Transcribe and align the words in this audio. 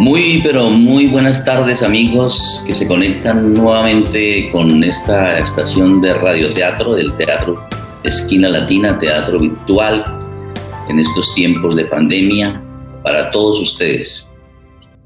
Muy, 0.00 0.40
pero 0.42 0.70
muy 0.70 1.08
buenas 1.08 1.44
tardes 1.44 1.82
amigos 1.82 2.64
que 2.66 2.72
se 2.72 2.88
conectan 2.88 3.52
nuevamente 3.52 4.48
con 4.50 4.82
esta 4.82 5.34
estación 5.34 6.00
de 6.00 6.14
radioteatro 6.14 6.94
del 6.94 7.12
Teatro 7.18 7.68
Esquina 8.02 8.48
Latina, 8.48 8.98
Teatro 8.98 9.38
Virtual, 9.38 10.02
en 10.88 11.00
estos 11.00 11.34
tiempos 11.34 11.76
de 11.76 11.84
pandemia, 11.84 12.62
para 13.02 13.30
todos 13.30 13.60
ustedes 13.60 14.26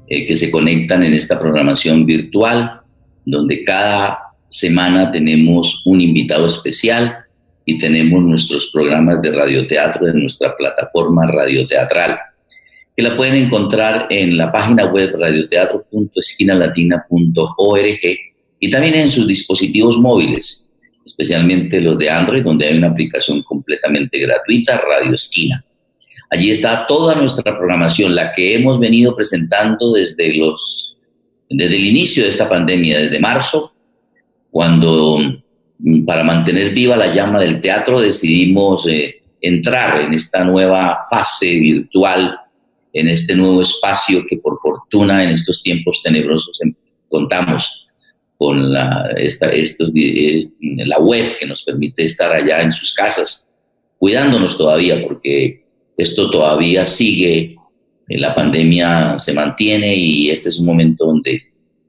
eh, 0.07 0.25
que 0.25 0.33
se 0.33 0.49
conectan 0.49 1.03
en 1.03 1.13
esta 1.13 1.37
programación 1.37 2.05
virtual, 2.05 2.79
donde 3.25 3.65
cada 3.65 4.17
semana 4.47 5.11
tenemos 5.11 5.83
un 5.85 5.99
invitado 5.99 6.45
especial 6.47 7.17
y 7.65 7.77
tenemos 7.77 8.23
nuestros 8.23 8.71
programas 8.71 9.21
de 9.21 9.31
radioteatro 9.33 10.07
en 10.07 10.21
nuestra 10.21 10.55
plataforma 10.55 11.27
radioteatral 11.27 12.17
que 12.95 13.03
la 13.03 13.17
pueden 13.17 13.35
encontrar 13.35 14.07
en 14.09 14.37
la 14.37 14.51
página 14.51 14.85
web 14.85 15.15
radioteatro.esquinalatina.org 15.19 17.99
y 18.59 18.69
también 18.69 18.95
en 18.95 19.09
sus 19.11 19.27
dispositivos 19.27 19.99
móviles, 19.99 20.69
especialmente 21.05 21.81
los 21.81 21.99
de 21.99 22.09
Android, 22.09 22.43
donde 22.43 22.67
hay 22.67 22.77
una 22.77 22.87
aplicación 22.87 23.43
completamente 23.43 24.17
gratuita, 24.19 24.77
Radio 24.77 25.13
Esquina. 25.13 25.65
Allí 26.29 26.49
está 26.49 26.87
toda 26.87 27.15
nuestra 27.15 27.43
programación, 27.43 28.15
la 28.15 28.31
que 28.33 28.55
hemos 28.55 28.79
venido 28.79 29.13
presentando 29.13 29.91
desde, 29.91 30.33
los, 30.33 30.95
desde 31.49 31.75
el 31.75 31.85
inicio 31.85 32.23
de 32.23 32.29
esta 32.29 32.47
pandemia, 32.47 32.99
desde 32.99 33.19
marzo, 33.19 33.73
cuando 34.49 35.19
mm, 35.79 36.05
para 36.05 36.23
mantener 36.23 36.73
viva 36.73 36.95
la 36.95 37.13
llama 37.13 37.41
del 37.41 37.59
teatro 37.59 37.99
decidimos 37.99 38.87
eh, 38.87 39.15
entrar 39.41 39.99
en 40.01 40.13
esta 40.13 40.45
nueva 40.45 40.95
fase 41.09 41.59
virtual 41.59 42.39
en 42.95 43.09
este 43.09 43.35
nuevo 43.35 43.61
espacio 43.61 44.25
que 44.25 44.37
por 44.37 44.57
fortuna 44.57 45.23
en 45.23 45.31
estos 45.31 45.61
tiempos 45.61 46.01
tenebrosos 46.01 46.59
em, 46.61 46.73
contamos 47.09 47.85
con 48.37 48.71
la, 48.71 49.13
esta, 49.17 49.49
estos, 49.49 49.91
eh, 49.93 50.47
la 50.61 50.99
web 50.99 51.37
que 51.37 51.45
nos 51.45 51.63
permite 51.63 52.03
estar 52.03 52.31
allá 52.31 52.61
en 52.61 52.71
sus 52.71 52.93
casas, 52.93 53.49
cuidándonos 53.97 54.57
todavía 54.57 55.03
porque 55.05 55.65
esto 55.97 56.29
todavía 56.29 56.85
sigue, 56.85 57.57
eh, 58.07 58.17
la 58.17 58.33
pandemia 58.33 59.19
se 59.19 59.33
mantiene 59.33 59.93
y 59.93 60.29
este 60.29 60.47
es 60.47 60.57
un 60.57 60.65
momento 60.65 61.05
donde 61.05 61.43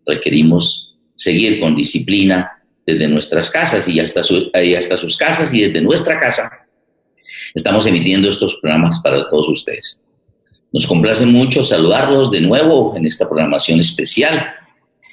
requerimos 0.04 0.98
seguir 1.14 1.60
con 1.60 1.76
disciplina 1.76 2.50
desde 2.84 3.06
nuestras 3.06 3.48
casas 3.48 3.88
y 3.88 4.00
hasta, 4.00 4.22
y 4.62 4.74
hasta 4.74 4.96
sus 4.96 5.16
casas 5.16 5.54
y 5.54 5.60
desde 5.60 5.82
nuestra 5.82 6.18
casa. 6.18 6.50
Estamos 7.54 7.86
emitiendo 7.86 8.28
estos 8.28 8.56
programas 8.60 9.00
para 9.00 9.28
todos 9.28 9.48
ustedes. 9.48 10.06
Nos 10.72 10.86
complace 10.86 11.24
mucho 11.26 11.62
saludarlos 11.62 12.30
de 12.30 12.40
nuevo 12.40 12.94
en 12.96 13.06
esta 13.06 13.28
programación 13.28 13.80
especial. 13.80 14.52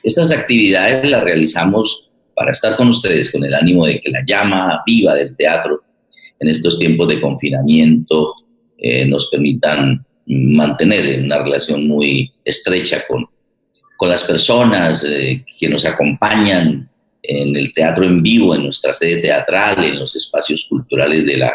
Estas 0.03 0.31
actividades 0.31 1.09
las 1.09 1.23
realizamos 1.23 2.09
para 2.35 2.51
estar 2.51 2.75
con 2.75 2.87
ustedes 2.89 3.31
con 3.31 3.43
el 3.43 3.53
ánimo 3.53 3.85
de 3.85 3.99
que 4.01 4.09
la 4.09 4.23
llama 4.25 4.81
viva 4.85 5.15
del 5.15 5.35
teatro 5.35 5.83
en 6.39 6.49
estos 6.49 6.77
tiempos 6.77 7.07
de 7.07 7.21
confinamiento 7.21 8.35
eh, 8.77 9.05
nos 9.05 9.27
permitan 9.27 10.05
mantener 10.25 11.23
una 11.23 11.41
relación 11.43 11.87
muy 11.87 12.31
estrecha 12.43 13.03
con, 13.07 13.25
con 13.97 14.09
las 14.09 14.23
personas 14.23 15.05
eh, 15.05 15.45
que 15.59 15.69
nos 15.69 15.85
acompañan 15.85 16.89
en 17.21 17.55
el 17.55 17.71
teatro 17.71 18.03
en 18.03 18.21
vivo, 18.21 18.53
en 18.53 18.63
nuestra 18.63 18.93
sede 18.93 19.21
teatral, 19.21 19.83
en 19.85 19.99
los 19.99 20.15
espacios 20.15 20.65
culturales 20.67 21.25
de 21.25 21.37
la 21.37 21.53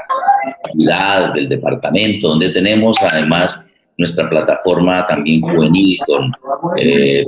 ciudad, 0.73 1.35
del 1.35 1.49
departamento, 1.49 2.29
donde 2.29 2.49
tenemos 2.49 2.97
además 3.03 3.68
nuestra 3.99 4.31
plataforma 4.31 5.05
también 5.05 5.41
juvenil 5.41 5.99
con 6.07 6.33
eh, 6.79 7.25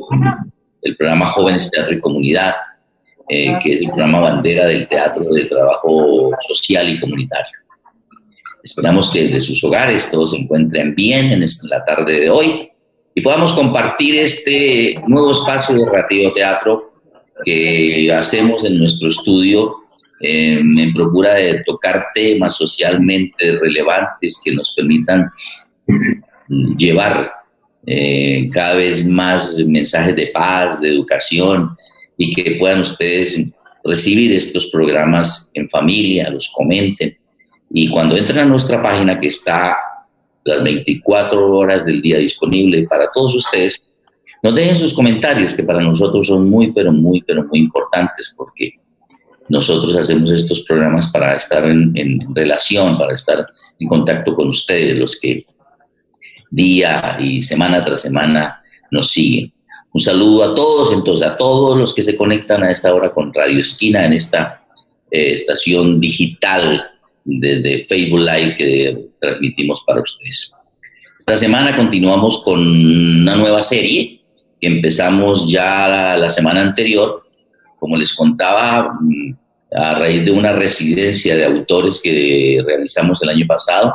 el 0.83 0.97
programa 0.97 1.27
Jóvenes 1.27 1.69
Teatro 1.71 1.93
y 1.93 2.01
Comunidad, 2.01 2.55
eh, 3.29 3.59
que 3.61 3.75
es 3.75 3.81
el 3.81 3.89
programa 3.89 4.21
bandera 4.21 4.67
del 4.67 4.87
teatro 4.87 5.25
de 5.25 5.47
trabajo 5.47 6.31
social 6.49 6.89
y 6.89 7.01
comunitario. 7.01 7.53
Esperamos 8.63 9.11
que 9.11 9.25
desde 9.25 9.41
sus 9.41 9.63
hogares 9.65 10.11
todos 10.11 10.31
se 10.31 10.37
encuentren 10.37 10.95
bien 10.95 11.33
en 11.33 11.45
la 11.69 11.85
tarde 11.85 12.21
de 12.21 12.31
hoy 12.31 12.71
y 13.15 13.21
podamos 13.21 13.53
compartir 13.53 14.17
este 14.17 15.03
nuevo 15.09 15.33
espacio 15.33 15.75
de 15.75 15.91
Radio 15.91 16.33
Teatro 16.33 16.93
que 17.45 18.13
hacemos 18.13 18.65
en 18.65 18.79
nuestro 18.79 19.09
estudio 19.09 19.77
en 20.21 20.93
procura 20.93 21.35
de 21.35 21.65
tocar 21.65 22.09
temas 22.15 22.55
socialmente 22.55 23.57
relevantes 23.57 24.41
que 24.45 24.53
nos 24.53 24.73
permitan 24.75 25.31
llevar 26.77 27.33
eh, 27.87 28.51
cada 28.53 28.75
vez 28.75 29.07
más 29.07 29.57
mensajes 29.59 30.15
de 30.17 30.27
paz, 30.29 30.81
de 30.81 30.89
educación 30.89 31.77
y 32.17 32.35
que 32.35 32.57
puedan 32.59 32.81
ustedes 32.81 33.43
recibir 33.85 34.35
estos 34.35 34.67
programas 34.67 35.51
en 35.55 35.67
familia, 35.69 36.29
los 36.31 36.51
comenten. 36.51 37.17
Y 37.71 37.89
cuando 37.89 38.17
entren 38.17 38.41
a 38.41 38.45
nuestra 38.45 38.83
página 38.83 39.19
que 39.19 39.29
está 39.29 39.77
las 40.45 40.63
24 40.63 41.57
horas 41.57 41.87
del 41.87 42.03
día 42.03 42.19
disponible 42.19 42.87
para 42.89 43.11
todos 43.13 43.37
ustedes, 43.37 43.83
nos 44.43 44.55
dejen 44.55 44.77
sus 44.77 44.95
comentarios 44.95 45.55
que 45.55 45.63
para 45.63 45.81
nosotros 45.81 46.27
son 46.27 46.49
muy, 46.49 46.73
pero 46.73 46.93
muy, 46.93 47.23
pero 47.23 47.45
muy 47.45 47.61
importantes 47.61 48.35
porque 48.37 48.73
nosotros 49.49 49.95
hacemos 49.97 50.31
estos 50.31 50.61
programas 50.63 51.09
para 51.09 51.37
estar 51.37 51.65
en, 51.67 51.93
en 51.97 52.35
relación, 52.35 52.99
para 52.99 53.15
estar 53.15 53.47
en 53.79 53.89
contacto 53.89 54.35
con 54.35 54.49
ustedes, 54.49 54.97
los 54.97 55.19
que 55.19 55.47
día 56.51 57.17
y 57.21 57.41
semana 57.41 57.85
tras 57.85 58.03
semana 58.03 58.63
nos 58.91 59.11
siguen. 59.11 59.53
Un 59.93 60.01
saludo 60.01 60.45
a 60.45 60.55
todos, 60.55 60.93
entonces 60.93 61.27
a 61.27 61.37
todos 61.37 61.79
los 61.79 61.95
que 61.95 62.03
se 62.03 62.17
conectan 62.17 62.63
a 62.63 62.71
esta 62.71 62.95
hora 62.95 63.13
con 63.13 63.33
Radio 63.33 63.61
Esquina 63.61 64.05
en 64.05 64.13
esta 64.13 64.63
eh, 65.11 65.33
estación 65.33 66.01
digital 66.01 66.91
desde 67.25 67.81
Facebook 67.81 68.21
Live 68.21 68.55
que 68.57 69.09
transmitimos 69.19 69.83
para 69.87 70.01
ustedes. 70.01 70.53
Esta 71.19 71.37
semana 71.37 71.77
continuamos 71.77 72.43
con 72.45 72.61
una 72.61 73.37
nueva 73.37 73.63
serie 73.63 74.21
que 74.61 74.67
empezamos 74.67 75.51
ya 75.51 75.89
la, 75.89 76.17
la 76.17 76.31
semana 76.31 76.61
anterior. 76.61 77.25
Como 77.79 77.97
les 77.97 78.15
contaba, 78.15 78.95
mm, 79.01 79.35
a 79.73 79.95
raíz 79.95 80.25
de 80.25 80.33
una 80.33 80.53
residencia 80.53 81.37
de 81.37 81.45
autores 81.45 82.01
que 82.03 82.63
realizamos 82.67 83.23
el 83.23 83.29
año 83.29 83.47
pasado, 83.47 83.95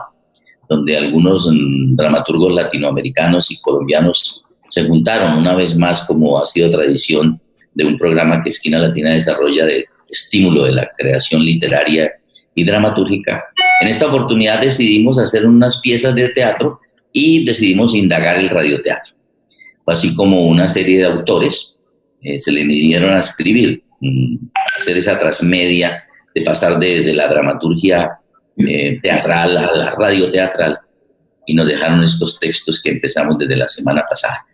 donde 0.69 0.97
algunos 0.97 1.49
mm, 1.51 1.95
dramaturgos 1.95 2.53
latinoamericanos 2.53 3.51
y 3.51 3.59
colombianos 3.59 4.43
se 4.69 4.83
juntaron 4.85 5.37
una 5.37 5.55
vez 5.55 5.77
más, 5.77 6.03
como 6.03 6.39
ha 6.39 6.45
sido 6.45 6.69
tradición 6.69 7.39
de 7.73 7.85
un 7.85 7.97
programa 7.97 8.41
que 8.41 8.49
Esquina 8.49 8.79
Latina 8.79 9.11
desarrolla 9.11 9.65
de 9.65 9.85
estímulo 10.09 10.63
de 10.63 10.71
la 10.71 10.91
creación 10.97 11.43
literaria 11.43 12.11
y 12.53 12.63
dramatúrgica. 12.63 13.43
En 13.81 13.87
esta 13.89 14.07
oportunidad 14.07 14.61
decidimos 14.61 15.19
hacer 15.19 15.45
unas 15.45 15.81
piezas 15.81 16.15
de 16.15 16.29
teatro 16.29 16.79
y 17.11 17.45
decidimos 17.45 17.95
indagar 17.95 18.37
el 18.37 18.49
radioteatro. 18.49 19.15
Así 19.85 20.15
como 20.15 20.45
una 20.47 20.67
serie 20.67 20.99
de 20.99 21.05
autores 21.05 21.79
eh, 22.21 22.39
se 22.39 22.51
le 22.51 22.63
midieron 22.63 23.13
a 23.13 23.19
escribir, 23.19 23.83
mm, 23.99 24.37
hacer 24.77 24.97
esa 24.97 25.19
transmedia 25.19 26.03
de 26.33 26.41
pasar 26.41 26.79
de, 26.79 27.01
de 27.01 27.13
la 27.13 27.27
dramaturgia 27.27 28.19
eh, 28.57 28.99
teatral, 29.01 29.57
a 29.57 29.75
la 29.75 29.91
radio 29.91 30.31
teatral, 30.31 30.79
y 31.45 31.53
nos 31.53 31.67
dejaron 31.67 32.03
estos 32.03 32.39
textos 32.39 32.81
que 32.81 32.91
empezamos 32.91 33.38
desde 33.38 33.55
la 33.55 33.67
semana 33.67 34.03
pasada. 34.09 34.45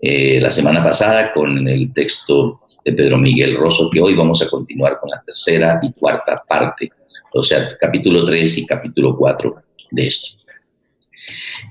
Eh, 0.00 0.38
la 0.40 0.50
semana 0.50 0.82
pasada 0.82 1.32
con 1.32 1.66
el 1.68 1.92
texto 1.92 2.60
de 2.84 2.92
Pedro 2.92 3.18
Miguel 3.18 3.56
Rosso, 3.56 3.90
que 3.90 4.00
hoy 4.00 4.14
vamos 4.14 4.40
a 4.42 4.48
continuar 4.48 4.98
con 5.00 5.10
la 5.10 5.20
tercera 5.22 5.78
y 5.82 5.92
cuarta 5.92 6.42
parte, 6.48 6.90
o 7.34 7.42
sea, 7.42 7.64
capítulo 7.78 8.24
3 8.24 8.58
y 8.58 8.66
capítulo 8.66 9.16
4 9.16 9.54
de 9.90 10.06
esto. 10.06 10.28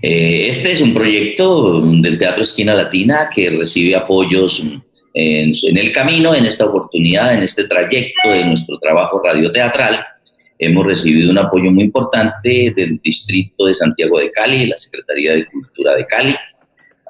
Eh, 0.01 0.47
este 0.49 0.73
es 0.73 0.81
un 0.81 0.93
proyecto 0.93 1.81
del 1.81 2.19
Teatro 2.19 2.43
Esquina 2.43 2.73
Latina 2.75 3.29
que 3.33 3.49
recibe 3.49 3.95
apoyos 3.95 4.59
en, 5.13 5.53
en, 5.63 5.77
el 5.77 5.91
camino, 5.91 6.35
en 6.35 6.45
esta 6.45 6.65
oportunidad, 6.65 7.33
en 7.33 7.41
este 7.41 7.63
trayecto 7.63 8.29
de 8.29 8.45
nuestro 8.45 8.77
trabajo 8.77 9.19
radioteatral 9.23 10.05
hemos 10.59 10.85
recibido 10.85 11.31
un 11.31 11.37
apoyo 11.37 11.71
muy 11.71 11.85
importante 11.85 12.73
del 12.75 12.99
Distrito 13.03 13.65
de 13.65 13.73
Santiago 13.73 14.19
de 14.19 14.31
Cali, 14.31 14.67
la 14.67 14.77
Secretaría 14.77 15.33
de 15.33 15.45
Cultura 15.45 15.95
de 15.95 16.05
Cali, 16.05 16.35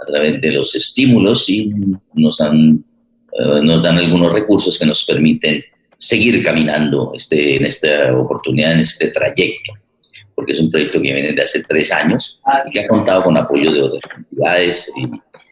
a 0.01 0.05
través 0.05 0.41
de 0.41 0.51
los 0.51 0.75
estímulos 0.75 1.49
y 1.49 1.61
eh, 1.61 1.73
nos 2.13 2.37
dan 2.39 3.97
algunos 3.97 4.33
recursos 4.33 4.77
que 4.77 4.85
nos 4.85 5.03
permiten 5.03 5.63
seguir 5.97 6.43
caminando 6.43 7.11
este, 7.15 7.57
en 7.57 7.65
esta 7.65 8.15
oportunidad, 8.15 8.73
en 8.73 8.79
este 8.79 9.09
trayecto, 9.09 9.73
porque 10.35 10.53
es 10.53 10.59
un 10.59 10.69
proyecto 10.69 11.01
que 11.01 11.13
viene 11.13 11.33
de 11.33 11.41
hace 11.41 11.63
tres 11.63 11.91
años 11.91 12.41
y 12.67 12.69
que 12.69 12.81
ha 12.81 12.87
contado 12.87 13.23
con 13.23 13.35
apoyo 13.37 13.71
de 13.71 13.81
otras 13.81 14.17
entidades. 14.17 14.91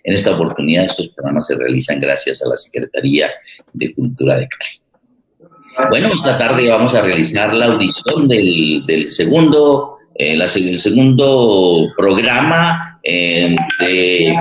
En 0.04 0.14
esta 0.14 0.36
oportunidad 0.36 0.86
estos 0.86 1.10
programas 1.10 1.48
se 1.48 1.56
realizan 1.56 2.00
gracias 2.00 2.44
a 2.44 2.50
la 2.50 2.58
Secretaría 2.58 3.32
de 3.74 3.94
Cultura 3.96 4.38
de 4.38 4.48
Cali. 4.48 4.85
Bueno, 5.90 6.10
esta 6.14 6.38
tarde 6.38 6.70
vamos 6.70 6.94
a 6.94 7.02
realizar 7.02 7.54
la 7.54 7.66
audición 7.66 8.28
del, 8.28 9.08
segundo, 9.08 9.98
eh, 10.16 10.34
el 10.34 10.80
segundo 10.80 11.88
programa 11.98 13.00
eh, 13.04 13.56
de 13.80 14.36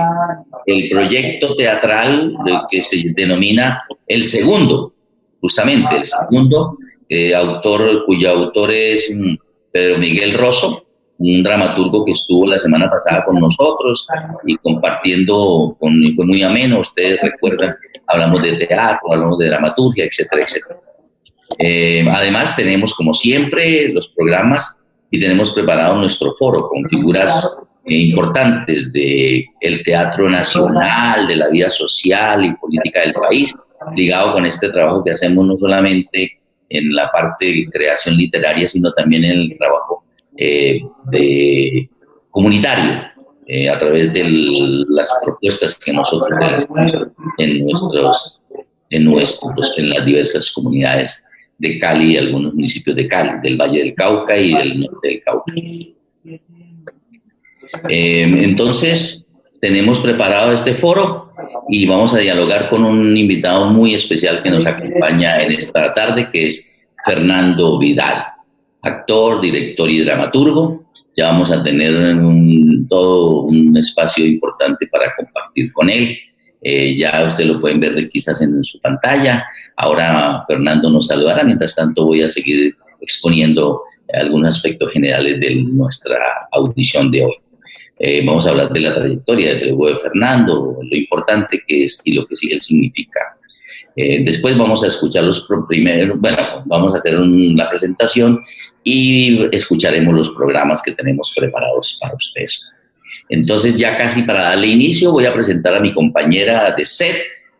el 0.65 0.89
proyecto 0.89 1.55
teatral 1.55 2.35
que 2.69 2.81
se 2.81 3.13
denomina 3.15 3.83
El 4.07 4.25
Segundo, 4.25 4.93
justamente, 5.39 5.97
El 5.97 6.05
Segundo, 6.05 6.77
eh, 7.07 7.35
autor, 7.35 8.03
cuyo 8.05 8.31
autor 8.31 8.71
es 8.71 9.13
mm, 9.13 9.35
Pedro 9.71 9.99
Miguel 9.99 10.33
Rosso, 10.33 10.85
un 11.17 11.43
dramaturgo 11.43 12.03
que 12.03 12.13
estuvo 12.13 12.47
la 12.47 12.57
semana 12.57 12.89
pasada 12.89 13.23
con 13.23 13.39
nosotros 13.39 14.07
y 14.45 14.55
compartiendo, 14.57 15.77
con, 15.79 16.01
fue 16.15 16.25
muy 16.25 16.41
ameno, 16.41 16.79
ustedes 16.79 17.21
recuerdan, 17.21 17.75
hablamos 18.07 18.41
de 18.41 18.65
teatro, 18.65 19.13
hablamos 19.13 19.37
de 19.37 19.47
dramaturgia, 19.47 20.05
etcétera, 20.05 20.41
etcétera. 20.41 20.79
Eh, 21.57 22.05
además, 22.09 22.55
tenemos 22.55 22.93
como 22.93 23.13
siempre 23.13 23.89
los 23.89 24.07
programas 24.09 24.85
y 25.09 25.19
tenemos 25.19 25.51
preparado 25.51 25.97
nuestro 25.97 26.35
foro 26.37 26.67
con 26.67 26.87
figuras 26.87 27.61
eh, 27.85 27.95
importantes 27.95 28.91
del 28.91 29.45
el 29.61 29.83
teatro 29.83 30.29
nacional, 30.29 31.27
de 31.27 31.35
la 31.35 31.49
vida 31.49 31.69
social 31.69 32.43
y 32.45 32.55
política 32.55 33.01
del 33.01 33.13
país, 33.13 33.53
ligado 33.95 34.33
con 34.33 34.45
este 34.45 34.69
trabajo 34.69 35.03
que 35.03 35.11
hacemos 35.11 35.45
no 35.45 35.55
solamente 35.55 36.39
en 36.69 36.93
la 36.93 37.09
parte 37.11 37.45
de 37.45 37.69
creación 37.71 38.17
literaria, 38.17 38.67
sino 38.67 38.91
también 38.91 39.23
en 39.23 39.31
el 39.31 39.57
trabajo 39.57 40.03
eh, 40.37 40.81
de 41.11 41.89
comunitario, 42.31 43.03
eh, 43.47 43.69
a 43.69 43.77
través 43.77 44.11
de 44.11 44.23
las 44.89 45.13
propuestas 45.23 45.77
que 45.77 45.93
nosotros 45.93 46.39
tenemos 46.39 46.91
en 47.37 47.63
nuestros, 47.63 48.41
en 48.89 49.05
nuestros, 49.05 49.77
en 49.77 49.89
las 49.91 50.03
diversas 50.03 50.51
comunidades 50.51 51.29
de 51.57 51.79
Cali 51.79 52.17
algunos 52.17 52.53
municipios 52.53 52.95
de 52.95 53.07
Cali, 53.07 53.39
del 53.41 53.57
Valle 53.57 53.79
del 53.79 53.93
Cauca 53.93 54.37
y 54.37 54.53
del 54.53 54.79
norte 54.79 55.07
del 55.07 55.23
Cauca. 55.23 55.53
Eh, 57.89 58.23
entonces, 58.43 59.25
tenemos 59.59 59.99
preparado 59.99 60.51
este 60.51 60.73
foro 60.73 61.33
y 61.69 61.85
vamos 61.85 62.13
a 62.13 62.19
dialogar 62.19 62.69
con 62.69 62.83
un 62.83 63.15
invitado 63.17 63.71
muy 63.71 63.93
especial 63.93 64.43
que 64.43 64.51
nos 64.51 64.65
acompaña 64.65 65.41
en 65.41 65.51
esta 65.53 65.93
tarde, 65.93 66.29
que 66.31 66.47
es 66.47 66.75
Fernando 67.03 67.79
Vidal, 67.79 68.23
actor, 68.81 69.41
director 69.41 69.89
y 69.89 70.01
dramaturgo. 70.01 70.85
Ya 71.15 71.27
vamos 71.27 71.49
a 71.51 71.63
tener 71.63 72.17
todo 72.89 73.41
un 73.43 73.75
espacio 73.77 74.25
importante 74.25 74.87
para 74.87 75.15
compartir 75.15 75.71
con 75.71 75.89
él. 75.89 76.17
Eh, 76.67 76.95
ya 76.97 77.23
ustedes 77.27 77.47
lo 77.47 77.61
pueden 77.61 77.79
ver 77.79 78.07
quizás 78.07 78.41
en, 78.41 78.63
su 78.63 78.79
pantalla. 78.79 79.45
Ahora 79.75 80.43
Fernando 80.47 80.89
nos 80.89 81.05
saludará. 81.05 81.43
Mientras 81.43 81.75
tanto 81.75 82.07
voy 82.07 82.23
a 82.23 82.27
seguir 82.27 82.75
exponiendo 82.99 83.83
algunos 84.11 84.57
aspectos 84.57 84.91
generales 84.91 85.39
de 85.39 85.61
nuestra 85.61 86.17
audición 86.51 87.11
de 87.11 87.23
hoy. 87.23 87.35
Eh, 87.99 88.25
vamos 88.25 88.47
a 88.47 88.49
hablar 88.49 88.73
de 88.73 88.79
la 88.79 88.95
trayectoria 88.95 89.53
del 89.53 89.77
de 89.77 89.95
Fernando, 89.95 90.79
lo 90.81 90.97
importante 90.97 91.61
que 91.65 91.83
es 91.83 92.01
y 92.03 92.13
lo 92.13 92.25
que 92.25 92.33
él 92.51 92.59
significa. 92.59 93.19
Eh, 93.95 94.23
después 94.25 94.57
vamos 94.57 94.83
a 94.83 94.87
escuchar 94.87 95.23
los 95.23 95.47
primeros, 95.69 96.19
bueno, 96.19 96.63
vamos 96.65 96.93
a 96.93 96.97
hacer 96.97 97.13
la 97.13 97.69
presentación 97.69 98.43
y 98.83 99.47
escucharemos 99.55 100.15
los 100.15 100.29
programas 100.31 100.81
que 100.81 100.93
tenemos 100.93 101.31
preparados 101.35 101.99
para 102.01 102.15
ustedes. 102.15 102.71
Entonces, 103.29 103.75
ya 103.75 103.97
casi 103.97 104.21
para 104.23 104.43
darle 104.43 104.67
inicio, 104.67 105.11
voy 105.11 105.25
a 105.25 105.33
presentar 105.33 105.73
a 105.73 105.79
mi 105.79 105.93
compañera 105.93 106.71
de 106.71 106.85
set, 106.85 107.17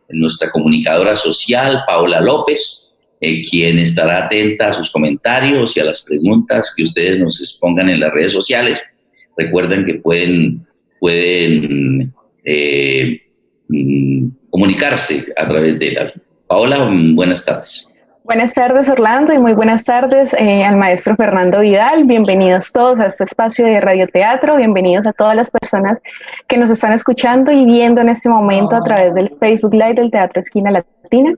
nuestra 0.10 0.52
comunicadora 0.52 1.16
social, 1.16 1.84
Paola 1.88 2.22
López, 2.22 2.94
eh, 3.20 3.42
quien 3.42 3.80
estará 3.80 4.26
atenta 4.26 4.70
a 4.70 4.74
sus 4.74 4.92
comentarios 4.92 5.76
y 5.76 5.80
a 5.80 5.86
las 5.86 6.02
preguntas 6.04 6.74
que 6.76 6.84
ustedes 6.84 7.18
nos 7.20 7.40
expongan 7.42 7.90
en 7.90 8.00
las 8.00 8.12
redes 8.12 8.32
sociales 8.32 8.84
recuerden 9.38 9.86
que 9.86 9.96
pueden, 9.96 10.66
pueden 11.00 12.14
eh, 12.44 13.22
mm, 13.68 14.28
comunicarse 14.50 15.34
a 15.36 15.48
través 15.48 15.80
de 15.80 15.92
la... 15.92 16.14
Paola, 16.48 16.88
buenas 17.14 17.44
tardes. 17.44 17.95
Buenas 18.26 18.56
tardes 18.56 18.90
Orlando 18.90 19.34
y 19.34 19.38
muy 19.38 19.54
buenas 19.54 19.86
tardes 19.86 20.34
eh, 20.34 20.64
al 20.64 20.78
maestro 20.78 21.16
Fernando 21.16 21.60
Vidal. 21.60 22.06
Bienvenidos 22.06 22.72
todos 22.72 23.00
a 23.00 23.06
este 23.06 23.24
espacio 23.24 23.68
de 23.68 23.80
radioteatro. 23.80 24.56
Bienvenidos 24.56 25.06
a 25.06 25.14
todas 25.14 25.36
las 25.36 25.52
personas 25.52 26.02
que 26.48 26.58
nos 26.58 26.72
están 26.72 26.92
escuchando 26.92 27.52
y 27.52 27.66
viendo 27.66 28.02
en 28.02 28.10
este 28.10 28.28
momento 28.28 28.78
a 28.78 28.82
través 28.82 29.14
del 29.14 29.32
Facebook 29.40 29.76
Live 29.76 29.94
del 29.94 30.10
Teatro 30.10 30.40
Esquina 30.40 30.72
Latina. 30.72 31.36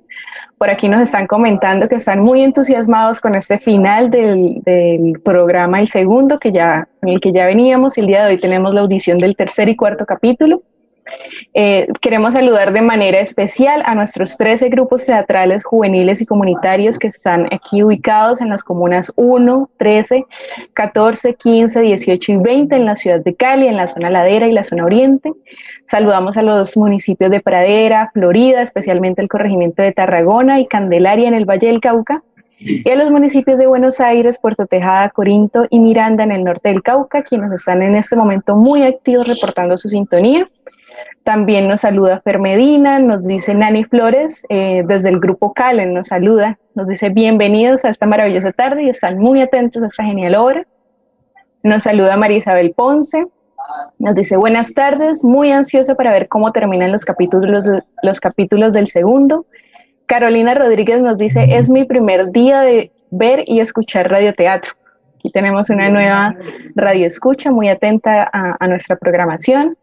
Por 0.58 0.70
aquí 0.70 0.88
nos 0.88 1.02
están 1.02 1.28
comentando 1.28 1.90
que 1.90 1.96
están 1.96 2.22
muy 2.22 2.42
entusiasmados 2.42 3.20
con 3.20 3.36
este 3.36 3.60
final 3.60 4.10
del, 4.10 4.62
del 4.64 5.20
programa, 5.26 5.82
el 5.82 5.90
segundo, 5.90 6.40
que 6.40 6.54
ya, 6.54 6.88
en 7.02 7.10
el 7.10 7.20
que 7.20 7.34
ya 7.34 7.48
veníamos. 7.48 7.98
El 7.98 8.08
día 8.08 8.24
de 8.24 8.32
hoy 8.32 8.40
tenemos 8.40 8.74
la 8.74 8.80
audición 8.80 9.18
del 9.18 9.36
tercer 9.36 9.68
y 9.68 9.76
cuarto 9.76 10.06
capítulo. 10.06 10.64
Eh, 11.54 11.88
queremos 12.02 12.34
saludar 12.34 12.74
de 12.74 12.82
manera 12.82 13.20
especial 13.20 13.82
a 13.86 13.96
nuestros 13.96 14.38
13 14.38 14.70
grupos 14.70 15.06
teatrales 15.06 15.64
juveniles 15.64 16.22
y 16.22 16.26
comunitarios 16.26 17.00
que 17.00 17.08
están 17.08 17.48
aquí 17.52 17.84
ubicados 17.84 18.42
en 18.42 18.50
las 18.50 18.64
comunas 18.64 19.12
1, 19.16 19.70
13, 19.78 20.26
14, 20.74 21.36
15, 21.36 21.82
18 21.82 22.32
y 22.32 22.38
20 22.38 22.76
en 22.76 22.86
la 22.86 22.96
ciudad 22.96 23.20
de 23.20 23.36
Cali, 23.36 23.68
en 23.68 23.78
la 23.78 23.88
zona 23.88 24.10
ladera 24.10 24.48
y 24.48 24.54
la 24.54 24.64
zona 24.64 24.86
oriente. 24.86 25.34
Saludamos 25.86 26.38
a 26.38 26.42
los 26.42 26.78
municipios 26.78 27.32
de 27.32 27.40
Pradera, 27.40 28.12
Florida, 28.14 28.62
especialmente 28.62 29.22
el 29.22 29.28
corregimiento 29.28 29.84
de 29.84 29.94
Tarragona 29.94 30.60
y 30.60 30.68
Candelaria 30.68 31.28
en 31.28 31.34
el 31.34 31.46
Valle 31.46 31.68
del 31.68 31.82
Cauca 31.82 32.24
y 32.60 32.90
a 32.90 32.96
los 32.96 33.12
municipios 33.12 33.58
de 33.58 33.68
Buenos 33.68 34.00
Aires, 34.00 34.40
Puerto 34.42 34.66
Tejada, 34.66 35.10
Corinto 35.10 35.68
y 35.70 35.80
Miranda 35.80 36.24
en 36.24 36.32
el 36.32 36.44
norte 36.44 36.70
del 36.70 36.82
Cauca, 36.82 37.22
quienes 37.22 37.52
están 37.52 37.84
en 37.84 37.96
este 37.96 38.16
momento 38.16 38.56
muy 38.56 38.84
activos 38.84 39.28
reportando 39.28 39.78
su 39.78 39.90
sintonía. 39.90 40.50
También 41.28 41.68
nos 41.68 41.82
saluda 41.82 42.22
Fer 42.22 42.40
Medina, 42.40 43.00
nos 43.00 43.28
dice 43.28 43.54
Nani 43.54 43.84
Flores, 43.84 44.46
eh, 44.48 44.84
desde 44.88 45.10
el 45.10 45.20
grupo 45.20 45.52
Calen 45.52 45.94
nos 45.94 46.08
saluda, 46.08 46.58
nos 46.74 46.88
dice 46.88 47.10
bienvenidos 47.10 47.84
a 47.84 47.90
esta 47.90 48.06
maravillosa 48.06 48.54
tarde 48.54 48.84
y 48.84 48.90
están 48.90 49.20
muy 49.20 49.42
atentos 49.42 49.84
a 49.84 49.88
esta 49.88 50.06
genial 50.06 50.36
obra. 50.36 50.66
Nos 51.64 51.84
saluda 51.84 52.16
María 52.16 52.38
Isabel 52.38 52.72
Ponce, 52.72 53.26
nos 54.00 54.16
dice 54.16 54.38
buenas 54.38 54.74
tardes, 54.74 55.26
muy 55.26 55.52
ansiosa 55.52 55.96
para 55.96 56.14
ver 56.14 56.30
cómo 56.30 56.54
terminan 56.54 56.94
los 56.94 57.04
capítulos, 57.04 57.66
los 58.04 58.20
capítulos 58.22 58.72
del 58.72 58.88
segundo. 58.88 59.48
Carolina 60.06 60.54
Rodríguez 60.54 61.02
nos 61.02 61.18
dice, 61.18 61.58
es 61.58 61.70
mi 61.70 61.84
primer 61.84 62.32
día 62.32 62.62
de 62.62 62.94
ver 63.12 63.44
y 63.48 63.60
escuchar 63.60 64.10
radioteatro. 64.10 64.76
Aquí 65.16 65.30
tenemos 65.30 65.70
una 65.70 65.90
nueva 65.90 66.36
radio 66.76 67.06
escucha 67.06 67.52
muy 67.52 67.68
atenta 67.68 68.30
a 68.32 68.68
nuestra 68.70 68.96
programación. 68.96 69.76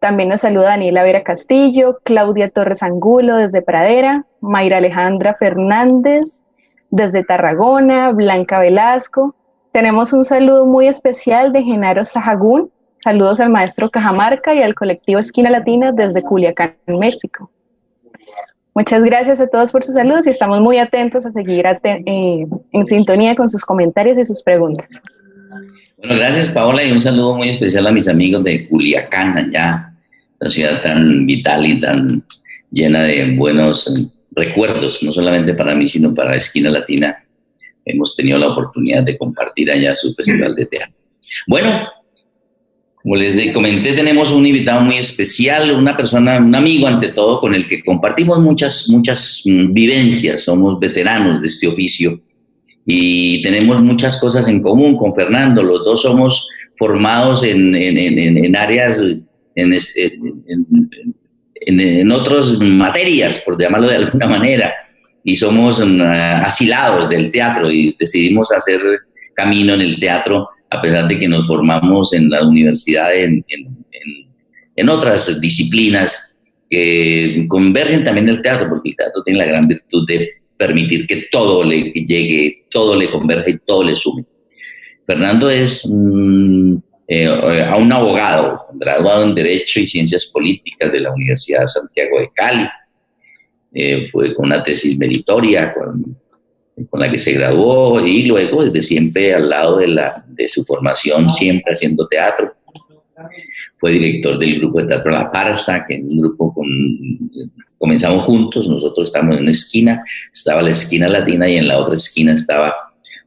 También 0.00 0.30
nos 0.30 0.40
saluda 0.40 0.70
Daniela 0.70 1.02
Vera 1.02 1.22
Castillo, 1.22 2.00
Claudia 2.04 2.48
Torres 2.48 2.82
Angulo 2.82 3.36
desde 3.36 3.60
Pradera, 3.60 4.24
Mayra 4.40 4.78
Alejandra 4.78 5.34
Fernández 5.34 6.42
desde 6.90 7.22
Tarragona, 7.22 8.10
Blanca 8.10 8.58
Velasco. 8.58 9.36
Tenemos 9.72 10.14
un 10.14 10.24
saludo 10.24 10.64
muy 10.64 10.88
especial 10.88 11.52
de 11.52 11.62
Genaro 11.62 12.06
Sahagún. 12.06 12.70
Saludos 12.96 13.40
al 13.40 13.50
maestro 13.50 13.90
Cajamarca 13.90 14.54
y 14.54 14.62
al 14.62 14.74
colectivo 14.74 15.20
Esquina 15.20 15.50
Latina 15.50 15.92
desde 15.92 16.22
Culiacán, 16.22 16.76
México. 16.86 17.50
Muchas 18.74 19.02
gracias 19.02 19.38
a 19.40 19.48
todos 19.48 19.70
por 19.70 19.84
sus 19.84 19.96
saludos 19.96 20.26
y 20.26 20.30
estamos 20.30 20.62
muy 20.62 20.78
atentos 20.78 21.26
a 21.26 21.30
seguir 21.30 21.66
eh, 21.66 22.46
en 22.72 22.86
sintonía 22.86 23.36
con 23.36 23.50
sus 23.50 23.66
comentarios 23.66 24.16
y 24.16 24.24
sus 24.24 24.42
preguntas. 24.42 24.88
Bueno, 25.98 26.16
gracias 26.16 26.48
Paola 26.48 26.82
y 26.82 26.90
un 26.90 27.00
saludo 27.00 27.34
muy 27.34 27.50
especial 27.50 27.86
a 27.86 27.92
mis 27.92 28.08
amigos 28.08 28.42
de 28.42 28.66
Culiacán, 28.66 29.36
allá 29.36 29.89
una 30.40 30.50
ciudad 30.50 30.82
tan 30.82 31.26
vital 31.26 31.66
y 31.66 31.80
tan 31.80 32.24
llena 32.70 33.02
de 33.02 33.36
buenos 33.36 33.92
recuerdos, 34.32 35.02
no 35.02 35.12
solamente 35.12 35.54
para 35.54 35.74
mí, 35.74 35.88
sino 35.88 36.14
para 36.14 36.36
Esquina 36.36 36.70
Latina. 36.70 37.20
Hemos 37.84 38.16
tenido 38.16 38.38
la 38.38 38.48
oportunidad 38.48 39.02
de 39.02 39.18
compartir 39.18 39.70
allá 39.70 39.94
su 39.96 40.14
festival 40.14 40.54
de 40.54 40.66
teatro. 40.66 40.96
Bueno, 41.46 41.88
como 43.02 43.16
les 43.16 43.52
comenté, 43.52 43.92
tenemos 43.92 44.30
un 44.30 44.46
invitado 44.46 44.82
muy 44.82 44.96
especial, 44.96 45.72
una 45.72 45.96
persona, 45.96 46.38
un 46.38 46.54
amigo 46.54 46.86
ante 46.86 47.08
todo, 47.08 47.40
con 47.40 47.54
el 47.54 47.66
que 47.66 47.82
compartimos 47.82 48.38
muchas, 48.40 48.88
muchas 48.90 49.42
mm, 49.46 49.72
vivencias, 49.72 50.42
somos 50.42 50.78
veteranos 50.78 51.40
de 51.40 51.46
este 51.46 51.66
oficio 51.66 52.20
y 52.86 53.40
tenemos 53.42 53.82
muchas 53.82 54.18
cosas 54.18 54.48
en 54.48 54.62
común 54.62 54.96
con 54.96 55.14
Fernando. 55.14 55.62
Los 55.62 55.84
dos 55.84 56.02
somos 56.02 56.48
formados 56.76 57.42
en, 57.42 57.74
en, 57.74 57.96
en, 57.96 58.44
en 58.44 58.56
áreas 58.56 59.02
en, 59.54 59.72
en, 59.72 61.80
en, 61.80 62.12
otras 62.12 62.58
materias, 62.58 63.42
por 63.44 63.60
llamarlo 63.60 63.88
de 63.88 63.96
alguna 63.96 64.26
manera, 64.26 64.72
y 65.22 65.36
somos 65.36 65.84
mm, 65.84 66.00
asilados 66.00 67.08
del 67.08 67.30
teatro 67.30 67.70
y 67.70 67.94
decidimos 67.98 68.50
hacer 68.52 68.80
camino 69.34 69.74
en 69.74 69.82
el 69.82 70.00
teatro 70.00 70.48
a 70.70 70.80
pesar 70.80 71.08
de 71.08 71.18
que 71.18 71.28
nos 71.28 71.46
formamos 71.46 72.14
en 72.14 72.30
la 72.30 72.46
universidad 72.46 73.14
en, 73.14 73.44
en 74.76 74.88
otras 74.88 75.40
disciplinas 75.40 76.30
que 76.70 77.46
convergen 77.48 78.04
también 78.04 78.28
el 78.28 78.40
teatro, 78.40 78.68
porque 78.68 78.90
el 78.90 78.96
teatro 78.96 79.22
tiene 79.24 79.40
la 79.40 79.46
gran 79.46 79.66
virtud 79.66 80.06
de 80.06 80.30
permitir 80.56 81.06
que 81.06 81.24
todo 81.30 81.64
le 81.64 81.92
llegue, 81.92 82.66
todo 82.70 82.94
le 82.94 83.10
converge 83.10 83.50
y 83.50 83.58
todo 83.66 83.82
le 83.82 83.96
sume. 83.96 84.24
Fernando 85.06 85.50
es 85.50 85.84
eh, 87.12 87.26
a 87.26 87.76
un 87.76 87.92
abogado 87.92 88.66
graduado 88.74 89.24
en 89.24 89.34
Derecho 89.34 89.80
y 89.80 89.86
Ciencias 89.88 90.26
Políticas 90.26 90.92
de 90.92 91.00
la 91.00 91.10
Universidad 91.10 91.62
de 91.62 91.66
Santiago 91.66 92.20
de 92.20 92.30
Cali. 92.32 92.68
Eh, 93.74 94.08
fue 94.12 94.32
con 94.32 94.46
una 94.46 94.62
tesis 94.62 94.96
meritoria 94.96 95.74
con, 95.74 96.16
la 96.92 97.10
que 97.10 97.18
se 97.18 97.32
graduó 97.32 98.06
y 98.06 98.26
luego 98.26 98.64
desde 98.64 98.80
siempre 98.80 99.34
al 99.34 99.50
lado 99.50 99.78
de, 99.78 99.88
la, 99.88 100.24
de 100.28 100.48
su 100.48 100.64
formación, 100.64 101.28
siempre 101.28 101.72
haciendo 101.72 102.06
teatro. 102.06 102.54
Fue 103.78 103.90
director 103.90 104.38
del 104.38 104.60
grupo 104.60 104.80
de 104.80 104.86
teatro 104.86 105.10
La 105.10 105.28
Farsa, 105.30 105.84
que 105.88 105.94
en 105.94 106.04
un 106.12 106.20
grupo 106.20 106.54
con, 106.54 106.68
comenzamos 107.76 108.24
juntos, 108.24 108.68
nosotros 108.68 109.08
estamos 109.08 109.34
en 109.34 109.42
una 109.42 109.50
esquina, 109.50 110.00
estaba 110.32 110.62
la 110.62 110.70
esquina 110.70 111.08
latina 111.08 111.48
y 111.48 111.56
en 111.56 111.66
la 111.66 111.76
otra 111.78 111.96
esquina 111.96 112.34
estaba 112.34 112.72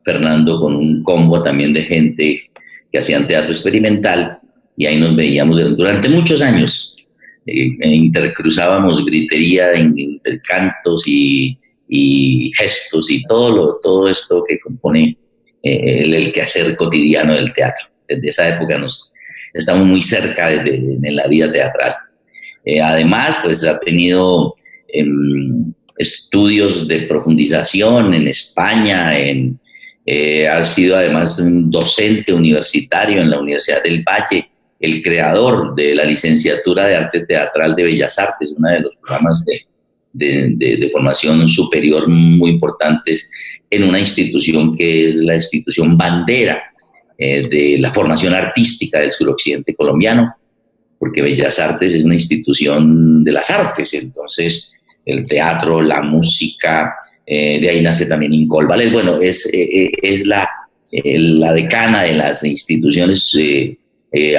Fernando 0.06 0.62
con 0.62 0.74
un 0.74 1.04
combo 1.04 1.44
también 1.44 1.74
de 1.74 1.84
gente 1.84 2.50
que 2.94 3.00
hacían 3.00 3.28
teatro 3.28 3.52
experimental 3.52 4.38
y 4.78 4.86
ahí 4.86 5.00
nos 5.00 5.16
veíamos 5.16 5.60
durante 5.76 6.10
muchos 6.10 6.42
años. 6.44 6.96
Eh, 7.46 7.76
e 7.82 7.90
intercruzábamos 7.90 9.04
gritería, 9.04 9.76
intercantos 9.76 11.04
y, 11.08 11.58
y, 11.90 12.52
gestos 12.56 13.12
y 13.12 13.24
todo, 13.24 13.56
lo, 13.56 13.80
todo 13.82 14.08
esto 14.08 14.46
que 14.48 14.60
compone 14.60 15.18
eh, 15.64 16.04
el, 16.04 16.32
quehacer 16.32 16.76
cotidiano 16.76 17.34
del 17.34 17.52
teatro. 17.52 17.88
Desde 18.08 18.30
esa 18.30 18.56
época 18.56 18.78
nos 18.78 19.12
estamos 19.54 19.88
muy 19.88 20.02
cerca 20.02 20.50
de, 20.50 20.98
la 21.02 21.28
vida 21.28 21.52
teatral. 21.52 21.96
Eh, 22.64 22.80
además, 22.80 23.40
pues 23.44 23.66
ha 23.66 23.80
tenido 23.80 24.56
em, 24.88 25.74
estudios 25.98 26.88
de 26.88 27.02
profundización 27.02 28.14
en 28.14 28.28
España, 28.28 29.18
en, 29.18 29.60
eh, 30.06 30.48
ha 30.48 30.64
sido 30.66 30.98
además 30.98 31.40
un 31.40 31.72
docente 31.72 32.34
universitario 32.34 33.22
en 33.22 33.30
la 33.30 33.40
Universidad 33.40 33.82
del 33.84 34.04
Valle, 34.04 34.50
el 34.80 35.02
creador 35.02 35.74
de 35.76 35.96
la 35.96 36.04
licenciatura 36.04 36.88
de 36.88 36.96
arte 36.96 37.26
teatral 37.26 37.74
de 37.76 37.84
Bellas 37.84 38.20
Artes, 38.20 38.54
uno 38.56 38.70
de 38.70 38.82
los 38.82 38.98
programas 38.98 39.46
de, 39.46 39.62
de, 40.14 40.90
formación 40.92 41.48
superior 41.48 42.08
muy 42.08 42.52
importantes 42.52 43.30
en 43.70 43.84
una 43.84 44.00
institución 44.00 44.76
que 44.76 45.08
es 45.08 45.16
la 45.16 45.36
institución 45.36 45.98
bandera 45.98 46.62
eh, 47.18 47.48
de 47.48 47.78
la 47.80 47.92
formación 47.92 48.34
artística 48.34 49.00
del 49.00 49.14
suroccidente 49.14 49.74
colombiano, 49.74 50.36
porque 51.00 51.22
Bellas 51.22 51.60
Artes 51.60 51.94
es 51.94 52.04
una 52.04 52.16
institución 52.16 53.24
de 53.24 53.32
las 53.32 53.50
artes, 53.52 53.94
entonces 53.94 54.74
el 55.06 55.26
teatro, 55.26 55.82
la 55.82 56.02
música, 56.02 56.94
eh, 57.26 57.60
de 57.62 57.70
ahí 57.70 57.82
nace 57.82 58.06
también 58.06 58.34
Incolvales. 58.34 58.92
Bueno, 58.92 59.20
es, 59.22 59.46
eh, 59.48 59.64
eh, 59.64 59.92
es 60.02 60.26
la, 60.28 60.50
la 60.92 61.54
decana 61.54 62.04
de 62.04 62.14
las 62.14 62.44
instituciones 62.44 63.36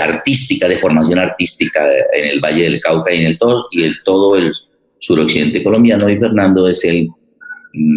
artísticas, 0.01 0.69
de 0.69 0.79
formación 0.79 1.19
artística 1.19 1.83
en 2.13 2.27
el 2.27 2.41
Valle 2.41 2.65
del 2.65 2.81
Cauca 2.81 3.13
y 3.13 3.21
en 3.21 3.27
el 3.27 3.39
todo, 3.39 3.67
y 3.73 3.83
el, 3.83 4.03
todo 4.05 4.37
el 4.37 4.53
suroccidente 4.99 5.63
colombiano. 5.63 6.09
Y 6.09 6.19
Fernando 6.19 6.69
es 6.69 6.85
el 6.85 7.09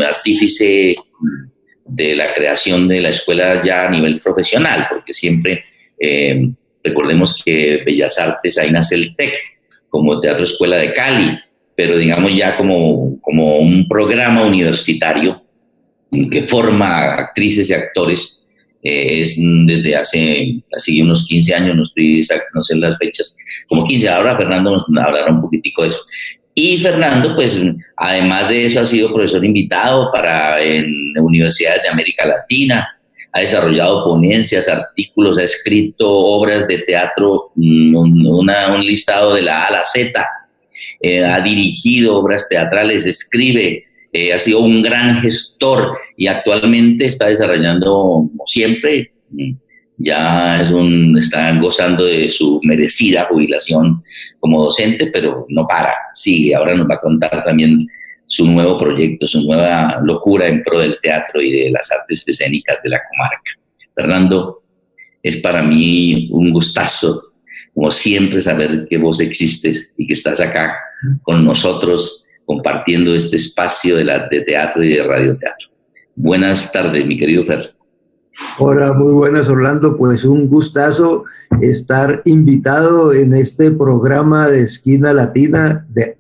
artífice 0.03 0.96
de 1.86 2.15
la 2.15 2.34
creación 2.34 2.88
de 2.88 3.00
la 3.00 3.10
escuela 3.10 3.62
ya 3.63 3.88
a 3.88 3.91
nivel 3.91 4.20
profesional, 4.22 4.88
porque 4.89 5.13
siempre 5.13 5.63
recordemos 6.84 7.41
que 7.44 7.84
Bellas 7.86 8.17
Artes, 8.17 8.58
ahí 8.58 8.72
nace 8.72 8.96
el 8.96 9.15
TEC, 9.15 9.34
como 9.89 10.20
Teatro 10.20 10.44
Escuela 10.44 10.77
de 10.77 10.94
Cali, 10.94 11.39
pero 11.77 11.96
digamos 11.96 12.36
ya 12.36 12.57
como, 12.57 13.22
como 13.22 13.60
un 13.60 13.88
programa 13.88 14.41
universitario 14.41 15.43
que 16.31 16.41
forma 16.41 17.13
actrices 17.13 17.69
y 17.69 17.74
actores. 17.75 18.43
Eh, 18.81 19.22
es 19.22 19.38
desde 19.67 19.96
hace 19.96 20.63
así 20.75 21.03
unos 21.03 21.27
15 21.27 21.53
años, 21.53 21.75
no, 21.75 21.84
estoy 21.84 22.25
no 22.55 22.63
sé 22.63 22.75
las 22.77 22.98
fechas, 22.98 23.38
como 23.67 23.84
15, 23.84 24.10
ahora 24.10 24.36
Fernando 24.36 24.72
nos 24.72 24.86
hablará 25.00 25.31
un 25.31 25.41
poquitico 25.41 25.84
de 25.84 25.89
eso. 25.89 26.00
Y 26.55 26.79
Fernando, 26.79 27.36
pues, 27.36 27.62
además 27.96 28.50
de 28.50 28.65
eso, 28.65 28.79
ha 28.79 28.86
sido 28.86 29.13
profesor 29.13 29.46
invitado 29.46 30.12
para 30.12 30.60
en 30.63 31.13
universidades 31.19 31.84
de 31.84 31.89
América 31.89 32.25
Latina, 32.25 32.88
ha 33.31 33.39
desarrollado 33.39 34.03
ponencias, 34.03 34.67
artículos, 34.67 35.38
ha 35.38 35.43
escrito 35.43 36.10
obras 36.10 36.67
de 36.67 36.79
teatro, 36.79 37.51
un, 37.55 37.96
un 37.96 38.81
listado 38.81 39.36
de 39.36 39.43
la 39.43 39.62
A 39.62 39.65
a 39.67 39.72
la 39.74 39.84
Z, 39.84 40.27
eh, 40.99 41.23
ha 41.23 41.39
dirigido 41.41 42.17
obras 42.17 42.47
teatrales, 42.49 43.05
escribe, 43.05 43.85
eh, 44.11 44.33
ha 44.33 44.39
sido 44.39 44.61
un 44.61 44.81
gran 44.81 45.21
gestor 45.21 45.97
y 46.15 46.27
actualmente 46.27 47.05
está 47.05 47.27
desarrollando, 47.27 47.91
como 47.91 48.45
siempre, 48.45 49.11
mm, 49.29 49.51
ya 49.97 50.69
está 51.19 51.59
gozando 51.59 52.05
de 52.05 52.29
su 52.29 52.59
merecida 52.63 53.25
jubilación 53.25 54.03
como 54.39 54.63
docente, 54.63 55.09
pero 55.11 55.45
no 55.49 55.67
para, 55.67 55.93
sigue. 56.13 56.55
Ahora 56.55 56.75
nos 56.75 56.87
va 56.87 56.95
a 56.95 56.99
contar 56.99 57.43
también 57.43 57.79
su 58.27 58.45
nuevo 58.45 58.77
proyecto, 58.77 59.27
su 59.27 59.41
nueva 59.43 59.99
locura 60.03 60.47
en 60.47 60.61
pro 60.63 60.79
del 60.79 60.99
teatro 61.01 61.41
y 61.41 61.51
de 61.51 61.71
las 61.71 61.91
artes 61.91 62.23
escénicas 62.27 62.77
de 62.83 62.89
la 62.89 63.01
comarca. 63.09 63.51
Fernando, 63.95 64.61
es 65.23 65.37
para 65.37 65.63
mí 65.63 66.29
un 66.31 66.51
gustazo, 66.51 67.26
como 67.77 67.91
siempre, 67.91 68.41
saber 68.41 68.88
que 68.89 68.98
vos 68.98 69.19
existes 69.19 69.93
y 69.98 70.07
que 70.07 70.13
estás 70.13 70.41
acá 70.41 70.74
con 71.22 71.46
nosotros 71.46 72.25
compartiendo 72.43 73.13
este 73.13 73.36
espacio 73.36 73.96
de, 73.98 74.03
la, 74.03 74.27
de 74.29 74.41
teatro 74.41 74.84
y 74.84 74.96
de 74.96 75.03
radioteatro. 75.03 75.67
Buenas 76.15 76.72
tardes, 76.72 77.05
mi 77.05 77.19
querido 77.19 77.46
Fer. 77.46 77.75
Hola, 78.57 78.93
muy 78.93 79.13
buenas, 79.13 79.48
Orlando. 79.48 79.96
Pues 79.96 80.25
un 80.25 80.48
gustazo 80.48 81.25
estar 81.62 82.24
invitado 82.25 83.13
en 83.13 83.36
este 83.36 83.69
programa 83.69 84.50
de 84.50 84.62
Esquina 84.62 85.13
Latina, 85.13 85.86
de 85.89 86.17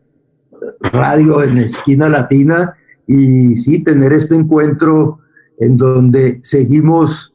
radio 0.79 1.41
en 1.41 1.57
Esquina 1.57 2.07
Latina, 2.07 2.75
y 3.07 3.55
sí, 3.55 3.83
tener 3.83 4.13
este 4.13 4.35
encuentro 4.35 5.21
en 5.57 5.75
donde 5.75 6.37
seguimos 6.43 7.33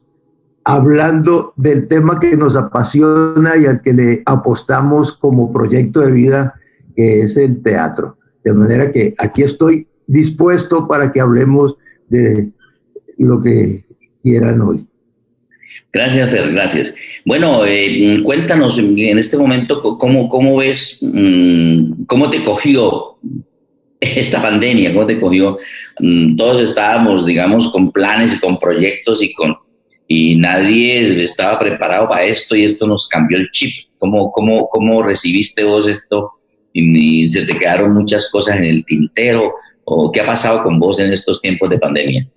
hablando 0.63 1.53
del 1.55 1.87
tema 1.87 2.19
que 2.19 2.37
nos 2.37 2.55
apasiona 2.55 3.57
y 3.57 3.65
al 3.65 3.81
que 3.81 3.93
le 3.93 4.23
apostamos 4.25 5.11
como 5.13 5.51
proyecto 5.51 6.01
de 6.01 6.11
vida 6.11 6.53
que 6.95 7.21
es 7.21 7.37
el 7.37 7.61
teatro. 7.61 8.17
De 8.43 8.53
manera 8.53 8.91
que 8.91 9.13
aquí 9.19 9.43
estoy 9.43 9.87
dispuesto 10.07 10.87
para 10.87 11.11
que 11.11 11.21
hablemos 11.21 11.75
de 12.09 12.51
lo 13.17 13.41
que 13.41 13.85
quieran 14.21 14.61
hoy. 14.61 14.85
Gracias, 15.91 16.29
Fer, 16.29 16.51
gracias. 16.51 16.95
Bueno, 17.25 17.63
eh, 17.65 18.19
cuéntanos 18.23 18.79
en 18.79 19.17
este 19.17 19.37
momento 19.37 19.81
cómo, 19.81 20.27
cómo 20.27 20.57
ves, 20.57 20.99
mm, 21.01 22.05
cómo 22.05 22.29
te 22.29 22.43
cogió 22.43 23.17
esta 23.99 24.41
pandemia, 24.41 24.93
cómo 24.93 25.05
te 25.05 25.19
cogió. 25.19 25.57
Mm, 25.99 26.35
todos 26.35 26.61
estábamos, 26.61 27.25
digamos, 27.25 27.71
con 27.71 27.91
planes 27.91 28.35
y 28.35 28.39
con 28.39 28.59
proyectos 28.59 29.21
y 29.23 29.33
con 29.33 29.55
y 30.07 30.35
nadie 30.35 31.23
estaba 31.23 31.59
preparado 31.59 32.09
para 32.09 32.23
esto 32.25 32.55
y 32.55 32.63
esto 32.63 32.87
nos 32.87 33.07
cambió 33.07 33.37
el 33.37 33.49
chip. 33.51 33.87
¿Cómo, 33.97 34.31
cómo, 34.31 34.67
cómo 34.69 35.01
recibiste 35.01 35.63
vos 35.63 35.87
esto 35.87 36.33
y, 36.73 37.27
se 37.29 37.45
te 37.45 37.57
quedaron 37.57 37.93
muchas 37.93 38.29
cosas 38.29 38.57
en 38.57 38.65
el 38.65 38.85
tintero? 38.85 39.53
¿O 39.85 40.11
qué 40.11 40.21
ha 40.21 40.25
pasado 40.25 40.63
con 40.63 40.79
vos 40.79 40.99
en 40.99 41.11
estos 41.11 41.41
tiempos 41.41 41.69
de 41.69 41.79
pandemia? 41.79 42.27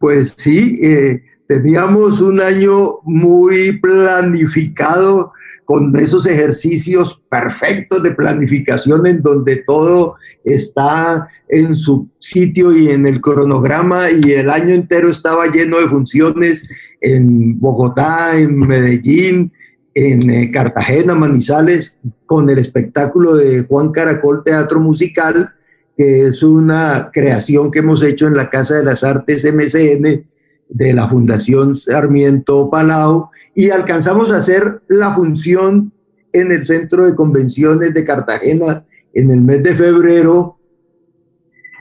Pues 0.00 0.32
sí, 0.38 0.80
eh, 0.82 1.22
teníamos 1.46 2.22
un 2.22 2.40
año 2.40 3.00
muy 3.02 3.78
planificado 3.80 5.30
con 5.66 5.94
esos 5.94 6.24
ejercicios 6.26 7.20
perfectos 7.28 8.02
de 8.02 8.12
planificación 8.12 9.06
en 9.06 9.20
donde 9.20 9.56
todo 9.66 10.14
está 10.42 11.28
en 11.50 11.76
su 11.76 12.08
sitio 12.18 12.74
y 12.74 12.88
en 12.88 13.04
el 13.04 13.20
cronograma 13.20 14.10
y 14.10 14.32
el 14.32 14.48
año 14.48 14.72
entero 14.72 15.10
estaba 15.10 15.48
lleno 15.48 15.78
de 15.78 15.88
funciones 15.88 16.66
en 17.02 17.60
Bogotá, 17.60 18.38
en 18.38 18.58
Medellín, 18.58 19.52
en 19.92 20.30
eh, 20.30 20.50
Cartagena, 20.50 21.14
Manizales, 21.14 21.98
con 22.24 22.48
el 22.48 22.58
espectáculo 22.58 23.36
de 23.36 23.64
Juan 23.64 23.92
Caracol 23.92 24.42
Teatro 24.44 24.80
Musical, 24.80 25.52
que 26.00 26.28
es 26.28 26.42
una 26.42 27.10
creación 27.12 27.70
que 27.70 27.80
hemos 27.80 28.02
hecho 28.02 28.26
en 28.26 28.34
la 28.34 28.48
Casa 28.48 28.76
de 28.76 28.84
las 28.84 29.04
Artes 29.04 29.44
MCN 29.44 30.24
de 30.70 30.94
la 30.94 31.06
Fundación 31.06 31.76
Sarmiento 31.76 32.70
Palau, 32.70 33.28
y 33.54 33.68
alcanzamos 33.68 34.32
a 34.32 34.38
hacer 34.38 34.80
la 34.88 35.12
función 35.12 35.92
en 36.32 36.52
el 36.52 36.64
Centro 36.64 37.04
de 37.04 37.14
Convenciones 37.14 37.92
de 37.92 38.02
Cartagena 38.02 38.82
en 39.12 39.30
el 39.30 39.42
mes 39.42 39.62
de 39.62 39.74
febrero, 39.74 40.56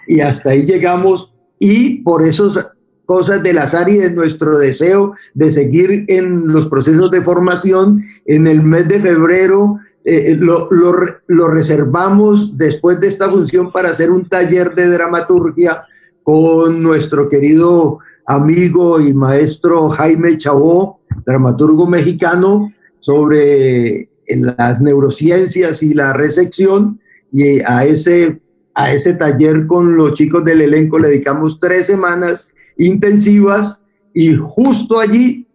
y 0.05 0.19
hasta 0.19 0.49
ahí 0.49 0.65
llegamos, 0.65 1.33
y 1.57 2.01
por 2.01 2.21
esos 2.21 2.73
cosas 3.05 3.41
del 3.41 3.57
azar 3.59 3.87
y 3.87 3.99
de 3.99 4.11
nuestro 4.11 4.57
deseo 4.57 5.13
de 5.33 5.49
seguir 5.49 6.03
en 6.09 6.49
los 6.49 6.67
procesos 6.67 7.09
de 7.09 7.21
formación. 7.21 8.03
En 8.25 8.47
el 8.47 8.63
mes 8.63 8.85
de 8.89 8.99
febrero 8.99 9.79
eh, 10.09 10.31
eh, 10.31 10.35
lo, 10.35 10.67
lo, 10.71 11.47
reservamos 11.47 12.57
después 12.57 12.99
de 12.99 13.07
esta 13.07 13.29
función 13.29 13.71
para 13.71 13.89
hacer 13.89 14.09
un 14.09 14.27
taller 14.27 14.73
de 14.73 14.87
dramaturgia 14.87 15.83
con 16.23 16.81
nuestro 16.81 17.29
querido 17.29 17.99
amigo 18.25 18.99
y 18.99 19.13
maestro 19.13 19.87
Jaime 19.89 20.35
Chabó, 20.37 20.99
dramaturgo 21.27 21.85
mexicano, 21.85 22.73
sobre 22.97 24.09
las 24.27 24.81
neurociencias 24.81 25.83
y 25.83 25.93
la 25.93 26.13
recepción 26.13 26.99
y 27.31 27.59
a 27.59 27.85
ese, 27.85 28.41
a 28.73 28.91
ese 28.91 29.13
taller 29.13 29.67
con 29.67 29.95
los 29.95 30.13
chicos 30.15 30.43
del 30.43 30.61
elenco 30.61 30.97
le 30.97 31.09
dedicamos 31.09 31.59
tres 31.59 31.85
semanas 31.85 32.49
intensivas 32.77 33.79
y 34.15 34.35
justo 34.35 34.99
allí 34.99 35.47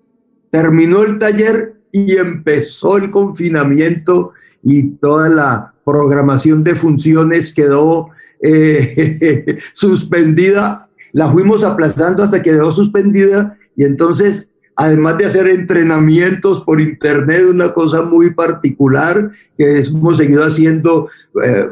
terminó 0.51 1.03
el 1.03 1.19
taller 1.19 1.75
y 1.91 2.17
empezó 2.17 2.97
el 2.97 3.11
confinamiento 3.11 4.33
y 4.65 4.91
toda 4.91 5.29
la 5.29 5.75
programación 5.85 6.65
de 6.65 6.75
funciones 6.75 7.53
quedó 7.55 8.09
eh, 8.43 9.59
suspendida. 9.73 10.89
La 11.13 11.31
fuimos 11.31 11.63
aplazando 11.63 12.23
hasta 12.23 12.43
que 12.43 12.51
quedó 12.51 12.73
suspendida 12.73 13.57
y 13.77 13.85
entonces 13.85 14.49
además 14.77 15.19
de 15.19 15.27
hacer 15.27 15.47
entrenamientos 15.47 16.61
por 16.63 16.81
internet, 16.81 17.45
una 17.49 17.73
cosa 17.73 18.03
muy 18.03 18.35
particular 18.35 19.31
que 19.57 19.81
hemos 19.81 20.17
seguido 20.17 20.43
haciendo 20.43 21.09
eh, 21.45 21.67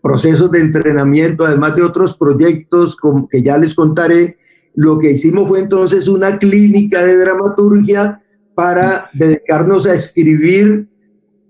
procesos 0.00 0.50
de 0.50 0.60
entrenamiento, 0.60 1.44
además 1.44 1.76
de 1.76 1.82
otros 1.82 2.16
proyectos 2.16 2.96
que 3.30 3.42
ya 3.42 3.58
les 3.58 3.74
contaré. 3.74 4.38
Lo 4.74 4.98
que 4.98 5.12
hicimos 5.12 5.48
fue 5.48 5.60
entonces 5.60 6.08
una 6.08 6.38
clínica 6.38 7.04
de 7.04 7.18
dramaturgia 7.18 8.22
para 8.54 9.10
dedicarnos 9.12 9.86
a 9.86 9.94
escribir 9.94 10.88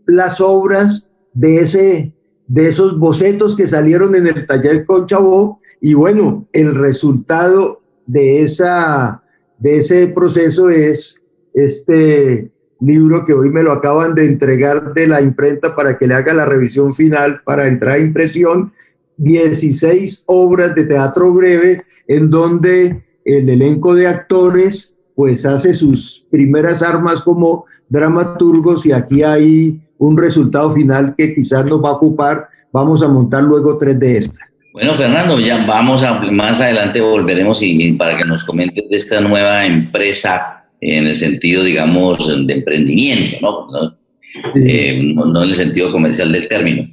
las 0.07 0.41
obras 0.41 1.09
de, 1.35 1.59
ese, 1.59 2.13
de 2.47 2.69
esos 2.69 2.99
bocetos 2.99 3.57
que 3.57 3.67
salieron 3.67 4.15
en 4.15 4.27
el 4.27 4.47
taller 4.47 4.85
con 4.85 5.07
Chabó. 5.07 5.59
Y 5.81 5.95
bueno, 5.95 6.47
el 6.53 6.75
resultado 6.75 7.81
de, 8.07 8.43
esa, 8.43 9.23
de 9.59 9.79
ese 9.79 10.09
proceso 10.09 10.71
es 10.71 11.23
este 11.55 12.51
libro 12.81 13.25
que 13.25 13.33
hoy 13.33 13.51
me 13.51 13.63
lo 13.63 13.73
acaban 13.73 14.15
de 14.15 14.27
entregar 14.27 14.93
de 14.93 15.07
la 15.07 15.21
imprenta 15.21 15.75
para 15.75 15.97
que 15.99 16.07
le 16.07 16.15
haga 16.15 16.35
la 16.35 16.45
revisión 16.45 16.93
final 16.93 17.41
para 17.45 17.67
entrar 17.67 17.95
a 17.95 17.99
impresión, 17.99 18.73
16 19.19 20.25
obras 20.27 20.75
de 20.75 20.85
teatro 20.85 21.33
breve 21.33 21.79
en 22.07 22.31
donde 22.31 23.03
el 23.25 23.49
elenco 23.49 23.95
de 23.95 24.07
actores 24.07 24.95
pues 25.15 25.47
hace 25.47 25.73
sus 25.73 26.27
primeras 26.31 26.83
armas 26.83 27.23
como 27.23 27.65
dramaturgos 27.89 28.85
y 28.85 28.93
aquí 28.93 29.23
hay 29.23 29.83
un 29.99 30.17
resultado 30.17 30.73
final 30.73 31.15
que 31.17 31.35
quizás 31.35 31.65
nos 31.65 31.83
va 31.83 31.91
a 31.91 31.93
ocupar. 31.93 32.49
Vamos 32.73 33.03
a 33.03 33.09
montar 33.09 33.43
luego 33.43 33.79
tres 33.79 33.99
de 33.99 34.19
estas. 34.19 34.53
Bueno, 34.73 34.95
Fernando, 34.95 35.41
ya 35.41 35.65
vamos 35.65 36.03
a 36.03 36.21
más 36.31 36.61
adelante 36.61 37.00
volveremos 37.00 37.62
y, 37.62 37.93
para 37.93 38.19
que 38.19 38.25
nos 38.26 38.45
comentes 38.45 38.85
de 38.88 38.97
esta 38.97 39.23
nueva 39.23 39.65
empresa 39.65 40.67
en 40.83 41.07
el 41.07 41.17
sentido, 41.17 41.62
digamos, 41.62 42.29
de 42.47 42.53
emprendimiento, 42.53 43.38
¿no? 43.41 43.67
¿No? 43.71 43.97
Eh, 44.55 44.99
en 44.99 45.37
el 45.37 45.55
sentido 45.55 45.91
comercial 45.91 46.31
del 46.31 46.49
término, 46.49 46.87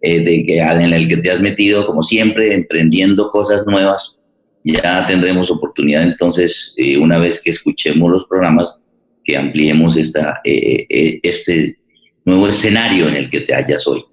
eh, 0.00 0.20
de 0.20 0.44
que 0.44 0.58
en 0.58 0.92
el 0.92 1.08
que 1.08 1.16
te 1.16 1.30
has 1.30 1.40
metido, 1.40 1.86
como 1.86 2.02
siempre, 2.02 2.54
emprendiendo 2.54 3.30
cosas 3.30 3.66
nuevas. 3.66 4.20
Ya 4.62 5.04
tendremos 5.06 5.50
oportunidad 5.50 6.04
entonces, 6.04 6.72
eh, 6.76 6.96
una 6.96 7.18
vez 7.18 7.42
que 7.42 7.50
escuchemos 7.50 8.10
los 8.10 8.26
programas, 8.26 8.80
que 9.24 9.36
ampliemos 9.36 9.96
esta, 9.96 10.40
este 10.44 11.76
nuevo 12.24 12.48
escenario 12.48 13.08
en 13.08 13.14
el 13.14 13.30
que 13.30 13.40
te 13.40 13.54
hallas 13.54 13.86
hoy. 13.86 14.04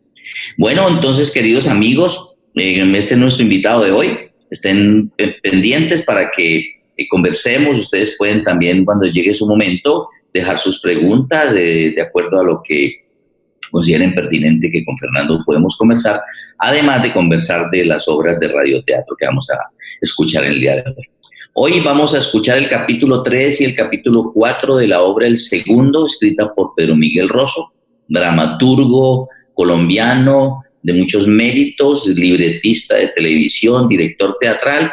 Bueno, 0.58 0.88
entonces, 0.88 1.32
queridos 1.32 1.68
amigos, 1.68 2.34
este 2.56 3.14
es 3.14 3.18
nuestro 3.18 3.44
invitado 3.44 3.84
de 3.84 3.92
hoy. 3.92 4.18
Estén 4.50 5.12
pendientes 5.42 6.02
para 6.02 6.30
que 6.30 6.58
eh, 6.98 7.08
conversemos. 7.10 7.78
Ustedes 7.78 8.16
pueden 8.18 8.44
también, 8.44 8.84
cuando 8.84 9.06
llegue 9.06 9.34
su 9.34 9.48
momento, 9.48 10.10
dejar 10.34 10.58
sus 10.58 10.82
preguntas 10.82 11.54
de, 11.54 11.96
acuerdo 12.02 12.40
a 12.40 12.44
lo 12.44 12.62
que 12.64 12.96
consideren 13.70 14.14
pertinente 14.14 14.70
que 14.70 14.84
con 14.84 14.98
Fernando 14.98 15.42
podemos 15.46 15.78
conversar, 15.78 16.22
además 16.58 17.04
de 17.04 17.14
conversar 17.14 17.70
de 17.70 17.86
las 17.86 18.08
obras 18.10 18.38
de 18.40 18.50
radioteatro 18.50 19.16
que 19.18 19.26
vamos 19.26 19.50
a 19.50 19.58
escuchar 20.02 20.44
en 20.44 20.52
el 20.52 20.60
día 20.60 20.76
de 20.76 20.84
hoy. 20.90 21.06
Hoy 21.54 21.80
vamos 21.80 22.14
a 22.14 22.18
escuchar 22.18 22.58
el 22.58 22.68
capítulo 22.68 23.24
3 23.24 23.62
y 23.62 23.66
el 23.66 23.76
capítulo 23.76 24.32
4 24.34 24.78
de 24.78 24.88
la 24.88 25.02
obra 25.02 25.28
El 25.28 25.38
Segundo, 25.38 26.06
escrita 26.06 26.54
por 26.54 26.74
Pedro 26.76 26.96
Miguel 26.96 27.30
Rosso, 27.30 27.72
dramaturgo 28.12 29.30
colombiano, 29.54 30.64
de 30.84 30.94
muchos 30.94 31.28
méritos, 31.28 32.08
libretista 32.08 32.96
de 32.96 33.08
televisión, 33.10 33.88
director 33.88 34.38
teatral, 34.40 34.92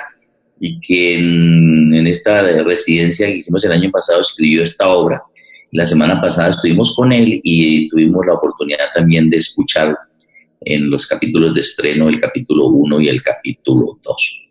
y 0.61 0.81
que 0.81 1.15
en, 1.15 2.07
esta 2.07 2.43
residencia 2.63 3.27
que 3.27 3.37
hicimos 3.37 3.65
el 3.65 3.73
año 3.73 3.91
pasado 3.91 4.21
escribió 4.21 4.63
esta 4.63 4.89
obra. 4.89 5.23
La 5.73 5.87
semana 5.87 6.21
pasada 6.21 6.51
estuvimos 6.51 6.95
con 6.97 7.13
él 7.13 7.41
y 7.43 7.89
tuvimos 7.89 8.25
la 8.27 8.35
oportunidad 8.35 8.87
también 8.95 9.29
de 9.29 9.39
escuchar 9.39 9.97
en 10.61 10.91
los 10.91 11.07
capítulos 11.07 11.55
de 11.55 11.61
estreno 11.61 12.09
el 12.09 12.21
capítulo 12.21 12.67
1 12.67 13.01
y 13.03 13.09
el 13.09 13.23
capítulo 13.23 13.99
2. 14.03 14.49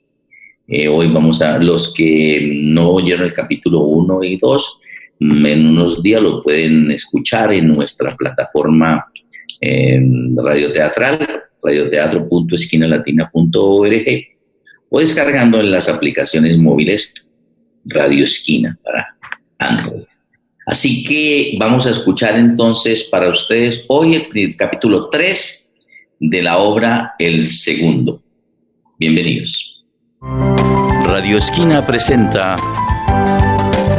Eh, 0.68 0.88
hoy 0.88 1.08
vamos 1.12 1.42
a, 1.42 1.58
los 1.58 1.94
que 1.94 2.62
no 2.62 2.92
oyeron 2.92 3.26
el 3.26 3.34
capítulo 3.34 3.82
1 3.82 4.24
y 4.24 4.38
2, 4.38 4.80
mm, 4.80 4.87
en 5.20 5.68
unos 5.68 6.04
días 6.04 6.22
lo 6.22 6.44
pueden 6.44 6.92
escuchar 6.92 7.52
en 7.54 7.72
nuestra 7.72 8.16
plataforma 8.16 9.08
en 9.62 10.36
Radio 10.38 10.72
Teatral, 10.72 11.28
radioteatro.esquinalatina.org 11.64 14.28
o 14.90 15.00
descargando 15.00 15.60
en 15.60 15.72
las 15.72 15.90
aplicaciones 15.90 16.56
móviles 16.58 17.30
Radio 17.86 18.24
Esquina 18.24 18.78
para 18.84 19.16
Android. 19.58 20.06
Así 20.66 21.04
que 21.04 21.56
vamos 21.58 21.88
a 21.88 21.92
escuchar 21.92 22.38
entonces 22.38 23.06
para 23.06 23.30
ustedes 23.30 23.86
hoy 23.88 24.28
el, 24.34 24.56
capítulo 24.58 25.10
3 25.10 25.76
de 26.20 26.42
la 26.42 26.58
obra 26.58 27.14
El 27.18 27.48
Segundo. 27.48 28.22
Bienvenidos. 29.00 29.86
Radio 31.06 31.38
Esquina 31.38 31.86
presenta 31.86 32.58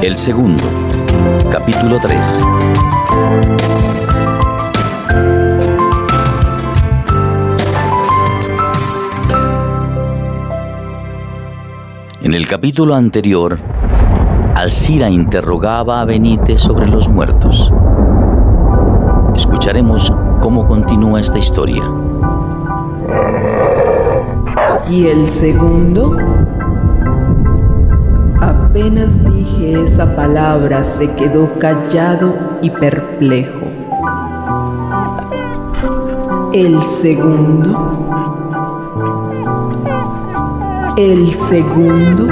El 0.00 0.16
Segundo, 0.16 0.62
capítulo 1.50 1.98
3. 2.00 2.44
En 12.22 12.32
el 12.32 12.46
capítulo 12.46 12.94
anterior, 12.94 13.58
Alcira 14.54 15.11
interrogaba 15.11 16.00
a 16.00 16.04
Benítez 16.04 16.61
sobre 16.61 16.87
los 16.87 17.08
muertos. 17.08 17.72
Escucharemos 19.34 20.12
cómo 20.40 20.68
continúa 20.68 21.20
esta 21.20 21.38
historia. 21.38 21.82
¿Y 24.88 25.08
el 25.08 25.28
segundo? 25.28 26.16
Apenas 28.40 29.20
dije 29.59 29.83
esa 29.85 30.14
palabra, 30.14 30.85
se 30.85 31.11
quedó 31.12 31.51
callado 31.59 32.35
y 32.62 32.71
perplejo. 32.71 33.66
¿El 36.53 36.83
segundo? 36.83 37.99
el 40.97 41.31
segundo. 41.33 42.27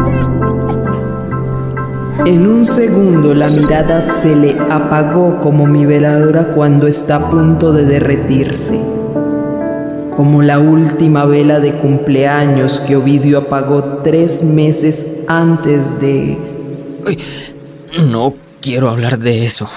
En 2.25 2.49
un 2.49 2.67
segundo 2.67 3.33
la 3.33 3.49
mirada 3.49 4.03
se 4.03 4.35
le 4.35 4.59
apagó 4.59 5.39
como 5.39 5.67
mi 5.67 5.87
veladora 5.87 6.49
cuando 6.49 6.89
está 6.89 7.17
a 7.17 7.31
punto 7.31 7.73
de 7.73 7.85
derretirse, 7.85 8.81
como 10.17 10.43
la 10.43 10.59
última 10.59 11.27
vela 11.27 11.61
de 11.61 11.75
cumpleaños 11.75 12.81
que 12.81 12.97
Ovidio 12.97 13.39
apagó 13.39 14.01
tres 14.03 14.43
meses 14.43 15.07
antes 15.29 16.01
de... 16.01 16.56
no 17.99 18.35
quiero 18.61 18.88
hablar 18.88 19.19
de 19.19 19.47
eso. 19.47 19.69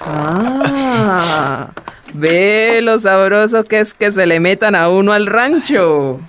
Ah, 0.00 1.68
ve 2.14 2.80
lo 2.82 2.98
sabroso 2.98 3.64
que 3.64 3.80
es 3.80 3.94
que 3.94 4.12
se 4.12 4.26
le 4.26 4.40
metan 4.40 4.74
a 4.74 4.88
uno 4.88 5.12
al 5.12 5.26
rancho. 5.26 6.20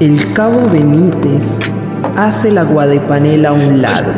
El 0.00 0.32
cabo 0.32 0.68
Benítez 0.70 1.58
hace 2.16 2.50
la 2.50 2.64
guadepanela 2.64 3.50
a 3.50 3.52
un 3.52 3.80
lado, 3.80 4.12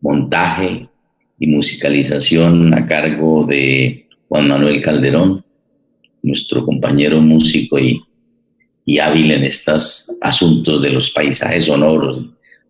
montaje 0.00 0.88
y 1.38 1.46
musicalización 1.46 2.72
a 2.72 2.86
cargo 2.86 3.44
de 3.44 4.06
Juan 4.28 4.48
Manuel 4.48 4.80
Calderón, 4.80 5.44
nuestro 6.22 6.64
compañero 6.64 7.20
músico 7.20 7.78
y, 7.78 8.05
hábil 8.98 9.32
en 9.32 9.44
estos 9.44 10.16
asuntos 10.20 10.80
de 10.80 10.90
los 10.90 11.10
paisajes 11.10 11.64
sonoros, 11.64 12.22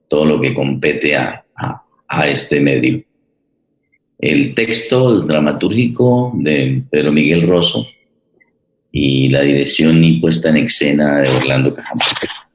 todo 0.08 0.24
lo 0.24 0.40
que 0.40 0.54
compete 0.54 1.16
a, 1.16 1.42
este 2.26 2.60
medio. 2.60 3.02
El 4.18 4.54
texto 4.54 5.20
dramatúrgico 5.20 6.32
de 6.36 6.82
Pedro 6.90 7.12
Miguel 7.12 7.46
Rosso 7.46 7.86
y 8.90 9.28
la 9.28 9.42
dirección 9.42 10.02
y 10.02 10.18
puesta 10.20 10.48
en 10.48 10.56
escena 10.56 11.18
de 11.18 11.28
Orlando 11.28 11.74
Cajamarca 11.74 12.46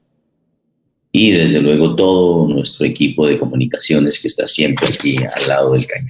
y 1.11 1.31
desde 1.31 1.59
luego 1.59 1.95
todo 1.95 2.47
nuestro 2.47 2.85
equipo 2.85 3.27
de 3.27 3.37
comunicaciones 3.37 4.19
que 4.19 4.29
está 4.29 4.47
siempre 4.47 4.87
aquí 4.87 5.17
al 5.17 5.47
lado 5.47 5.73
del 5.73 5.85
cañón. 5.85 6.09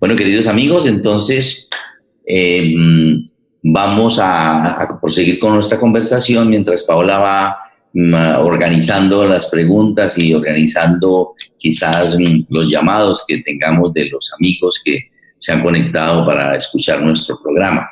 Bueno, 0.00 0.16
queridos 0.16 0.46
amigos, 0.46 0.86
entonces 0.86 1.68
em, 2.26 3.28
vamos 3.62 4.18
a, 4.20 4.98
proseguir 5.00 5.38
con 5.38 5.54
nuestra 5.54 5.78
conversación 5.78 6.48
mientras 6.48 6.82
Paola 6.82 7.18
va 7.18 7.58
mm, 7.92 8.14
organizando 8.40 9.24
las 9.24 9.48
preguntas 9.48 10.18
y 10.18 10.34
organizando 10.34 11.34
quizás 11.56 12.18
mm, 12.18 12.46
los 12.50 12.68
llamados 12.68 13.24
que 13.26 13.38
tengamos 13.38 13.92
de 13.92 14.10
los 14.10 14.32
amigos 14.38 14.82
que 14.84 15.10
se 15.38 15.52
han 15.52 15.62
conectado 15.62 16.26
para 16.26 16.56
escuchar 16.56 17.02
nuestro 17.02 17.40
programa. 17.42 17.88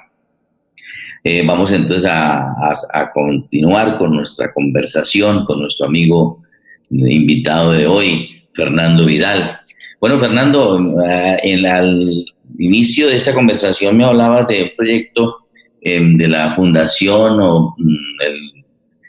Eh, 1.22 1.44
vamos 1.46 1.70
entonces 1.72 2.10
a, 2.10 3.10
continuar 3.12 3.98
con 3.98 4.14
nuestra 4.14 4.52
conversación 4.52 5.44
con 5.44 5.60
nuestro 5.60 5.86
amigo 5.86 6.42
invitado 6.90 7.72
de 7.72 7.86
hoy, 7.86 8.44
Fernando 8.54 9.04
Vidal. 9.04 9.60
Bueno, 10.00 10.18
Fernando, 10.18 10.80
eh, 11.04 11.38
en 11.42 11.66
al 11.66 12.10
inicio 12.58 13.06
de 13.06 13.16
esta 13.16 13.34
conversación 13.34 13.96
me 13.96 14.04
hablabas 14.04 14.46
de 14.46 14.62
un 14.62 14.70
proyecto 14.76 15.39
em, 15.82 16.16
de 16.16 16.28
la 16.28 16.54
fundación 16.54 17.40
o 17.40 17.74
mm, 17.78 18.60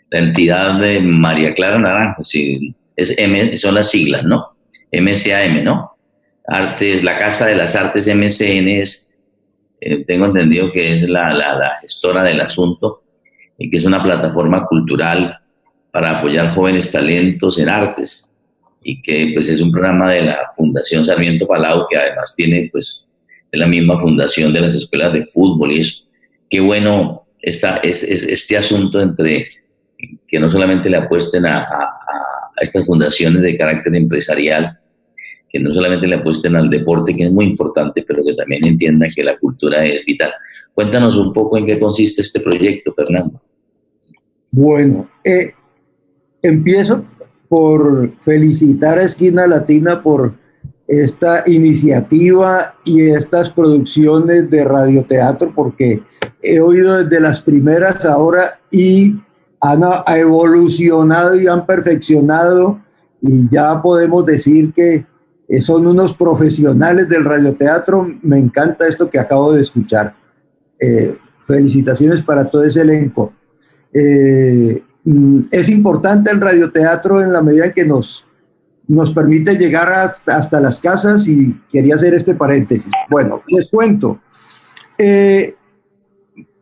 la 0.10 0.20
entidad 0.20 0.80
de 0.80 1.00
María 1.02 1.54
Clara 1.54 1.80
Naranjo, 1.80 2.24
sí, 2.24 2.76
es 2.96 3.18
M, 3.18 3.56
son 3.58 3.76
las 3.76 3.90
siglas, 3.90 4.24
¿no? 4.24 4.52
MCAM, 4.92 5.64
¿no? 5.64 5.92
Artes, 6.48 7.04
la 7.04 7.18
Casa 7.18 7.46
de 7.46 7.56
las 7.56 7.76
Artes 7.76 8.08
MCN 8.08 8.68
es 8.68 9.12
eh, 9.84 10.06
tengo 10.06 10.28
entendido 10.28 10.72
que 10.72 10.92
es 10.92 11.10
la, 11.10 11.34
la, 11.34 11.80
gestora 11.82 12.22
del 12.22 12.40
asunto 12.40 13.02
y 13.58 13.68
que 13.68 13.78
es 13.78 13.84
una 13.84 14.02
plataforma 14.02 14.68
cultural 14.68 15.40
para 15.90 16.20
apoyar 16.20 16.52
jóvenes 16.52 16.92
talentos 16.92 17.58
en 17.58 17.68
artes 17.68 18.30
y 18.84 19.02
que 19.02 19.32
pues 19.34 19.50
es 19.50 19.60
un 19.60 19.72
programa 19.72 20.12
de 20.12 20.22
la 20.22 20.52
Fundación 20.56 21.04
Sarmiento 21.04 21.48
Palau 21.48 21.88
que 21.90 21.98
además 21.98 22.36
tiene 22.36 22.70
pues 22.72 23.08
es 23.52 23.60
la 23.60 23.66
misma 23.66 24.00
fundación 24.00 24.54
de 24.54 24.62
las 24.62 24.76
escuelas 24.76 25.14
de 25.14 25.26
fútbol 25.26 25.72
y 25.72 25.80
eso. 25.80 26.04
Qué 26.52 26.60
bueno 26.60 27.26
este 27.42 28.58
asunto 28.58 29.00
entre 29.00 29.48
que 30.28 30.40
no 30.40 30.52
solamente 30.52 30.90
le 30.90 30.98
apuesten 30.98 31.46
a 31.46 31.66
estas 32.62 32.86
fundaciones 32.86 33.42
de 33.42 33.58
carácter 33.58 33.96
empresarial, 33.96 34.78
que 35.50 35.60
no 35.60 35.74
solamente 35.74 36.08
le 36.08 36.16
apuesten 36.16 36.56
al 36.56 36.70
deporte, 36.70 37.14
que 37.14 37.26
es 37.26 37.32
muy 37.32 37.46
importante, 37.46 38.04
pero 38.08 38.24
que 38.24 38.34
también 38.36 38.66
entiendan 38.66 39.10
que 39.16 39.24
la 39.24 39.38
cultura 39.38 39.86
es 39.86 40.04
vital. 40.06 40.34
Cuéntanos 40.74 41.18
un 41.18 41.34
poco 41.34 41.58
en 41.58 41.66
qué 41.66 41.80
consiste 41.80 42.22
este 42.22 42.40
proyecto, 42.40 42.94
Fernando. 42.94 43.42
Bueno, 44.52 45.10
eh, 45.24 45.54
empiezo 46.42 47.06
por 47.50 48.14
felicitar 48.20 48.98
a 48.98 49.04
Esquina 49.04 49.48
Latina 49.48 50.04
por 50.04 50.36
esta 50.88 51.44
iniciativa 51.48 52.76
y 52.84 53.02
estas 53.10 53.50
producciones 53.50 54.50
de 54.50 54.66
radioteatro, 54.66 55.54
porque 55.56 56.02
he 56.42 56.60
oído 56.60 57.04
desde 57.04 57.20
las 57.20 57.42
primeras 57.42 58.06
ahora 58.06 58.60
y 58.72 59.16
han 59.62 59.82
evolucionado 60.08 61.36
y 61.36 61.48
han 61.48 61.66
perfeccionado 61.66 62.82
y 63.22 63.48
ya 63.50 63.82
podemos 63.82 64.26
decir 64.26 64.74
que 64.74 65.06
eh, 65.48 65.62
son 65.62 65.86
unos 65.86 66.14
profesionales 66.14 67.08
del 67.08 67.24
radioteatro. 67.24 68.08
Me 68.24 68.40
encanta 68.40 68.88
esto 68.88 69.10
que 69.10 69.20
acabo 69.20 69.54
de 69.54 69.62
escuchar. 69.62 70.16
Eh, 70.80 71.18
felicitaciones 71.46 72.22
para 72.22 72.50
todo 72.50 72.64
ese 72.64 72.82
elenco. 72.82 73.34
Eh, 73.94 74.82
mm, 75.04 75.42
es 75.52 75.70
importante 75.70 76.32
el 76.32 76.42
radioteatro 76.42 77.22
en 77.22 77.34
la 77.34 77.42
medida 77.42 77.66
en 77.66 77.74
que 77.74 77.86
nos, 77.86 78.26
nos 78.88 79.12
permite 79.12 79.56
llegar 79.56 79.92
hasta, 79.92 80.38
hasta 80.38 80.60
las 80.62 80.80
casas 80.80 81.28
y 81.28 81.62
quería 81.70 81.96
hacer 81.96 82.14
este 82.14 82.34
paréntesis. 82.34 82.92
Bueno, 83.10 83.44
les 83.48 83.70
cuento. 83.70 84.20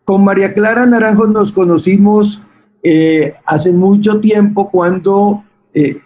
Con 0.09 0.23
María 0.23 0.51
Clara 0.55 0.87
Naranjo 0.87 1.27
nos 1.27 1.51
conocimos 1.51 2.41
hace 3.45 3.71
mucho 3.71 4.19
tiempo 4.19 4.71
cuando 4.71 5.43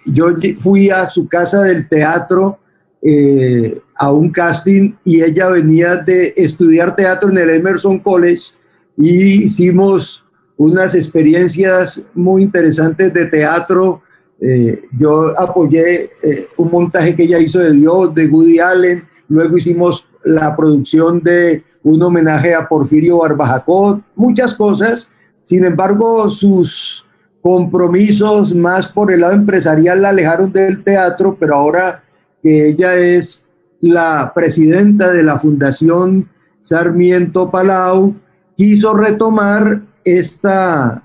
yo 0.06 0.26
fui 0.60 0.90
a 0.90 1.08
su 1.08 1.26
casa 1.30 1.62
del 1.62 1.88
teatro 1.88 2.60
eh, 3.02 3.80
a 3.96 4.12
un 4.12 4.30
casting 4.30 4.92
y 5.06 5.24
ella 5.24 5.48
venía 5.48 5.96
de 5.96 6.34
estudiar 6.36 6.98
teatro 6.98 7.30
en 7.30 7.38
el 7.38 7.50
Emerson 7.52 8.00
College 8.00 8.52
y 8.98 9.44
hicimos 9.46 10.26
unas 10.58 10.96
experiencias 10.96 12.04
muy 12.14 12.44
interesantes 12.44 13.14
de 13.14 13.28
teatro. 13.28 14.02
Eh, 14.42 14.82
yo 14.98 15.32
apoyé 15.40 16.04
eh, 16.04 16.10
un 16.58 16.72
montaje 16.72 17.16
que 17.16 17.24
ella 17.24 17.40
hizo 17.40 17.60
de 17.60 17.72
Dios, 17.72 18.14
de 18.14 18.28
Woody 18.28 18.60
Allen, 18.60 19.06
luego 19.30 19.56
hicimos 19.56 20.06
la 20.26 20.54
producción 20.58 21.24
de 21.24 21.64
un 21.84 22.02
homenaje 22.02 22.56
a 22.56 22.68
Porfirio 22.68 23.20
Barbajacot, 23.20 24.02
muchas 24.16 24.54
cosas. 24.54 25.10
Sin 25.42 25.66
embargo, 25.66 26.30
sus 26.30 27.06
compromisos 27.42 28.56
más 28.56 28.88
por 28.88 29.12
el 29.12 29.20
lado 29.20 29.34
empresarial 29.34 30.02
la 30.02 30.10
alejaron 30.10 30.52
del 30.52 30.84
teatro, 30.84 31.36
pero 31.38 31.56
ahora 31.56 32.04
que 32.42 32.70
ella 32.70 32.96
es 32.96 33.46
la 33.82 34.32
presidenta 34.34 35.12
de 35.12 35.24
la 35.24 35.38
Fundación 35.38 36.30
Sarmiento 36.60 37.52
Palau, 37.52 38.16
quiso 38.56 38.94
retomar 38.94 39.84
esta, 40.06 41.04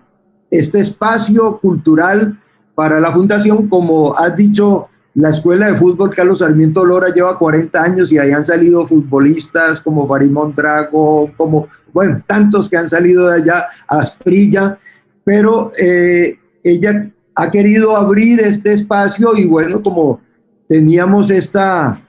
este 0.51 0.81
espacio 0.81 1.59
cultural 1.61 2.39
para 2.77 3.01
la 3.01 3.11
fundación, 3.11 3.69
como 3.69 4.17
has 4.17 4.37
dicho, 4.37 4.88
la 5.19 5.31
escuela 5.31 5.67
de 5.67 5.75
fútbol 5.75 6.15
Carlos 6.15 6.39
Sarmiento 6.39 6.85
Lora 6.85 7.13
lleva 7.13 7.37
40 7.37 7.83
años 7.83 8.13
y 8.13 8.19
ahí 8.19 8.31
han 8.31 8.47
salido 8.47 8.87
futbolistas 8.87 9.81
como 9.81 10.07
Farimón 10.07 10.55
Drago, 10.55 11.33
como, 11.37 11.67
bueno, 11.93 12.19
tantos 12.25 12.69
que 12.69 12.77
han 12.77 12.89
salido 12.89 13.27
de 13.27 13.43
allá, 13.43 13.67
Asprilla, 13.89 14.79
pero 15.25 15.73
eh, 15.77 16.39
ella 16.63 17.03
ha 17.35 17.51
querido 17.51 17.97
abrir 17.97 18.39
este 18.39 18.73
espacio 18.73 19.37
y 19.37 19.45
bueno, 19.45 19.83
como 19.83 20.21
teníamos 20.69 21.33
esta, 21.33 22.01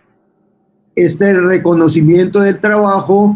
este 0.95 1.34
reconocimiento 1.34 2.41
del 2.41 2.60
trabajo, 2.60 3.36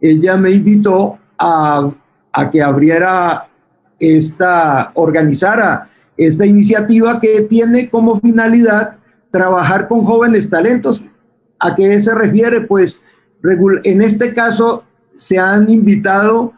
ella 0.00 0.38
me 0.38 0.50
invitó 0.50 1.18
a, 1.38 1.92
a 2.32 2.50
que 2.50 2.62
abriera 2.62 3.50
esta, 3.98 4.92
organizara 4.94 5.90
esta 6.16 6.46
iniciativa 6.46 7.20
que 7.20 7.42
tiene 7.42 7.90
como 7.90 8.18
finalidad 8.18 8.98
trabajar 9.30 9.88
con 9.88 10.02
jóvenes 10.02 10.50
talentos. 10.50 11.04
¿A 11.58 11.74
qué 11.74 12.00
se 12.00 12.14
refiere? 12.14 12.62
Pues 12.62 13.00
en 13.84 14.02
este 14.02 14.32
caso 14.32 14.84
se 15.12 15.38
han 15.38 15.68
invitado 15.70 16.52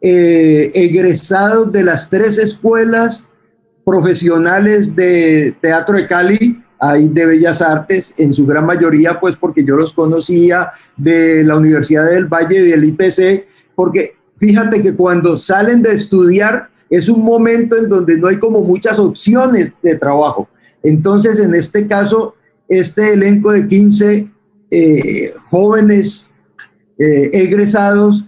eh, 0.00 0.70
egresados 0.74 1.72
de 1.72 1.82
las 1.82 2.08
tres 2.08 2.38
escuelas 2.38 3.26
profesionales 3.84 4.94
de 4.94 5.56
teatro 5.60 5.96
de 5.96 6.06
Cali, 6.06 6.62
hay 6.80 7.08
de 7.08 7.26
Bellas 7.26 7.62
Artes, 7.62 8.14
en 8.18 8.32
su 8.32 8.46
gran 8.46 8.66
mayoría, 8.66 9.18
pues 9.18 9.34
porque 9.34 9.64
yo 9.64 9.76
los 9.76 9.92
conocía 9.92 10.70
de 10.96 11.42
la 11.42 11.56
Universidad 11.56 12.04
del 12.04 12.26
Valle 12.26 12.60
y 12.60 12.70
del 12.70 12.84
IPC, 12.84 13.46
porque 13.74 14.16
fíjate 14.36 14.82
que 14.82 14.94
cuando 14.94 15.36
salen 15.36 15.82
de 15.82 15.92
estudiar 15.92 16.70
es 16.90 17.08
un 17.08 17.24
momento 17.24 17.76
en 17.76 17.88
donde 17.88 18.16
no 18.16 18.28
hay 18.28 18.38
como 18.38 18.60
muchas 18.62 18.98
opciones 18.98 19.72
de 19.82 19.94
trabajo. 19.96 20.48
Entonces, 20.82 21.40
en 21.40 21.54
este 21.54 21.86
caso, 21.86 22.34
este 22.68 23.14
elenco 23.14 23.52
de 23.52 23.66
15 23.66 24.30
eh, 24.70 25.32
jóvenes 25.50 26.34
eh, 26.98 27.30
egresados 27.32 28.24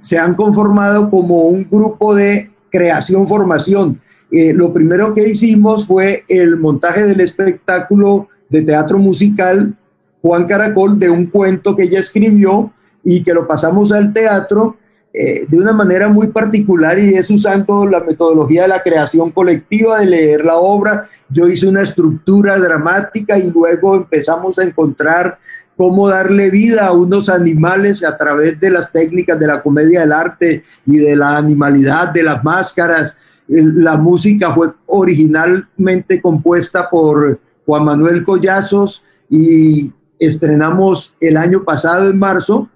se 0.00 0.18
han 0.18 0.34
conformado 0.34 1.10
como 1.10 1.42
un 1.42 1.68
grupo 1.70 2.14
de 2.14 2.50
creación-formación. 2.70 4.00
Eh, 4.30 4.54
lo 4.54 4.72
primero 4.72 5.12
que 5.12 5.28
hicimos 5.28 5.86
fue 5.86 6.24
el 6.28 6.56
montaje 6.56 7.06
del 7.06 7.20
espectáculo 7.20 8.28
de 8.48 8.62
teatro 8.62 8.98
musical 8.98 9.76
Juan 10.22 10.46
Caracol 10.46 10.98
de 10.98 11.10
un 11.10 11.26
cuento 11.26 11.76
que 11.76 11.84
ella 11.84 12.00
escribió 12.00 12.72
y 13.04 13.22
que 13.22 13.34
lo 13.34 13.46
pasamos 13.46 13.92
al 13.92 14.12
teatro 14.12 14.76
eh, 15.18 15.46
de 15.48 15.56
una 15.56 15.72
manera 15.72 16.10
muy 16.10 16.26
particular 16.26 16.98
y 16.98 17.14
es 17.14 17.30
usando 17.30 17.86
la 17.86 18.00
metodología 18.00 18.62
de 18.62 18.68
la 18.68 18.82
creación 18.82 19.30
colectiva, 19.30 20.00
de 20.00 20.06
leer 20.06 20.44
la 20.44 20.56
obra. 20.56 21.04
Yo 21.30 21.48
hice 21.48 21.66
una 21.66 21.80
estructura 21.80 22.58
dramática 22.58 23.38
y 23.38 23.50
luego 23.50 23.96
empezamos 23.96 24.58
a 24.58 24.64
encontrar 24.64 25.38
cómo 25.74 26.06
darle 26.08 26.50
vida 26.50 26.88
a 26.88 26.92
unos 26.92 27.30
animales 27.30 28.04
a 28.04 28.14
través 28.18 28.60
de 28.60 28.70
las 28.70 28.92
técnicas 28.92 29.40
de 29.40 29.46
la 29.46 29.62
comedia 29.62 30.00
del 30.00 30.12
arte 30.12 30.62
y 30.84 30.98
de 30.98 31.16
la 31.16 31.38
animalidad, 31.38 32.08
de 32.08 32.22
las 32.22 32.44
máscaras. 32.44 33.16
La 33.48 33.96
música 33.96 34.52
fue 34.52 34.68
originalmente 34.84 36.20
compuesta 36.20 36.90
por 36.90 37.40
Juan 37.64 37.84
Manuel 37.86 38.22
Collazos 38.22 39.02
y 39.30 39.90
estrenamos 40.18 41.16
el 41.22 41.38
año 41.38 41.64
pasado 41.64 42.10
en 42.10 42.18
marzo 42.18 42.68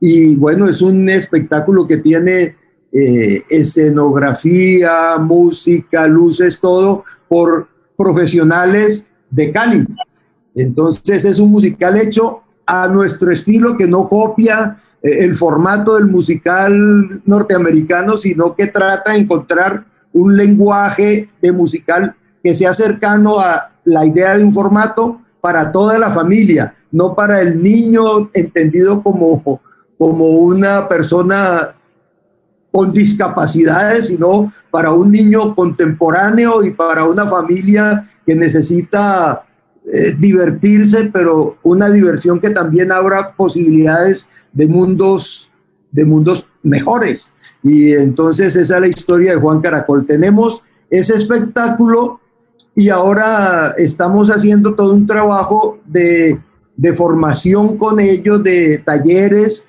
y 0.00 0.36
bueno, 0.36 0.68
es 0.68 0.82
un 0.82 1.08
espectáculo 1.08 1.86
que 1.86 1.98
tiene 1.98 2.56
eh, 2.92 3.42
escenografía, 3.50 5.18
música, 5.18 6.06
luces, 6.06 6.60
todo 6.60 7.04
por 7.28 7.68
profesionales 7.96 9.06
de 9.30 9.50
Cali. 9.50 9.86
Entonces 10.54 11.24
es 11.24 11.38
un 11.38 11.50
musical 11.50 11.96
hecho 11.96 12.42
a 12.66 12.88
nuestro 12.88 13.30
estilo 13.30 13.76
que 13.76 13.86
no 13.86 14.08
copia 14.08 14.76
eh, 15.02 15.24
el 15.24 15.34
formato 15.34 15.96
del 15.96 16.06
musical 16.06 17.20
norteamericano, 17.24 18.16
sino 18.16 18.54
que 18.54 18.66
trata 18.66 19.12
de 19.12 19.18
encontrar 19.18 19.86
un 20.12 20.36
lenguaje 20.36 21.28
de 21.40 21.52
musical 21.52 22.14
que 22.42 22.54
sea 22.54 22.72
cercano 22.72 23.38
a 23.38 23.68
la 23.84 24.06
idea 24.06 24.36
de 24.36 24.44
un 24.44 24.52
formato 24.52 25.20
para 25.40 25.70
toda 25.70 25.98
la 25.98 26.10
familia, 26.10 26.74
no 26.90 27.14
para 27.14 27.40
el 27.40 27.62
niño 27.62 28.30
entendido 28.32 29.02
como 29.02 29.60
como 29.98 30.26
una 30.26 30.88
persona 30.88 31.74
con 32.70 32.90
discapacidades, 32.90 34.08
sino 34.08 34.52
para 34.70 34.92
un 34.92 35.10
niño 35.10 35.54
contemporáneo 35.54 36.62
y 36.62 36.72
para 36.72 37.04
una 37.04 37.26
familia 37.26 38.06
que 38.26 38.34
necesita 38.34 39.46
eh, 39.90 40.14
divertirse, 40.18 41.10
pero 41.12 41.56
una 41.62 41.88
diversión 41.88 42.38
que 42.38 42.50
también 42.50 42.92
abra 42.92 43.34
posibilidades 43.34 44.28
de 44.52 44.66
mundos, 44.66 45.50
de 45.90 46.04
mundos 46.04 46.48
mejores. 46.62 47.32
Y 47.62 47.92
entonces 47.94 48.56
esa 48.56 48.74
es 48.74 48.80
la 48.80 48.88
historia 48.88 49.32
de 49.32 49.40
Juan 49.40 49.60
Caracol. 49.60 50.04
Tenemos 50.04 50.62
ese 50.90 51.14
espectáculo 51.14 52.20
y 52.74 52.90
ahora 52.90 53.72
estamos 53.78 54.28
haciendo 54.28 54.74
todo 54.74 54.92
un 54.92 55.06
trabajo 55.06 55.78
de, 55.86 56.38
de 56.76 56.92
formación 56.92 57.78
con 57.78 58.00
ellos, 58.00 58.42
de 58.42 58.78
talleres, 58.84 59.64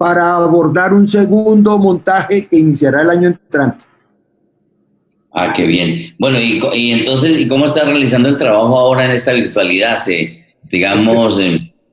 para 0.00 0.34
abordar 0.34 0.94
un 0.94 1.06
segundo 1.06 1.76
montaje 1.76 2.46
que 2.46 2.56
iniciará 2.56 3.02
el 3.02 3.10
año 3.10 3.28
entrante. 3.28 3.84
Ah, 5.30 5.52
qué 5.54 5.64
bien. 5.64 6.14
Bueno, 6.18 6.38
y, 6.40 6.92
entonces, 6.92 7.38
¿y 7.38 7.46
cómo 7.46 7.66
estás 7.66 7.84
realizando 7.86 8.30
el 8.30 8.38
trabajo 8.38 8.78
ahora 8.78 9.04
en 9.04 9.10
esta 9.10 9.34
virtualidad? 9.34 9.98
Se, 9.98 10.42
digamos, 10.70 11.38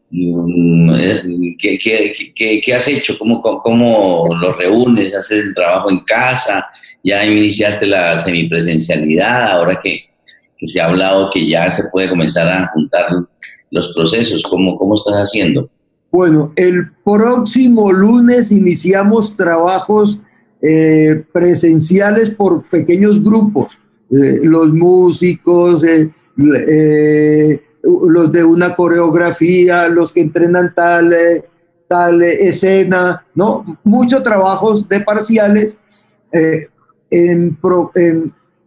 mm, 0.09 0.89
¿qué, 1.59 1.77
qué, 1.77 2.61
qué, 2.63 2.73
has 2.73 2.87
hecho? 2.87 3.19
¿Cómo, 3.19 3.41
¿Cómo, 3.41 4.33
lo 4.39 4.53
reúnes? 4.53 5.13
¿Haces 5.13 5.43
el 5.47 5.53
trabajo 5.53 5.91
en 5.91 5.99
casa? 6.05 6.65
¿Ya 7.03 7.25
iniciaste 7.25 7.87
la 7.87 8.15
semipresencialidad? 8.15 9.51
Ahora 9.51 9.81
que, 9.83 10.05
que 10.57 10.65
se 10.65 10.79
ha 10.79 10.85
hablado 10.85 11.29
que 11.29 11.45
ya 11.45 11.69
se 11.69 11.83
puede 11.91 12.07
comenzar 12.07 12.47
a 12.47 12.69
juntar 12.69 13.07
los 13.69 13.93
procesos, 13.93 14.43
¿cómo, 14.43 14.77
cómo 14.77 14.95
estás 14.95 15.15
haciendo? 15.15 15.69
Bueno, 16.17 16.51
el 16.55 16.89
próximo 17.05 17.91
lunes 17.91 18.51
iniciamos 18.51 19.35
trabajos 19.35 20.19
eh, 20.63 21.23
presenciales 21.31 22.31
por 22.31 22.67
pequeños 22.69 23.23
grupos. 23.23 23.77
Eh, 24.09 24.39
los 24.41 24.73
músicos, 24.73 25.83
eh, 25.83 26.09
los 27.83 28.31
de 28.31 28.43
una 28.43 28.75
coreografía, 28.75 29.89
los 29.89 30.11
que 30.11 30.21
entrenan 30.21 30.73
tal, 30.73 31.15
tal 31.87 32.23
escena, 32.23 33.23
¿no? 33.35 33.77
Muchos 33.83 34.23
trabajos 34.23 34.89
de 34.89 35.01
parciales 35.01 35.77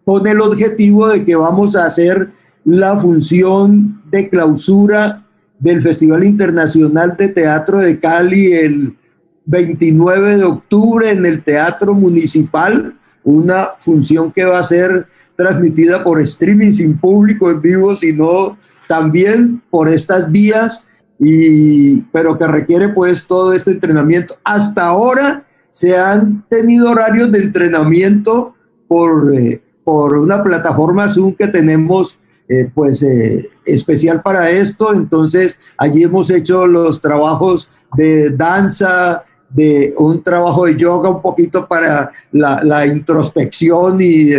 con 0.04 0.26
el 0.28 0.40
objetivo 0.40 1.08
de 1.08 1.24
que 1.24 1.34
vamos 1.34 1.74
a 1.74 1.86
hacer 1.86 2.30
la 2.64 2.96
función 2.96 4.00
de 4.08 4.28
clausura 4.28 5.26
del 5.61 5.81
Festival 5.81 6.25
Internacional 6.25 7.14
de 7.16 7.29
Teatro 7.29 7.79
de 7.79 8.01
Cali 8.01 8.53
el 8.53 8.96
29 9.44 10.38
de 10.38 10.44
octubre 10.44 11.11
en 11.11 11.25
el 11.27 11.44
Teatro 11.44 11.94
Municipal, 11.94 12.96
una 13.23 13.70
función 13.79 14.33
que 14.33 14.44
va 14.44 14.59
a 14.59 14.64
ser 14.64 15.07
transmitida 15.37 16.03
por 16.03 16.20
streaming 16.20 16.73
sin 16.73 16.99
público 16.99 17.51
en 17.51 17.61
vivo, 17.61 17.94
sino 17.94 18.57
también 18.88 19.62
por 19.70 19.88
estas 19.88 20.31
vías, 20.31 20.87
y, 21.18 22.01
pero 22.12 22.38
que 22.38 22.46
requiere 22.46 22.88
pues 22.88 23.27
todo 23.27 23.53
este 23.53 23.73
entrenamiento. 23.73 24.37
Hasta 24.42 24.87
ahora 24.87 25.44
se 25.68 25.96
han 25.96 26.44
tenido 26.49 26.90
horarios 26.90 27.31
de 27.31 27.40
entrenamiento 27.40 28.55
por, 28.88 29.35
eh, 29.35 29.62
por 29.85 30.16
una 30.16 30.42
plataforma 30.42 31.09
Zoom 31.09 31.35
que 31.35 31.49
tenemos 31.49 32.18
eh, 32.52 32.68
pues 32.74 33.00
eh, 33.04 33.48
especial 33.64 34.22
para 34.22 34.50
esto. 34.50 34.92
Entonces 34.92 35.56
allí 35.76 36.02
hemos 36.02 36.30
hecho 36.30 36.66
los 36.66 37.00
trabajos 37.00 37.70
de 37.96 38.30
danza, 38.30 39.22
de 39.50 39.94
un 39.96 40.20
trabajo 40.20 40.66
de 40.66 40.76
yoga 40.76 41.10
un 41.10 41.22
poquito 41.22 41.68
para 41.68 42.10
la, 42.32 42.86
introspección 42.86 44.00
y 44.00 44.30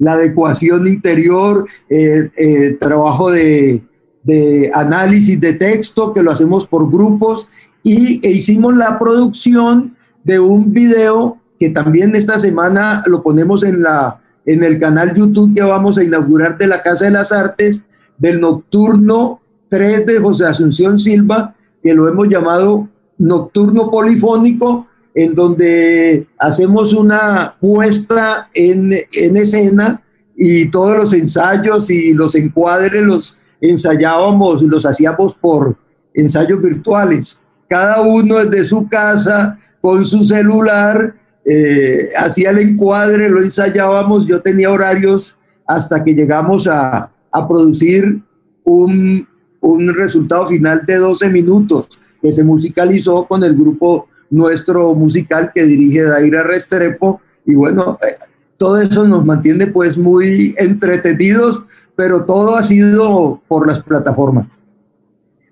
la 0.00 0.14
adecuación 0.14 0.88
interior, 0.88 1.64
eh, 1.88 2.76
trabajo 2.80 3.30
de, 3.30 3.84
de, 4.24 4.72
análisis 4.74 5.40
de 5.40 5.52
texto 5.52 6.12
que 6.12 6.24
lo 6.24 6.32
hacemos 6.32 6.66
por 6.66 6.90
grupos 6.90 7.48
y 7.84 8.26
e 8.26 8.32
hicimos 8.32 8.76
la 8.76 8.98
producción 8.98 9.94
de 10.24 10.40
un 10.40 10.72
video 10.72 11.38
que 11.60 11.70
también 11.70 12.16
esta 12.16 12.36
semana 12.36 13.04
lo 13.06 13.22
ponemos 13.22 13.62
en 13.62 13.80
la 13.80 14.20
en 14.46 14.62
el 14.62 14.78
canal 14.78 15.14
YouTube 15.14 15.54
que 15.54 15.62
vamos 15.62 15.98
a 15.98 16.04
inaugurar 16.04 16.58
de 16.58 16.66
la 16.66 16.82
Casa 16.82 17.06
de 17.06 17.12
las 17.12 17.32
Artes, 17.32 17.84
del 18.18 18.40
Nocturno 18.40 19.40
3 19.68 20.06
de 20.06 20.18
José 20.18 20.46
Asunción 20.46 20.98
Silva, 20.98 21.54
que 21.82 21.94
lo 21.94 22.08
hemos 22.08 22.28
llamado 22.28 22.88
Nocturno 23.18 23.90
Polifónico, 23.90 24.86
en 25.14 25.34
donde 25.34 26.26
hacemos 26.38 26.92
una 26.92 27.56
puesta 27.60 28.48
en, 28.54 28.92
en 29.12 29.36
escena 29.36 30.02
y 30.36 30.70
todos 30.70 30.96
los 30.96 31.12
ensayos 31.12 31.90
y 31.90 32.12
los 32.12 32.34
encuadres 32.34 33.02
los 33.02 33.38
ensayábamos, 33.60 34.62
los 34.62 34.84
hacíamos 34.84 35.36
por 35.36 35.76
ensayos 36.12 36.60
virtuales. 36.60 37.40
Cada 37.68 38.02
uno 38.02 38.44
desde 38.44 38.64
su 38.64 38.88
casa 38.88 39.56
con 39.80 40.04
su 40.04 40.22
celular 40.24 41.14
eh, 41.44 42.08
hacía 42.16 42.50
el 42.50 42.58
encuadre, 42.58 43.28
lo 43.28 43.42
ensayábamos, 43.42 44.26
yo 44.26 44.40
tenía 44.40 44.70
horarios 44.70 45.38
hasta 45.66 46.02
que 46.02 46.14
llegamos 46.14 46.66
a, 46.66 47.10
a 47.30 47.48
producir 47.48 48.22
un, 48.64 49.26
un, 49.60 49.94
resultado 49.94 50.46
final 50.46 50.82
de 50.86 50.96
12 50.96 51.28
minutos 51.28 52.00
que 52.22 52.32
se 52.32 52.44
musicalizó 52.44 53.24
con 53.26 53.44
el 53.44 53.54
grupo 53.54 54.08
nuestro 54.30 54.94
musical 54.94 55.52
que 55.54 55.64
dirige 55.64 56.02
Daira 56.02 56.42
Restrepo 56.42 57.20
y 57.44 57.54
bueno, 57.54 57.98
eh, 58.02 58.14
todo 58.56 58.80
eso 58.80 59.06
nos 59.06 59.24
mantiene 59.24 59.66
pues 59.66 59.98
muy 59.98 60.54
entretenidos, 60.56 61.64
pero 61.94 62.24
todo 62.24 62.56
ha 62.56 62.62
sido 62.62 63.42
por 63.48 63.66
las 63.66 63.82
plataformas. 63.82 64.46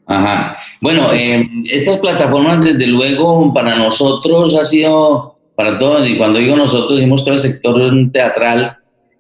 Ajá. 0.07 0.57
Bueno, 0.81 1.13
eh, 1.13 1.49
estas 1.67 1.99
plataformas 1.99 2.65
desde 2.65 2.87
luego 2.87 3.53
para 3.53 3.77
nosotros 3.77 4.55
ha 4.55 4.65
sido 4.65 5.37
para 5.55 5.79
todos, 5.79 6.09
y 6.09 6.17
cuando 6.17 6.39
digo 6.39 6.57
nosotros, 6.57 6.97
decimos 6.97 7.25
todo 7.25 7.35
el 7.35 7.41
sector 7.41 7.93
teatral 8.13 8.79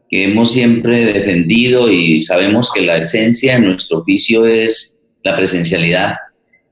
que 0.08 0.24
hemos 0.24 0.52
siempre 0.52 1.06
defendido 1.06 1.90
y 1.90 2.20
sabemos 2.20 2.70
que 2.70 2.82
la 2.82 2.98
esencia 2.98 3.54
de 3.54 3.60
nuestro 3.60 4.00
oficio 4.00 4.46
es 4.46 5.00
la 5.22 5.36
presencialidad. 5.36 6.16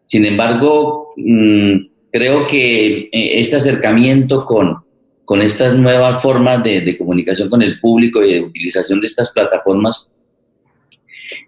Sin 0.05 0.27
embargo, 0.27 1.09
mm, 1.17 1.75
creo 2.13 2.47
que 2.47 3.09
eh, 3.13 3.41
este 3.41 3.57
acercamiento 3.57 4.45
con, 4.45 4.79
con 5.25 5.41
estas 5.41 5.75
nuevas 5.75 6.21
formas 6.21 6.63
de, 6.63 6.99
comunicación 6.99 7.49
con 7.49 7.63
el 7.63 7.81
público 7.81 8.23
y 8.23 8.35
de 8.35 8.41
utilización 8.43 9.01
de 9.01 9.07
estas 9.07 9.31
plataformas 9.31 10.15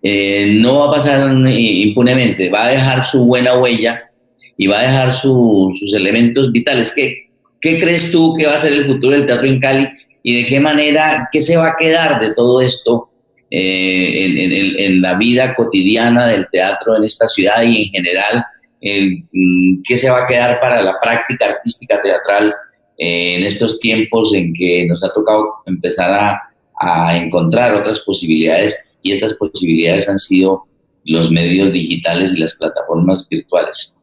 eh, 0.02 0.56
no 0.60 0.78
va 0.78 0.86
a 0.86 0.92
pasar 0.92 1.30
impunemente, 1.50 2.48
va 2.48 2.66
a 2.66 2.70
dejar 2.70 3.04
su 3.04 3.26
buena 3.26 3.58
huella 3.58 4.10
y 4.56 4.66
va 4.66 4.78
a 4.78 4.82
dejar 4.82 5.12
sus 5.12 5.92
elementos 5.92 6.52
vitales. 6.52 6.92
¿Qué, 6.94 7.31
¿Qué 7.62 7.78
crees 7.78 8.10
tú 8.10 8.34
que 8.34 8.46
va 8.46 8.54
a 8.54 8.58
ser 8.58 8.74
el 8.74 8.84
futuro 8.84 9.16
del 9.16 9.24
teatro 9.24 9.48
en 9.48 9.60
Cali 9.60 9.88
y 10.22 10.42
de 10.42 10.48
qué 10.48 10.60
manera, 10.60 11.28
qué 11.32 11.40
se 11.40 11.56
va 11.56 11.68
a 11.68 11.76
quedar 11.78 12.20
de 12.20 12.34
todo 12.34 12.60
esto 12.60 13.08
eh, 13.50 14.76
en, 14.78 15.00
la 15.00 15.14
vida 15.14 15.54
cotidiana 15.54 16.26
del 16.26 16.46
teatro 16.50 16.96
en 16.96 17.04
esta 17.04 17.26
ciudad 17.28 17.62
y 17.62 17.84
en 17.84 17.90
general? 17.90 18.44
Mm, 18.82 19.82
¿Qué 19.86 19.96
se 19.96 20.10
va 20.10 20.24
a 20.24 20.26
quedar 20.26 20.60
para 20.60 20.82
la 20.82 20.96
práctica 21.00 21.46
artística 21.46 22.02
teatral 22.02 22.54
eh, 22.98 23.36
en 23.36 23.44
estos 23.44 23.80
tiempos 23.80 24.34
en 24.34 24.52
que 24.52 24.86
nos 24.86 25.02
ha 25.02 25.12
tocado 25.14 25.48
empezar 25.66 26.36
a 26.78 27.16
encontrar 27.16 27.74
otras 27.74 28.00
posibilidades? 28.00 28.76
y 29.02 29.12
estas 29.12 29.34
posibilidades 29.34 30.08
han 30.08 30.18
sido 30.18 30.64
los 31.04 31.30
medios 31.30 31.72
digitales 31.72 32.32
y 32.32 32.38
las 32.38 32.54
plataformas 32.54 33.28
virtuales. 33.28 34.01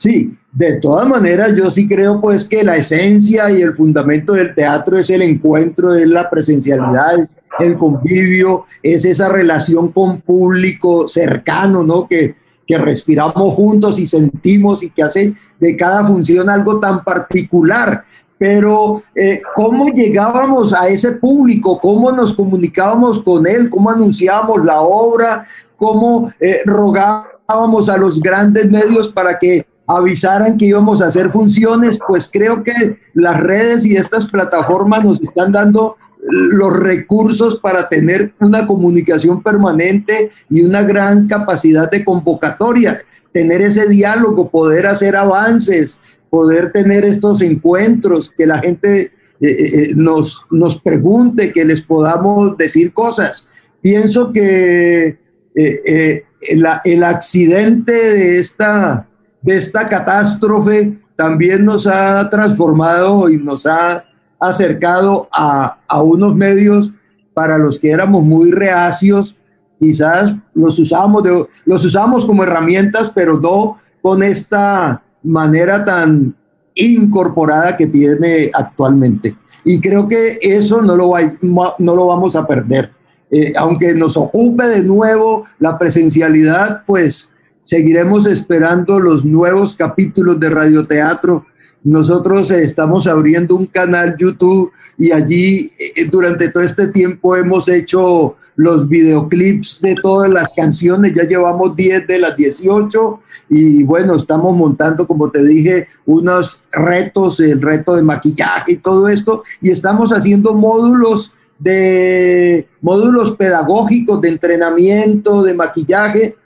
Sí, 0.00 0.34
de 0.52 0.80
todas 0.80 1.06
maneras 1.06 1.54
yo 1.54 1.68
sí 1.68 1.86
creo 1.86 2.22
pues 2.22 2.46
que 2.46 2.64
la 2.64 2.74
esencia 2.74 3.50
y 3.50 3.60
el 3.60 3.74
fundamento 3.74 4.32
del 4.32 4.54
teatro 4.54 4.96
es 4.96 5.10
el 5.10 5.20
encuentro, 5.20 5.94
es 5.94 6.08
la 6.08 6.30
presencialidad, 6.30 7.28
el 7.58 7.74
convivio, 7.74 8.64
es 8.82 9.04
esa 9.04 9.28
relación 9.28 9.92
con 9.92 10.22
público 10.22 11.06
cercano, 11.06 11.82
¿no? 11.82 12.08
Que, 12.08 12.34
que 12.66 12.78
respiramos 12.78 13.52
juntos 13.52 13.98
y 13.98 14.06
sentimos 14.06 14.82
y 14.82 14.88
que 14.88 15.02
hace 15.02 15.34
de 15.58 15.76
cada 15.76 16.02
función 16.02 16.48
algo 16.48 16.80
tan 16.80 17.04
particular 17.04 18.02
pero 18.38 19.02
eh, 19.14 19.42
¿cómo 19.54 19.90
llegábamos 19.90 20.72
a 20.72 20.88
ese 20.88 21.12
público? 21.12 21.78
¿Cómo 21.78 22.10
nos 22.10 22.32
comunicábamos 22.32 23.20
con 23.20 23.46
él? 23.46 23.68
¿Cómo 23.68 23.90
anunciábamos 23.90 24.64
la 24.64 24.80
obra? 24.80 25.46
¿Cómo 25.76 26.32
eh, 26.40 26.60
rogábamos 26.64 27.90
a 27.90 27.98
los 27.98 28.18
grandes 28.18 28.70
medios 28.70 29.10
para 29.10 29.38
que 29.38 29.66
avisaran 29.96 30.56
que 30.56 30.66
íbamos 30.66 31.02
a 31.02 31.06
hacer 31.06 31.30
funciones? 31.30 31.98
Pues 32.06 32.28
creo 32.30 32.62
que 32.62 32.98
las 33.14 33.40
redes 33.40 33.84
y 33.86 33.96
estas 33.96 34.26
plataformas 34.26 35.04
nos 35.04 35.20
están 35.20 35.52
dando 35.52 35.96
los 36.22 36.76
recursos 36.76 37.56
para 37.56 37.88
tener 37.88 38.34
una 38.40 38.66
comunicación 38.66 39.42
permanente 39.42 40.30
y 40.48 40.62
una 40.62 40.82
gran 40.82 41.26
capacidad 41.26 41.90
de 41.90 42.04
convocatoria, 42.04 42.98
tener 43.32 43.62
ese 43.62 43.88
diálogo, 43.88 44.50
poder 44.50 44.86
hacer 44.86 45.16
avances, 45.16 46.00
poder 46.28 46.72
tener 46.72 47.04
estos 47.04 47.42
encuentros, 47.42 48.30
que 48.30 48.46
la 48.46 48.58
gente 48.58 49.00
eh, 49.02 49.10
eh, 49.40 49.50
eh, 49.50 49.92
nos, 49.96 50.44
nos 50.50 50.80
pregunte, 50.80 51.52
que 51.52 51.64
les 51.64 51.82
podamos 51.82 52.56
decir 52.56 52.92
cosas. 52.92 53.46
Pienso 53.80 54.30
que 54.32 55.18
el, 55.54 57.04
accidente 57.04 57.92
de 57.92 58.38
esta, 58.38 59.08
de 59.42 59.56
esta 59.56 59.88
catástrofe 59.88 60.98
también 61.16 61.64
nos 61.64 61.86
ha 61.86 62.28
transformado 62.30 63.28
y 63.28 63.38
nos 63.38 63.66
ha 63.66 64.04
acercado 64.38 65.28
a, 65.32 65.78
a 65.88 66.02
unos 66.02 66.34
medios 66.34 66.92
para 67.34 67.58
los 67.58 67.78
que 67.78 67.90
éramos 67.90 68.22
muy 68.24 68.50
reacios, 68.50 69.36
quizás 69.78 70.34
los 70.54 70.78
usamos, 70.78 71.22
de, 71.22 71.46
los 71.64 71.84
usamos 71.84 72.24
como 72.24 72.42
herramientas, 72.42 73.10
pero 73.14 73.38
no 73.38 73.76
con 74.02 74.22
esta 74.22 75.02
manera 75.22 75.84
tan 75.84 76.34
incorporada 76.74 77.76
que 77.76 77.86
tiene 77.86 78.50
actualmente. 78.54 79.36
Y 79.64 79.80
creo 79.80 80.08
que 80.08 80.38
eso 80.40 80.80
no 80.80 80.96
lo, 80.96 81.12
no 81.42 81.96
lo 81.96 82.06
vamos 82.06 82.36
a 82.36 82.46
perder. 82.46 82.92
Eh, 83.30 83.52
aunque 83.56 83.94
nos 83.94 84.16
ocupe 84.16 84.66
de 84.66 84.82
nuevo 84.82 85.44
la 85.58 85.78
presencialidad, 85.78 86.82
pues 86.84 87.32
seguiremos 87.62 88.26
esperando 88.26 89.00
los 89.00 89.24
nuevos 89.24 89.74
capítulos 89.74 90.38
de 90.40 90.50
radioteatro 90.50 91.46
nosotros 91.82 92.50
estamos 92.50 93.06
abriendo 93.06 93.56
un 93.56 93.64
canal 93.64 94.14
YouTube 94.18 94.70
y 94.98 95.12
allí 95.12 95.70
eh, 95.78 96.04
durante 96.10 96.50
todo 96.50 96.62
este 96.62 96.88
tiempo 96.88 97.36
hemos 97.36 97.68
hecho 97.68 98.36
los 98.56 98.86
videoclips 98.86 99.80
de 99.80 99.94
todas 100.02 100.30
las 100.30 100.52
canciones, 100.54 101.14
ya 101.14 101.22
llevamos 101.22 101.74
10 101.74 102.06
de 102.06 102.18
las 102.18 102.36
18 102.36 103.20
y 103.48 103.82
bueno, 103.84 104.14
estamos 104.14 104.54
montando, 104.54 105.06
como 105.06 105.30
te 105.30 105.42
dije, 105.42 105.88
unos 106.04 106.62
retos, 106.70 107.40
el 107.40 107.62
reto 107.62 107.96
de 107.96 108.02
maquillaje 108.02 108.72
y 108.72 108.76
todo 108.76 109.08
esto, 109.08 109.42
y 109.62 109.70
estamos 109.70 110.10
haciendo 110.10 110.52
módulos 110.52 111.34
de 111.58 112.68
módulos 112.82 113.32
pedagógicos 113.32 114.20
de 114.20 114.28
entrenamiento, 114.28 115.42
de 115.42 115.54
maquillaje. 115.54 116.36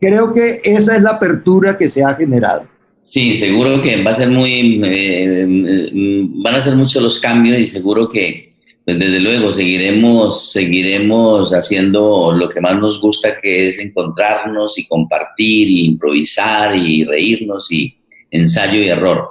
Creo 0.00 0.32
que 0.32 0.60
esa 0.64 0.96
es 0.96 1.02
la 1.02 1.10
apertura 1.10 1.76
que 1.76 1.88
se 1.88 2.04
ha 2.04 2.14
generado. 2.14 2.68
Sí, 3.04 3.34
seguro 3.34 3.80
que 3.82 4.02
va 4.02 4.10
a 4.10 4.14
ser 4.14 4.30
muy, 4.30 4.80
eh, 4.84 5.46
van 5.46 6.56
a 6.56 6.60
ser 6.60 6.74
muchos 6.74 7.00
los 7.00 7.20
cambios 7.20 7.58
y 7.58 7.66
seguro 7.66 8.08
que, 8.08 8.50
pues, 8.84 8.98
desde 8.98 9.20
luego, 9.20 9.52
seguiremos, 9.52 10.50
seguiremos 10.50 11.50
haciendo 11.52 12.32
lo 12.32 12.48
que 12.48 12.60
más 12.60 12.80
nos 12.80 13.00
gusta, 13.00 13.40
que 13.40 13.68
es 13.68 13.78
encontrarnos 13.78 14.76
y 14.78 14.88
compartir 14.88 15.70
y 15.70 15.86
improvisar 15.86 16.76
y 16.76 17.04
reírnos 17.04 17.70
y 17.70 17.96
ensayo 18.32 18.80
y 18.80 18.88
error. 18.88 19.30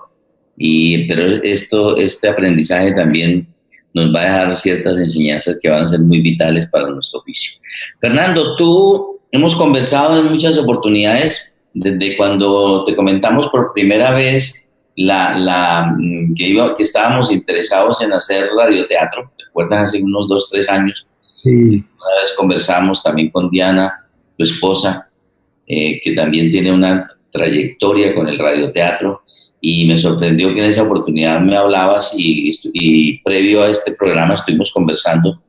Y, 0.58 1.06
pero 1.08 1.43
esto, 1.43 1.97
este 1.97 2.30
aprendizaje 2.30 2.93
también 2.93 3.45
nos 3.93 4.13
va 4.13 4.21
a 4.21 4.23
dejar 4.23 4.56
ciertas 4.56 4.97
enseñanzas 4.99 5.58
que 5.62 5.69
van 5.69 5.84
a 5.84 5.88
ser 5.88 5.99
muy 5.99 6.21
vitales 6.21 6.65
para 6.67 6.89
nuestro 6.89 7.19
oficio. 7.19 7.60
Fernando, 7.99 8.56
tú 8.56 9.14
hemos 9.36 9.56
conversado 9.56 10.19
en 10.19 10.32
muchas 10.32 10.58
oportunidades 10.58 11.58
desde 11.74 12.15
cuando 12.15 12.84
te 12.86 12.95
comentamos 12.95 13.48
por 13.50 13.74
primera 13.74 14.12
vez 14.13 14.71
la, 14.95 15.38
la, 15.38 15.93
mm, 15.98 16.34
que, 16.34 16.50
iba, 16.50 16.76
que 16.76 16.84
estábamos 16.84 17.32
interesados 17.32 18.02
en 18.02 18.13
hacer 18.13 18.50
radioteatro, 18.58 19.32
¿te 19.38 19.43
acuerdas? 19.45 19.89
Hace 19.89 20.02
unos 20.02 20.28
dos, 20.28 20.50
tres 20.50 20.69
años. 20.69 21.06
Sí. 21.43 21.50
Una 21.50 22.21
vez 22.21 22.34
conversamos 22.38 23.04
también 23.04 23.30
con 23.30 23.50
Diana, 23.50 24.08
tu 24.38 24.43
esposa, 24.43 25.10
eh, 25.67 26.00
que 26.02 26.13
también 26.13 26.50
tiene 26.50 26.71
una 26.71 27.12
trayectoria 27.32 28.15
con 28.15 28.30
el 28.30 28.39
radioteatro, 28.39 29.21
y 29.60 29.86
me 29.86 29.98
sorprendió 29.98 30.54
que 30.54 30.60
en 30.60 30.65
esa 30.65 30.84
oportunidad 30.84 31.41
me 31.41 31.58
hablabas 31.58 32.13
y, 32.17 32.52
y 32.74 33.19
previo 33.19 33.63
a 33.63 33.69
este 33.69 33.93
programa 33.93 34.36
estuvimos 34.36 34.71
conversando 34.71 35.41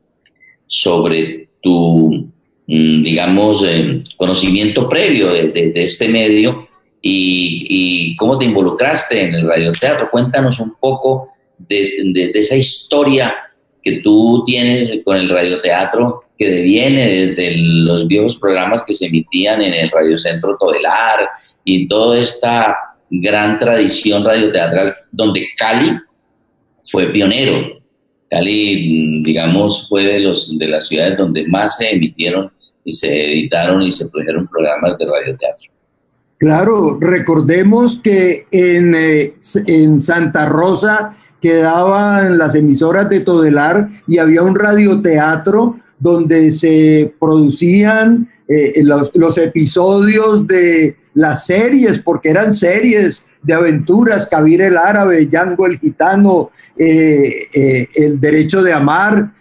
sobre 0.66 1.50
tu 1.62 2.32
digamos, 2.66 3.64
eh, 3.64 4.02
conocimiento 4.16 4.88
previo 4.88 5.32
de, 5.32 5.72
este 5.76 6.08
medio 6.08 6.68
y, 7.00 8.16
cómo 8.16 8.38
te 8.38 8.46
involucraste 8.46 9.22
en 9.22 9.34
el 9.34 9.46
radioteatro. 9.46 10.10
Cuéntanos 10.10 10.58
un 10.58 10.74
poco 10.80 11.28
de, 11.58 12.30
esa 12.34 12.56
historia 12.56 13.34
que 13.82 14.00
tú 14.00 14.42
tienes 14.44 15.00
con 15.04 15.16
el 15.16 15.28
radioteatro 15.28 16.24
que 16.36 16.62
viene 16.62 17.06
desde 17.06 17.56
los 17.56 18.06
viejos 18.08 18.36
programas 18.36 18.82
que 18.84 18.92
se 18.92 19.06
emitían 19.06 19.62
en 19.62 19.72
el 19.72 19.90
Radiocentro 19.90 20.56
Todelar 20.58 21.28
y 21.64 21.86
toda 21.86 22.18
esta 22.18 22.76
gran 23.08 23.58
tradición 23.58 24.24
radioteatral 24.24 24.94
donde 25.12 25.46
Cali 25.56 25.92
fue 26.84 27.06
pionero. 27.06 27.80
Cali, 28.28 29.22
digamos, 29.22 29.88
fue 29.88 30.04
de, 30.04 30.20
los, 30.20 30.58
de 30.58 30.68
las 30.68 30.88
ciudades 30.88 31.16
donde 31.16 31.46
más 31.46 31.78
se 31.78 31.94
emitieron 31.94 32.50
y 32.86 32.92
se 32.92 33.32
editaron 33.32 33.82
y 33.82 33.90
se 33.90 34.06
produjeron 34.06 34.46
programas 34.46 34.96
de 34.96 35.06
radioteatro. 35.06 35.70
Claro, 36.38 36.98
recordemos 37.00 38.00
que 38.02 38.46
en, 38.50 38.94
eh, 38.94 39.34
en 39.66 39.98
Santa 39.98 40.46
Rosa 40.46 41.16
quedaban 41.40 42.38
las 42.38 42.54
emisoras 42.54 43.08
de 43.08 43.20
Todelar 43.20 43.88
y 44.06 44.18
había 44.18 44.42
un 44.42 44.54
radioteatro 44.54 45.76
donde 45.98 46.52
se 46.52 47.14
producían 47.18 48.28
eh, 48.48 48.84
los, 48.84 49.10
los, 49.16 49.38
episodios 49.38 50.46
de 50.46 50.96
las 51.14 51.46
series, 51.46 51.98
porque 51.98 52.30
eran 52.30 52.52
series 52.52 53.26
de 53.42 53.54
aventuras, 53.54 54.26
Kabir 54.26 54.60
el 54.60 54.76
Árabe, 54.76 55.26
Django 55.26 55.66
el 55.66 55.78
Gitano, 55.78 56.50
eh, 56.76 57.88
El 57.94 58.20
Derecho 58.20 58.62
de 58.62 58.72
Amar, 58.72 59.32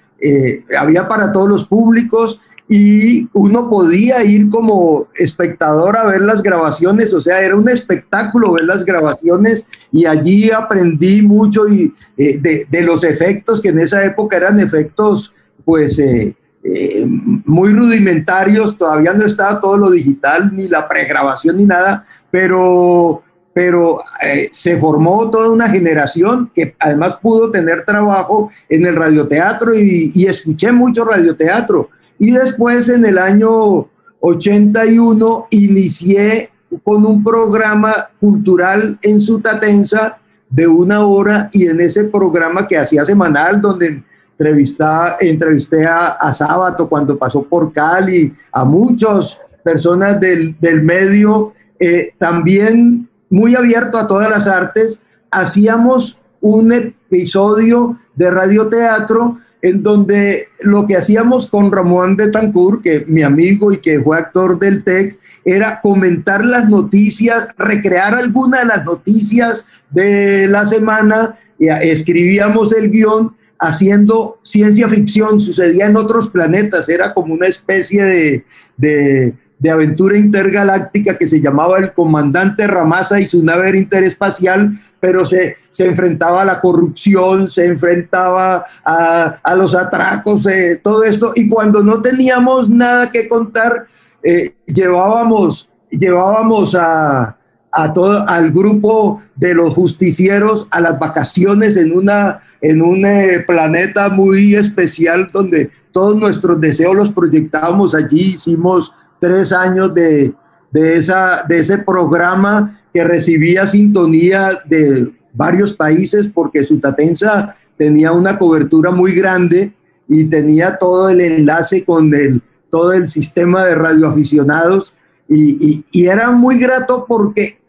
había 0.79 1.07
para 1.07 1.31
todos 1.31 1.49
los 1.49 1.65
públicos 1.65 2.41
y 2.67 3.29
uno 3.33 3.69
podía 3.69 4.23
ir 4.23 4.49
como 4.49 5.07
espectador 5.15 5.97
a 5.97 6.05
ver 6.05 6.21
las 6.21 6.41
grabaciones, 6.41 7.13
o 7.13 7.21
sea, 7.21 7.41
era 7.41 7.55
un 7.55 7.69
espectáculo 7.69 8.53
ver 8.53 8.65
las 8.65 8.83
grabaciones 8.83 9.65
y 9.91 10.05
allí 10.05 10.49
aprendí 10.49 11.21
mucho 11.21 11.67
y, 11.67 11.93
eh, 12.17 12.39
de, 12.39 12.83
los 12.83 13.03
efectos 13.03 13.61
que 13.61 13.69
en 13.69 13.79
esa 13.79 14.03
época 14.03 14.37
eran 14.37 14.59
efectos 14.59 15.33
pues 15.63 15.99
eh, 15.99 16.35
eh, 16.63 17.05
muy 17.45 17.71
rudimentarios, 17.71 18.77
todavía 18.77 19.13
no 19.13 19.25
estaba 19.25 19.61
todo 19.61 19.77
lo 19.77 19.91
digital, 19.91 20.55
ni 20.55 20.67
la 20.67 20.87
pregrabación 20.87 21.57
ni 21.57 21.65
nada, 21.65 22.03
pero 22.31 23.21
pero 23.55 24.01
eh, 24.21 24.49
se 24.51 24.75
formó 24.75 25.31
toda 25.31 25.49
una 25.49 25.69
generación 25.69 26.51
que 26.53 26.75
además 26.77 27.15
pudo 27.15 27.49
tener 27.49 27.85
trabajo 27.85 28.49
en 28.67 28.85
el 28.85 28.97
radioteatro 28.97 29.73
y, 29.73 30.11
y 30.13 30.25
escuché 30.25 30.73
mucho 30.73 31.05
radioteatro. 31.05 31.89
Y 32.19 32.31
después 32.31 32.89
en 32.89 33.05
el 33.05 33.17
año 33.17 33.87
81 34.19 35.47
inicié 35.51 36.49
con 36.83 37.05
un 37.05 37.23
programa 37.23 37.93
cultural 38.19 38.99
en 39.01 39.21
Sutatensa 39.21 40.17
de 40.49 40.67
una 40.67 41.05
hora 41.05 41.49
y 41.53 41.67
en 41.67 41.79
ese 41.79 42.03
programa 42.03 42.67
que 42.67 42.77
hacía 42.77 43.05
semanal 43.05 43.61
donde 43.61 44.03
entrevisté 44.37 45.85
a, 45.85 46.07
a 46.07 46.33
Sábato 46.33 46.89
cuando 46.89 47.17
pasó 47.17 47.41
por 47.41 47.71
Cali, 47.71 48.33
a 48.51 48.65
muchas 48.65 49.39
personas 49.63 50.19
del, 50.19 50.57
del 50.59 50.83
medio, 50.83 51.53
eh, 51.79 52.13
también 52.17 53.07
muy 53.29 53.55
abierto 53.55 53.97
a 53.97 54.07
todas 54.07 54.29
las 54.29 54.47
artes, 54.47 55.03
hacíamos 55.31 56.21
un 56.41 56.71
episodio 56.71 57.97
de 58.15 58.29
radioteatro 58.29 59.37
en 59.61 59.81
donde 59.81 60.47
lo 60.61 60.85
que 60.85 60.95
hacíamos 60.95 61.47
con 61.47 61.71
Ramón 61.71 62.17
de 62.17 62.29
Tancur, 62.29 62.83
que 62.83 63.03
mi 63.07 63.23
amigo 63.23 63.71
y 63.71 63.77
que 63.77 63.99
fue 63.99 64.17
actor 64.17 64.59
del 64.59 64.83
TEC, 64.83 65.17
era 65.43 65.81
comentar 65.81 66.45
las 66.45 66.69
noticias, 66.69 67.47
recrear 67.57 68.13
alguna 68.13 68.59
de 68.59 68.65
las 68.65 68.85
noticias 68.85 69.65
de 69.89 70.47
la 70.47 70.67
semana, 70.67 71.35
escribíamos 71.57 72.73
el 72.73 72.91
guion 72.91 73.35
haciendo 73.59 74.39
ciencia 74.43 74.87
ficción, 74.87 75.39
sucedía 75.39 75.87
en 75.87 75.97
otros 75.97 76.29
planetas, 76.29 76.89
era 76.89 77.13
como 77.13 77.33
una 77.33 77.47
especie 77.47 78.43
de, 78.77 79.35
de 79.57 79.71
aventura 79.71 80.17
intergaláctica 80.17 81.17
que 81.17 81.27
se 81.27 81.41
llamaba 81.41 81.79
el 81.79 81.93
comandante 81.93 82.67
Ramasa 82.67 83.19
y 83.19 83.25
su 83.25 83.43
nave 83.43 83.77
interespacial, 83.77 84.71
pero 84.99 85.25
se, 85.25 85.55
se 85.69 85.85
enfrentaba 85.85 86.41
a 86.41 86.45
la 86.45 86.61
corrupción, 86.61 87.47
se 87.47 87.65
enfrentaba 87.65 88.65
a, 88.83 89.35
a 89.41 89.55
los 89.55 89.75
atracos, 89.75 90.45
eh, 90.47 90.79
todo 90.83 91.03
esto, 91.03 91.31
y 91.35 91.47
cuando 91.47 91.83
no 91.83 92.01
teníamos 92.01 92.69
nada 92.69 93.11
que 93.11 93.27
contar, 93.27 93.85
eh, 94.23 94.55
llevábamos, 94.65 95.69
llevábamos 95.89 96.75
a, 96.75 97.37
a 97.75 97.93
todo, 97.93 98.27
al 98.27 98.51
grupo 98.51 99.21
de 99.35 99.53
los 99.53 99.73
justicieros 99.73 100.67
a 100.71 100.79
las 100.79 100.97
vacaciones 100.97 101.75
en, 101.77 101.95
una, 101.95 102.39
en 102.61 102.81
un 102.81 103.05
eh, 103.05 103.43
planeta 103.45 104.09
muy 104.09 104.55
especial 104.55 105.27
donde 105.31 105.69
todos 105.91 106.15
nuestros 106.15 106.59
deseos 106.61 106.95
los 106.95 107.11
proyectábamos 107.11 107.93
allí, 107.93 108.33
hicimos 108.33 108.93
tres 109.19 109.53
años 109.53 109.93
de, 109.93 110.33
de, 110.71 110.95
esa, 110.97 111.43
de 111.47 111.59
ese 111.59 111.79
programa 111.79 112.81
que 112.93 113.03
recibía 113.03 113.67
sintonía 113.67 114.61
de 114.65 115.13
varios 115.33 115.73
países 115.73 116.29
porque 116.29 116.63
Sutatensa 116.63 117.55
tenía 117.77 118.11
una 118.11 118.37
cobertura 118.37 118.91
muy 118.91 119.13
grande 119.13 119.73
y 120.07 120.25
tenía 120.25 120.77
todo 120.77 121.09
el 121.09 121.21
enlace 121.21 121.83
con 121.83 122.13
el, 122.13 122.41
todo 122.69 122.93
el 122.93 123.07
sistema 123.07 123.65
de 123.65 123.75
radioaficionados. 123.75 124.95
Y, 125.27 125.83
y, 125.91 126.05
era 126.05 126.29
muy 126.29 126.59
grato 126.59 127.05
porque 127.07 127.59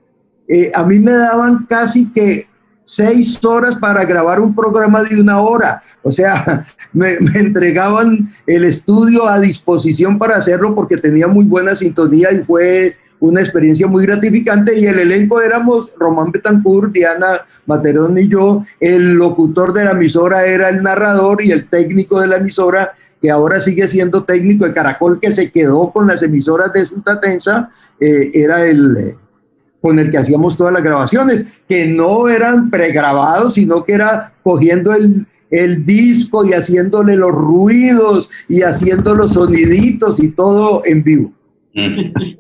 eh, 0.47 0.70
a 0.74 0.84
mí 0.84 0.99
me 0.99 1.12
daban 1.12 1.64
casi 1.66 2.12
que 2.12 2.47
seis 2.87 3.45
horas 3.45 3.76
para 3.76 4.05
grabar 4.05 4.41
un 4.41 4.55
programa 4.55 5.03
de 5.03 5.20
una 5.20 5.41
hora. 5.41 5.82
O 6.03 6.11
sea, 6.11 6.64
me, 6.93 7.14
entregaban 7.34 8.30
el 8.47 8.64
estudio 8.64 9.28
a 9.28 9.41
disposición 9.41 10.18
para 10.18 10.37
hacerlo 10.37 10.74
porque 10.74 10.97
tenía 10.97 11.26
muy 11.26 11.45
buena 11.47 11.74
sintonía 11.74 12.32
y 12.32 12.45
fue 12.45 12.97
una 13.18 13.41
experiencia 13.41 13.89
muy 13.89 14.07
gratificante. 14.07 14.78
Y 14.78 14.87
el 14.87 15.01
elenco 15.01 15.41
éramos 15.41 15.93
Román 15.99 16.30
Betancourt, 16.30 16.93
Diana 16.93 17.45
Materón 17.66 18.16
y 18.18 18.28
yo. 18.28 18.64
El 18.78 19.14
locutor 19.14 19.72
de 19.72 19.84
la 19.84 19.91
emisora 19.91 20.47
era 20.47 20.68
el 20.68 20.80
narrador 20.82 21.43
y 21.43 21.51
el 21.51 21.68
técnico 21.68 22.20
de 22.20 22.28
la 22.28 22.37
emisora 22.37 22.93
que 23.20 23.30
ahora 23.30 23.59
sigue 23.59 23.89
siendo 23.89 24.22
técnico 24.22 24.64
de 24.64 24.74
Caracol, 24.74 25.18
que 25.18 25.32
se 25.32 25.51
quedó 25.51 25.91
con 25.91 26.07
las 26.07 26.22
emisoras 26.22 26.72
de 26.72 26.84
Sutatensa, 26.84 27.70
eh, 27.99 28.30
era 28.34 28.64
el, 28.66 29.16
con 29.87 30.01
el 30.01 30.11
que 30.11 30.18
hacíamos 30.18 30.57
todas 30.57 30.72
las 30.72 30.82
grabaciones, 30.82 31.47
que 31.68 31.87
no 31.87 32.28
eran 32.28 32.70
pregrabados, 32.70 33.55
sino 33.55 33.84
que 33.84 33.93
era 33.93 34.34
cogiendo 34.43 34.93
el, 34.93 35.24
el 35.49 35.87
disco 35.87 36.45
y 36.45 36.55
haciéndole 36.55 37.14
los 37.14 37.30
ruidos 37.30 38.28
y 38.49 38.62
haciendo 38.62 39.14
los 39.14 39.34
soniditos 39.34 40.18
y 40.18 40.30
todo 40.30 40.82
en 40.84 41.05
vivo. 41.05 41.32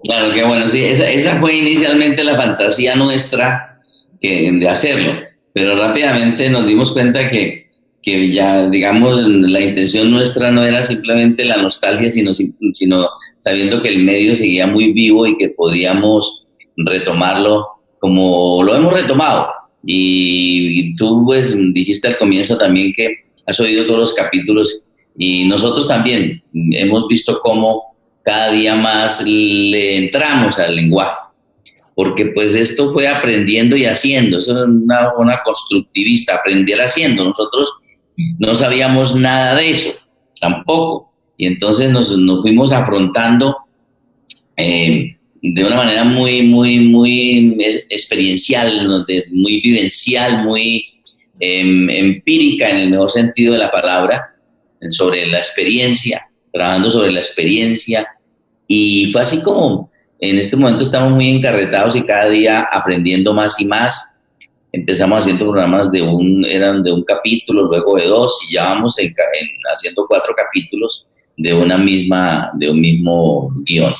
Claro, 0.02 0.34
que 0.34 0.42
bueno, 0.42 0.66
sí, 0.66 0.82
esa, 0.82 1.08
esa, 1.08 1.38
fue 1.38 1.54
inicialmente 1.54 2.24
la 2.24 2.34
fantasía 2.34 2.96
nuestra 2.96 3.80
que, 4.20 4.50
de 4.50 4.68
hacerlo, 4.68 5.12
pero 5.52 5.76
rápidamente 5.76 6.50
nos 6.50 6.66
dimos 6.66 6.90
cuenta 6.90 7.30
que, 7.30 7.68
que 8.02 8.28
ya, 8.32 8.68
digamos, 8.68 9.24
la 9.24 9.60
intención 9.60 10.10
nuestra 10.10 10.50
no 10.50 10.64
era 10.64 10.82
simplemente 10.82 11.44
la 11.44 11.58
nostalgia, 11.58 12.10
sino, 12.10 12.32
sino 12.32 13.06
sabiendo 13.38 13.80
que 13.80 13.90
el 13.90 14.02
medio 14.02 14.34
seguía 14.34 14.66
muy 14.66 14.90
vivo 14.92 15.28
y 15.28 15.38
que 15.38 15.50
podíamos 15.50 16.45
retomarlo 16.76 17.66
como 17.98 18.62
lo 18.62 18.74
hemos 18.74 18.92
retomado. 18.92 19.48
Y, 19.84 20.94
tú 20.96 21.22
pues 21.24 21.54
dijiste 21.72 22.08
al 22.08 22.18
comienzo 22.18 22.58
también 22.58 22.92
que 22.94 23.26
has 23.46 23.58
oído 23.60 23.84
todos 23.86 24.00
los 24.00 24.14
capítulos 24.14 24.84
y 25.16 25.44
nosotros 25.44 25.86
también 25.86 26.42
hemos 26.72 27.06
visto 27.08 27.40
cómo 27.42 27.96
cada 28.24 28.50
día 28.50 28.74
más 28.74 29.22
le 29.24 29.96
entramos 29.98 30.58
al 30.58 30.74
lenguaje, 30.74 31.16
porque 31.94 32.26
pues 32.26 32.54
esto 32.54 32.92
fue 32.92 33.06
aprendiendo 33.06 33.76
y 33.76 33.84
haciendo, 33.84 34.38
eso 34.38 34.58
es 34.58 34.68
una, 34.68 35.12
una 35.16 35.40
constructivista, 35.44 36.34
aprender 36.34 36.80
haciendo. 36.80 37.24
Nosotros 37.24 37.72
no 38.38 38.54
sabíamos 38.54 39.14
nada 39.14 39.54
de 39.54 39.70
eso, 39.70 39.90
tampoco. 40.40 41.12
Y 41.36 41.46
entonces 41.46 41.90
nos, 41.90 42.16
nos 42.18 42.42
fuimos 42.42 42.72
afrontando 42.72 43.56
eh, 44.56 45.16
de 45.42 45.64
una 45.64 45.76
manera 45.76 46.04
muy, 46.04 46.42
muy, 46.42 46.80
muy 46.80 47.56
experiencial, 47.88 49.04
muy 49.30 49.60
vivencial, 49.60 50.44
muy 50.44 50.84
em, 51.38 51.88
empírica 51.90 52.70
en 52.70 52.78
el 52.78 52.90
mejor 52.90 53.10
sentido 53.10 53.52
de 53.52 53.58
la 53.58 53.70
palabra, 53.70 54.34
sobre 54.90 55.26
la 55.26 55.38
experiencia, 55.38 56.26
trabajando 56.52 56.90
sobre 56.90 57.12
la 57.12 57.20
experiencia. 57.20 58.06
Y 58.68 59.10
fue 59.12 59.22
así 59.22 59.42
como 59.42 59.90
en 60.18 60.38
este 60.38 60.56
momento 60.56 60.82
estamos 60.82 61.12
muy 61.12 61.28
encarretados 61.28 61.94
y 61.94 62.02
cada 62.02 62.28
día 62.28 62.68
aprendiendo 62.72 63.34
más 63.34 63.60
y 63.60 63.66
más. 63.66 64.18
Empezamos 64.72 65.22
haciendo 65.22 65.44
programas 65.44 65.90
de 65.90 66.02
un, 66.02 66.44
eran 66.44 66.82
de 66.82 66.92
un 66.92 67.02
capítulo, 67.02 67.64
luego 67.64 67.96
de 67.96 68.06
dos, 68.06 68.38
y 68.48 68.54
ya 68.54 68.64
vamos 68.64 68.98
en, 68.98 69.06
en, 69.06 69.48
haciendo 69.72 70.06
cuatro 70.06 70.34
capítulos 70.34 71.06
de 71.36 71.54
una 71.54 71.78
misma, 71.78 72.50
de 72.54 72.70
un 72.70 72.80
mismo 72.80 73.52
guion. 73.64 73.94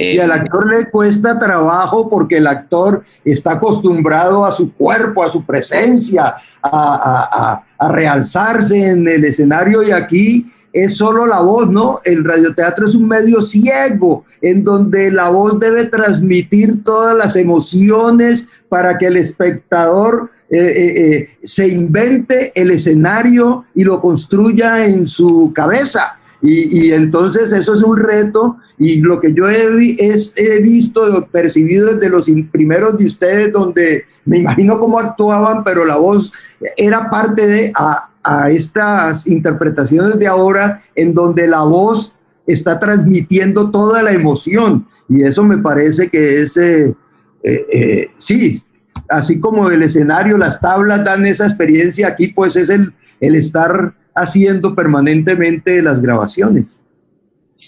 Y 0.00 0.18
al 0.18 0.32
actor 0.32 0.70
le 0.70 0.90
cuesta 0.90 1.38
trabajo 1.38 2.08
porque 2.08 2.38
el 2.38 2.46
actor 2.46 3.02
está 3.24 3.52
acostumbrado 3.52 4.44
a 4.46 4.52
su 4.52 4.72
cuerpo, 4.72 5.22
a 5.22 5.28
su 5.28 5.44
presencia, 5.44 6.34
a, 6.62 6.70
a, 6.70 7.64
a, 7.78 7.88
realzarse 7.92 8.90
en 8.90 9.06
el 9.06 9.24
escenario 9.24 9.82
y 9.82 9.90
aquí 9.90 10.50
es 10.72 10.96
solo 10.96 11.26
la 11.26 11.40
voz, 11.40 11.68
¿no? 11.68 12.00
El 12.04 12.24
radioteatro 12.24 12.86
es 12.86 12.94
un 12.94 13.08
medio 13.08 13.42
ciego 13.42 14.24
en 14.40 14.62
donde 14.62 15.10
la 15.10 15.28
voz 15.28 15.58
debe 15.58 15.84
transmitir 15.84 16.84
todas 16.84 17.16
las 17.16 17.36
emociones 17.36 18.48
para 18.68 18.96
que 18.96 19.06
el 19.06 19.16
espectador 19.16 20.30
eh, 20.48 20.58
eh, 20.58 21.14
eh, 21.14 21.28
se 21.42 21.68
invente 21.68 22.52
el 22.54 22.70
escenario 22.70 23.66
y 23.74 23.84
lo 23.84 24.00
construya 24.00 24.84
en 24.84 25.06
su 25.06 25.52
cabeza. 25.54 26.16
Y, 26.42 26.86
y, 26.86 26.92
entonces 26.92 27.52
eso 27.52 27.74
es 27.74 27.82
un 27.82 27.98
reto 27.98 28.56
y 28.78 29.00
lo 29.00 29.20
que 29.20 29.34
yo 29.34 29.48
he, 29.48 29.96
es, 29.98 30.32
he 30.36 30.58
visto, 30.60 31.28
percibido 31.30 31.94
desde 31.94 32.08
los 32.08 32.30
primeros 32.50 32.96
de 32.96 33.04
ustedes, 33.04 33.52
donde 33.52 34.04
me 34.24 34.38
imagino 34.38 34.78
cómo 34.78 34.98
actuaban, 34.98 35.62
pero 35.64 35.84
la 35.84 35.96
voz 35.96 36.32
era 36.78 37.10
parte 37.10 37.46
de 37.46 37.72
a, 37.74 38.10
a 38.22 38.50
estas 38.50 39.26
interpretaciones 39.26 40.18
de 40.18 40.26
ahora, 40.26 40.82
en 40.94 41.14
donde 41.14 41.46
la 41.46 41.62
voz 41.62 42.14
está 42.46 42.78
transmitiendo 42.78 43.70
toda 43.70 44.02
la 44.02 44.12
emoción. 44.12 44.86
Y 45.08 45.22
eso 45.22 45.44
me 45.44 45.58
parece 45.58 46.08
que 46.08 46.42
es, 46.42 46.56
eh, 46.56 46.94
eh, 47.42 47.64
eh, 47.72 48.06
sí, 48.18 48.62
así 49.08 49.40
como 49.40 49.70
el 49.70 49.82
escenario, 49.82 50.36
las 50.38 50.60
tablas 50.60 51.04
dan 51.04 51.26
esa 51.26 51.44
experiencia, 51.44 52.08
aquí 52.08 52.28
pues 52.28 52.56
es 52.56 52.70
el, 52.70 52.92
el 53.20 53.34
estar 53.34 53.94
haciendo 54.14 54.74
permanentemente 54.74 55.82
las 55.82 56.00
grabaciones. 56.00 56.78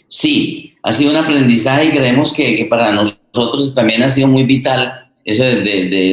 Sí, 0.09 0.75
ha 0.83 0.93
sido 0.93 1.11
un 1.11 1.17
aprendizaje 1.17 1.87
y 1.87 1.91
creemos 1.91 2.33
que, 2.33 2.67
para 2.69 2.93
nosotros 2.93 3.75
también 3.75 4.03
ha 4.03 4.11
sido 4.11 4.29
muy 4.29 4.45
vital 4.45 5.11
eso 5.25 5.45
del 5.45 5.65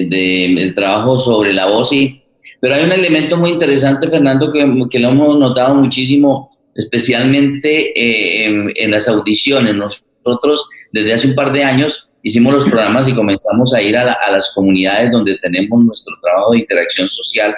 de, 0.09 0.71
trabajo 0.75 1.17
sobre 1.17 1.53
la 1.53 1.65
voz. 1.65 1.91
Y, 1.91 2.21
pero 2.61 2.75
hay 2.75 2.84
un 2.84 2.91
elemento 2.91 3.38
muy 3.38 3.49
interesante, 3.49 4.07
Fernando, 4.07 4.51
que, 4.51 4.71
que 4.89 4.99
lo 4.99 5.09
hemos 5.09 5.38
notado 5.38 5.75
muchísimo, 5.75 6.49
especialmente 6.75 7.91
eh, 7.99 8.45
en, 8.45 8.71
en, 8.75 8.91
las 8.91 9.07
audiciones. 9.07 9.75
Nosotros 9.75 10.67
desde 10.91 11.13
hace 11.13 11.27
un 11.27 11.36
par 11.36 11.51
de 11.51 11.63
años 11.63 12.09
hicimos 12.23 12.53
los 12.53 12.65
programas 12.65 13.07
y 13.07 13.15
comenzamos 13.15 13.73
a 13.73 13.82
ir 13.82 13.97
a, 13.97 14.17
las 14.32 14.53
comunidades 14.53 15.11
donde 15.11 15.38
tenemos 15.38 15.84
nuestro 15.84 16.15
trabajo 16.21 16.51
de 16.51 16.59
interacción 16.59 17.07
social, 17.07 17.55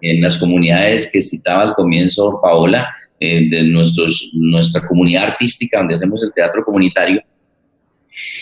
en 0.00 0.22
las 0.22 0.38
comunidades 0.38 1.10
que 1.12 1.22
citaba 1.22 1.62
al 1.62 1.74
comienzo 1.74 2.38
Paola, 2.42 2.94
eh, 3.18 3.48
de 3.48 3.62
nuestros, 3.62 4.30
nuestra 4.34 4.86
comunidad 4.86 5.24
artística, 5.24 5.78
donde 5.78 5.94
hacemos 5.94 6.22
el 6.22 6.32
teatro 6.34 6.64
comunitario. 6.64 7.22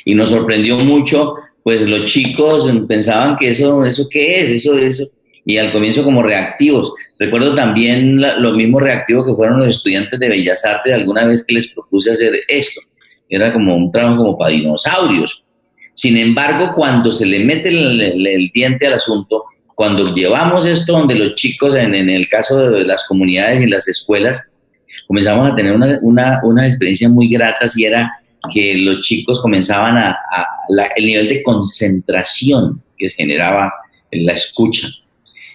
Y 0.04 0.14
nos 0.14 0.30
sorprendió 0.30 0.78
mucho, 0.78 1.34
pues 1.62 1.86
los 1.86 2.06
chicos 2.06 2.70
pensaban 2.88 3.36
que 3.36 3.50
eso, 3.50 3.84
¿eso 3.84 4.08
qué 4.10 4.40
es? 4.40 4.50
Eso, 4.50 4.76
eso. 4.76 5.04
Y 5.44 5.58
al 5.58 5.72
comienzo 5.72 6.02
como 6.02 6.22
reactivos. 6.22 6.92
Recuerdo 7.18 7.54
también 7.54 8.20
lo 8.20 8.52
mismo 8.52 8.80
reactivo 8.80 9.24
que 9.24 9.34
fueron 9.34 9.60
los 9.60 9.76
estudiantes 9.76 10.18
de 10.18 10.28
Bellas 10.28 10.64
Artes 10.64 10.92
alguna 10.92 11.24
vez 11.24 11.44
que 11.46 11.54
les 11.54 11.68
propuse 11.68 12.12
hacer 12.12 12.32
esto. 12.48 12.80
Era 13.28 13.52
como 13.52 13.76
un 13.76 13.90
trabajo 13.90 14.18
como 14.18 14.38
para 14.38 14.52
dinosaurios. 14.52 15.44
Sin 15.94 16.16
embargo, 16.16 16.72
cuando 16.74 17.10
se 17.12 17.24
le 17.24 17.44
mete 17.44 17.68
el, 17.68 18.50
diente 18.52 18.86
al 18.88 18.94
asunto, 18.94 19.44
cuando 19.74 20.14
llevamos 20.14 20.64
esto 20.64 20.92
donde 20.92 21.14
los 21.14 21.34
chicos, 21.34 21.74
en, 21.74 21.94
el 21.94 22.28
caso 22.28 22.70
de 22.70 22.84
las 22.84 23.06
comunidades 23.06 23.60
y 23.60 23.66
las 23.66 23.88
escuelas, 23.88 24.42
comenzamos 25.06 25.50
a 25.50 25.54
tener 25.54 25.72
una, 25.74 25.98
una, 26.02 26.40
una 26.44 26.66
experiencia 26.66 27.08
muy 27.08 27.28
grata, 27.28 27.66
y 27.74 27.84
era 27.84 28.12
que 28.52 28.76
los 28.78 29.00
chicos 29.00 29.40
comenzaban 29.40 29.96
a, 29.96 30.16
el 30.96 31.06
nivel 31.06 31.28
de 31.28 31.42
concentración 31.42 32.82
que 32.96 33.08
generaba 33.08 33.72
en 34.10 34.26
la 34.26 34.32
escucha. 34.32 34.88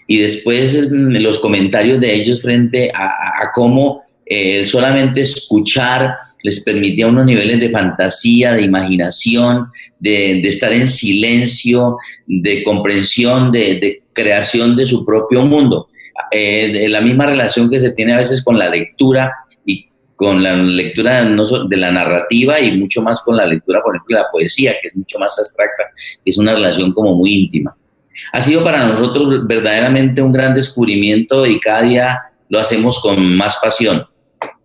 Y 0.07 0.17
después 0.17 0.89
mm, 0.89 1.17
los 1.17 1.39
comentarios 1.39 1.99
de 1.99 2.13
ellos 2.13 2.41
frente 2.41 2.91
a, 2.93 3.51
cómo 3.53 4.03
eh, 4.26 4.65
solamente 4.65 5.22
escuchar 5.22 6.13
les 6.43 6.63
permitía 6.63 7.07
unos 7.07 7.26
niveles 7.26 7.59
de 7.59 7.70
fantasía, 7.70 8.53
de 8.53 8.61
imaginación, 8.61 9.67
de, 9.99 10.39
estar 10.41 10.72
en 10.72 10.88
silencio, 10.88 11.97
de 12.26 12.63
comprensión, 12.63 13.51
de, 13.51 14.03
creación 14.20 14.76
de 14.76 14.86
su 14.86 15.05
propio 15.05 15.43
mundo. 15.43 15.88
Eh, 16.32 16.88
la 16.89 17.01
misma 17.01 17.26
relación 17.26 17.70
que 17.70 17.80
se 17.80 17.91
tiene 17.91 18.13
a 18.13 18.17
veces 18.17 18.43
con 18.43 18.57
la 18.57 18.70
lectura 18.70 19.34
y 19.65 19.88
con 20.15 20.43
la 20.43 20.53
lectura 20.53 21.24
de 21.24 21.78
la 21.78 21.91
narrativa 21.91 22.59
y 22.59 22.78
mucho 22.78 23.01
más 23.01 23.22
con 23.22 23.38
la 23.38 23.45
lectura, 23.45 23.82
por 23.82 23.95
ejemplo, 23.95 24.17
la 24.17 24.26
poesía, 24.32 24.74
que 24.82 24.88
es 24.88 24.95
mucho 24.95 25.17
más 25.17 25.39
abstracta, 25.39 25.84
es 26.26 26.38
una 26.38 26.53
relación 26.53 26.93
como 26.93 27.15
muy 27.15 27.34
íntima. 27.34 27.76
Ha 28.34 28.41
sido 28.41 28.63
para 28.63 28.86
nosotros 28.86 29.47
verdaderamente 29.47 30.22
un 30.22 30.32
gran 30.32 30.53
descubrimiento 30.53 31.45
y 31.45 31.59
cada 31.59 31.84
día 31.84 32.20
lo 32.49 32.59
hacemos 32.59 32.99
con 33.01 33.36
más 33.38 33.57
pasión. 33.61 34.03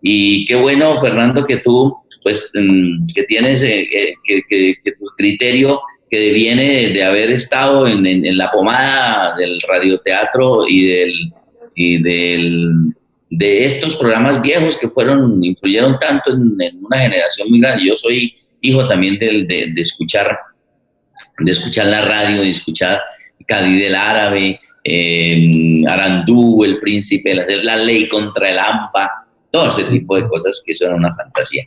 Y 0.02 0.44
qué 0.44 0.56
bueno, 0.56 0.96
Fernando, 0.98 1.46
que 1.46 1.58
tú, 1.58 1.94
pues, 2.22 2.50
mm, 2.54 3.06
que 3.14 3.22
tienes, 3.24 3.62
eh, 3.62 3.80
eh, 3.80 4.14
que, 4.24 4.74
tu 4.98 5.06
criterio 5.16 5.80
que 6.08 6.32
viene 6.32 6.88
de 6.90 7.04
haber 7.04 7.30
estado 7.30 7.86
en, 7.86 8.36
la 8.36 8.50
pomada 8.50 9.34
del 9.36 9.60
radioteatro 9.66 10.66
y 10.68 10.86
del, 10.86 11.32
y 11.74 12.02
del 12.02 12.94
de 13.30 13.64
estos 13.64 13.96
programas 13.96 14.40
viejos 14.40 14.76
que 14.76 14.88
fueron, 14.88 15.42
influyeron 15.42 15.98
tanto 15.98 16.32
en, 16.32 16.84
una 16.84 16.98
generación 16.98 17.50
muy 17.50 17.60
grande. 17.60 17.86
Yo 17.86 17.96
soy 17.96 18.34
hijo 18.60 18.86
también 18.86 19.18
de, 19.18 19.44
de, 19.46 19.80
escuchar, 19.80 20.38
de 21.38 21.50
escuchar 21.50 21.86
la 21.86 22.02
radio, 22.02 22.42
de 22.42 22.50
escuchar 22.50 23.00
Cádiz 23.46 23.80
del 23.80 23.94
Árabe, 23.94 24.60
eh, 24.84 25.82
Arandú, 25.88 26.62
El 26.64 26.78
Príncipe, 26.78 27.34
la, 27.34 27.76
Ley 27.76 28.08
contra 28.08 28.50
el 28.50 28.58
AMPA, 28.58 29.26
todo 29.50 29.68
ese 29.68 29.84
tipo 29.84 30.16
de 30.16 30.28
cosas 30.28 30.62
que 30.64 30.74
son 30.74 30.94
una 30.94 31.12
fantasía. 31.14 31.64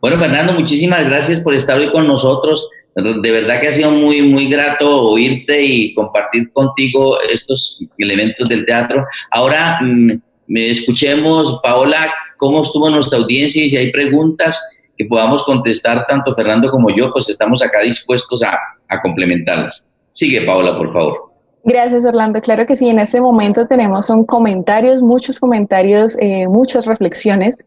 Bueno, 0.00 0.18
Fernando, 0.18 0.52
muchísimas 0.52 1.04
gracias 1.08 1.40
por 1.40 1.54
estar 1.54 1.78
hoy 1.78 1.90
con 1.90 2.06
nosotros. 2.06 2.68
De 3.02 3.30
verdad 3.30 3.60
que 3.60 3.68
ha 3.68 3.72
sido 3.72 3.92
muy, 3.92 4.22
muy 4.22 4.48
grato 4.48 5.10
oírte 5.10 5.62
y 5.62 5.94
compartir 5.94 6.52
contigo 6.52 7.20
estos 7.20 7.84
elementos 7.96 8.48
del 8.48 8.66
teatro. 8.66 9.04
Ahora, 9.30 9.78
mm, 9.80 10.20
escuchemos, 10.48 11.60
Paola, 11.62 12.12
cómo 12.36 12.60
estuvo 12.60 12.90
nuestra 12.90 13.18
audiencia 13.18 13.64
y 13.64 13.68
si 13.68 13.76
hay 13.76 13.92
preguntas 13.92 14.60
que 14.96 15.04
podamos 15.04 15.44
contestar 15.44 16.06
tanto 16.08 16.32
Fernando 16.32 16.70
como 16.70 16.90
yo, 16.90 17.12
pues 17.12 17.28
estamos 17.28 17.62
acá 17.62 17.82
dispuestos 17.82 18.42
a, 18.42 18.58
a 18.88 19.00
complementarlas. 19.00 19.92
Sigue, 20.10 20.42
Paola, 20.42 20.76
por 20.76 20.92
favor. 20.92 21.32
Gracias, 21.62 22.04
Orlando. 22.04 22.40
Claro 22.40 22.66
que 22.66 22.74
sí, 22.74 22.88
en 22.88 22.98
este 22.98 23.20
momento 23.20 23.66
tenemos 23.66 24.06
son 24.06 24.24
comentarios, 24.24 25.02
muchos 25.02 25.38
comentarios, 25.38 26.16
eh, 26.18 26.48
muchas 26.48 26.86
reflexiones 26.86 27.64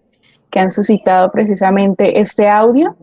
que 0.51 0.59
han 0.59 0.69
suscitado 0.69 1.31
precisamente 1.31 2.19
este 2.19 2.47
audio. 2.47 2.95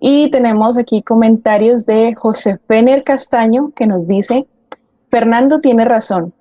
Y 0.00 0.30
tenemos 0.30 0.76
aquí 0.76 1.02
comentarios 1.02 1.86
de 1.86 2.14
José 2.14 2.58
Fener 2.66 3.04
Castaño 3.04 3.70
que 3.74 3.86
nos 3.86 4.06
dice, 4.06 4.46
Fernando 5.10 5.60
tiene 5.60 5.84
razón, 5.84 6.34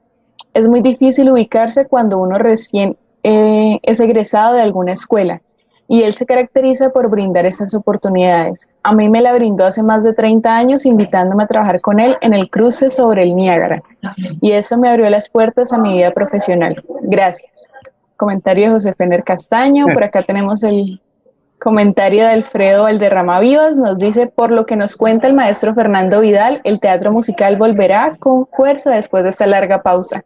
es 0.54 0.68
muy 0.68 0.82
difícil 0.82 1.30
ubicarse 1.30 1.86
cuando 1.86 2.18
uno 2.18 2.38
recién 2.38 2.98
eh, 3.24 3.80
es 3.84 4.00
egresado 4.00 4.56
de 4.56 4.62
alguna 4.62 4.94
escuela 4.94 5.42
y 5.88 6.04
él 6.04 6.14
se 6.14 6.26
caracteriza 6.26 6.90
por 6.90 7.10
brindar 7.10 7.46
estas 7.46 7.74
oportunidades. 7.74 8.68
A 8.82 8.94
mí 8.94 9.10
me 9.10 9.22
la 9.22 9.34
brindó 9.34 9.66
hace 9.66 9.84
más 9.84 10.04
de 10.04 10.14
30 10.14 10.56
años 10.56 10.86
invitándome 10.86 11.44
a 11.44 11.48
trabajar 11.48 11.82
con 11.82 12.00
él 12.00 12.18
en 12.22 12.34
el 12.34 12.50
cruce 12.50 12.90
sobre 12.90 13.24
el 13.24 13.36
Niágara 13.36 13.84
y 14.42 14.52
eso 14.52 14.78
me 14.78 14.90
abrió 14.90 15.10
las 15.10 15.30
puertas 15.30 15.74
a 15.74 15.78
mi 15.78 15.94
vida 15.94 16.12
profesional. 16.12 16.84
Gracias. 17.02 17.70
Comentario 18.18 18.68
de 18.68 18.74
José 18.74 18.94
Fener 18.94 19.24
Castaño, 19.24 19.88
por 19.88 20.04
acá 20.04 20.22
tenemos 20.22 20.64
el 20.64 21.02
comentario 21.60 22.24
de 22.24 22.30
Alfredo 22.30 22.84
Valderrama 22.84 23.40
Vivas, 23.40 23.78
nos 23.78 23.98
dice, 23.98 24.28
por 24.28 24.52
lo 24.52 24.66
que 24.66 24.76
nos 24.76 24.96
cuenta 24.96 25.28
el 25.28 25.34
maestro 25.34 25.74
Fernando 25.74 26.22
Vidal, 26.22 26.62
el 26.64 26.80
teatro 26.80 27.12
musical 27.12 27.58
volverá 27.58 28.18
con 28.20 28.48
fuerza 28.48 28.92
después 28.92 29.24
de 29.24 29.30
esta 29.30 29.48
larga 29.48 29.82
pausa. 29.82 30.24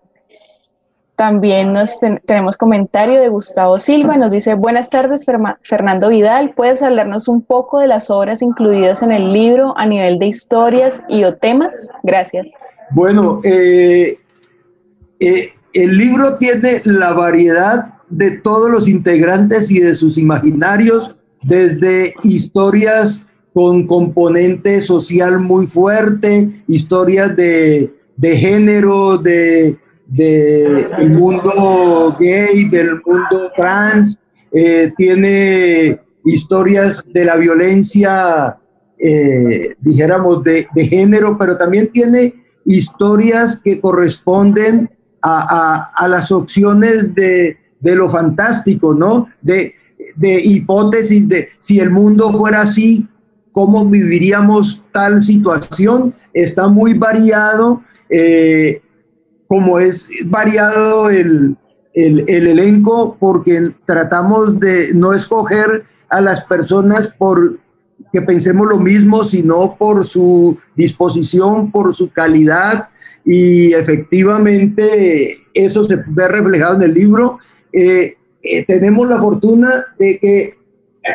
También 1.15 1.73
nos 1.73 1.99
tenemos 2.25 2.55
comentario 2.55 3.19
de 3.19 3.27
Gustavo 3.27 3.77
Silva, 3.77 4.15
nos 4.15 4.31
dice, 4.31 4.53
buenas 4.53 4.89
tardes 4.89 5.25
Fernando 5.63 6.09
Vidal, 6.09 6.53
¿puedes 6.55 6.81
hablarnos 6.81 7.27
un 7.27 7.41
poco 7.41 7.79
de 7.79 7.87
las 7.87 8.09
obras 8.09 8.41
incluidas 8.41 9.01
en 9.01 9.11
el 9.11 9.33
libro 9.33 9.73
a 9.77 9.85
nivel 9.85 10.17
de 10.17 10.27
historias 10.27 11.03
y 11.09 11.25
o 11.25 11.35
temas? 11.35 11.89
Gracias. 12.03 12.49
Bueno, 12.91 13.41
eh, 13.43 14.15
eh, 15.19 15.53
el 15.73 15.97
libro 15.97 16.35
tiene 16.35 16.81
la 16.85 17.13
variedad 17.13 17.93
de 18.09 18.31
todos 18.31 18.69
los 18.71 18.87
integrantes 18.87 19.69
y 19.71 19.79
de 19.79 19.95
sus 19.95 20.17
imaginarios, 20.17 21.15
desde 21.43 22.13
historias 22.23 23.25
con 23.53 23.87
componente 23.87 24.81
social 24.81 25.39
muy 25.39 25.67
fuerte, 25.67 26.49
historias 26.67 27.35
de, 27.35 27.93
de 28.17 28.37
género, 28.37 29.17
de 29.17 29.77
mundo 31.09 32.15
gay, 32.19 32.67
del 32.69 33.01
mundo 33.05 33.51
trans, 33.55 34.17
eh, 34.51 34.91
tiene 34.97 35.99
historias 36.25 37.03
de 37.13 37.25
la 37.25 37.35
violencia, 37.35 38.57
eh, 38.99 39.75
dijéramos, 39.79 40.43
de, 40.43 40.67
género, 40.75 41.37
pero 41.37 41.57
también 41.57 41.91
tiene 41.91 42.33
historias 42.65 43.59
que 43.63 43.79
corresponden 43.79 44.89
a, 45.21 46.07
las 46.07 46.31
opciones 46.31 47.13
de, 47.13 47.57
lo 47.81 48.09
fantástico, 48.09 48.93
¿no? 48.93 49.27
De, 49.41 49.75
hipótesis 50.21 51.27
de 51.27 51.49
si 51.57 51.79
el 51.79 51.91
mundo 51.91 52.31
fuera 52.31 52.61
así, 52.61 53.07
¿cómo 53.51 53.85
viviríamos 53.85 54.83
tal 54.91 55.21
situación? 55.21 56.13
Está 56.33 56.67
muy 56.67 56.93
variado. 56.93 57.83
Eh, 58.09 58.81
como 59.49 59.79
es 59.79 60.09
variado 60.27 61.09
el, 61.09 61.57
elenco, 61.95 63.17
porque 63.19 63.73
tratamos 63.83 64.57
de 64.59 64.93
no 64.93 65.11
escoger 65.11 65.83
a 66.09 66.21
las 66.21 66.41
personas 66.41 67.07
por 67.07 67.59
que 68.11 68.21
pensemos 68.21 68.67
lo 68.67 68.79
mismo, 68.79 69.23
sino 69.23 69.75
por 69.77 70.05
su 70.05 70.57
disposición, 70.75 71.71
por 71.71 71.93
su 71.93 72.11
calidad, 72.11 72.89
y 73.25 73.73
efectivamente 73.73 75.37
eso 75.53 75.83
se 75.83 75.97
ve 76.07 76.27
reflejado 76.27 76.75
en 76.75 76.83
el 76.83 76.93
libro. 76.93 77.39
Eh, 77.71 78.13
eh, 78.41 78.65
tenemos 78.65 79.07
la 79.07 79.19
fortuna 79.19 79.85
de 79.97 80.17
que 80.17 80.39
eh, 80.41 80.55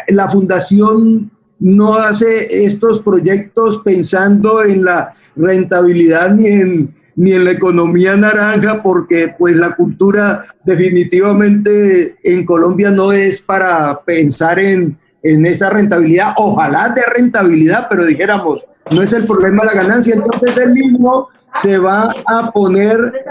la 0.09 0.29
fundación 0.29 1.31
no 1.59 1.95
hace 1.95 2.65
estos 2.65 3.01
proyectos 3.01 3.79
pensando 3.79 4.63
en 4.63 4.85
la 4.85 5.11
rentabilidad 5.35 6.35
ni 6.35 6.47
en 6.49 6.95
ni 7.17 7.33
en 7.33 7.45
la 7.45 7.53
economía 7.53 8.17
naranja, 8.17 8.83
porque 8.83 9.35
pues 9.39 9.57
la 9.57 9.75
cultura 9.77 10.45
definitivamente 10.65 12.17
en 12.23 12.45
Colombia 12.45 12.91
no 12.91 13.13
es 13.13 13.41
para 13.41 14.01
pensar 14.05 14.59
en, 14.59 14.99
en 15.25 15.47
esa 15.47 15.71
rentabilidad, 15.71 16.35
ojalá 16.37 16.91
de 16.91 17.03
rentabilidad, 17.03 17.87
pero 17.89 18.05
dijéramos, 18.05 18.67
no 18.91 19.03
es 19.03 19.13
el 19.15 19.25
problema 19.25 19.65
la 19.65 19.73
ganancia, 19.73 20.15
entonces 20.15 20.59
el 20.59 20.73
mismo 20.73 21.29
se 21.63 21.79
va 21.79 22.15
a 22.27 22.53
poner 22.53 23.25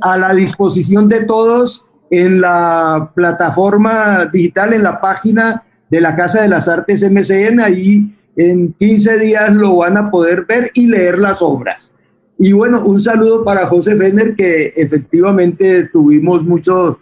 a, 0.00 0.16
la 0.16 0.32
disposición 0.32 1.06
de 1.06 1.26
todos 1.26 1.84
en 2.10 2.40
la 2.40 3.12
plataforma 3.14 4.24
digital, 4.32 4.72
en 4.72 4.82
la 4.82 5.00
página 5.02 5.62
de 5.90 6.00
la 6.00 6.14
Casa 6.14 6.40
de 6.42 6.48
las 6.48 6.66
Artes 6.66 7.04
MCN, 7.08 7.60
ahí 7.60 8.10
en 8.36 8.72
15 8.72 9.18
días 9.18 9.52
lo 9.54 9.76
van 9.76 9.98
a 9.98 10.10
poder 10.10 10.46
ver 10.46 10.70
y 10.72 10.86
leer 10.86 11.18
las 11.18 11.42
obras. 11.42 11.92
Y 12.38 12.52
bueno, 12.54 12.80
un 12.86 13.02
saludo 13.02 13.44
para 13.44 13.66
José 13.66 13.96
Fenner, 13.96 14.34
que 14.34 14.72
efectivamente 14.76 15.90
tuvimos 15.92 16.42
muchos 16.42 16.96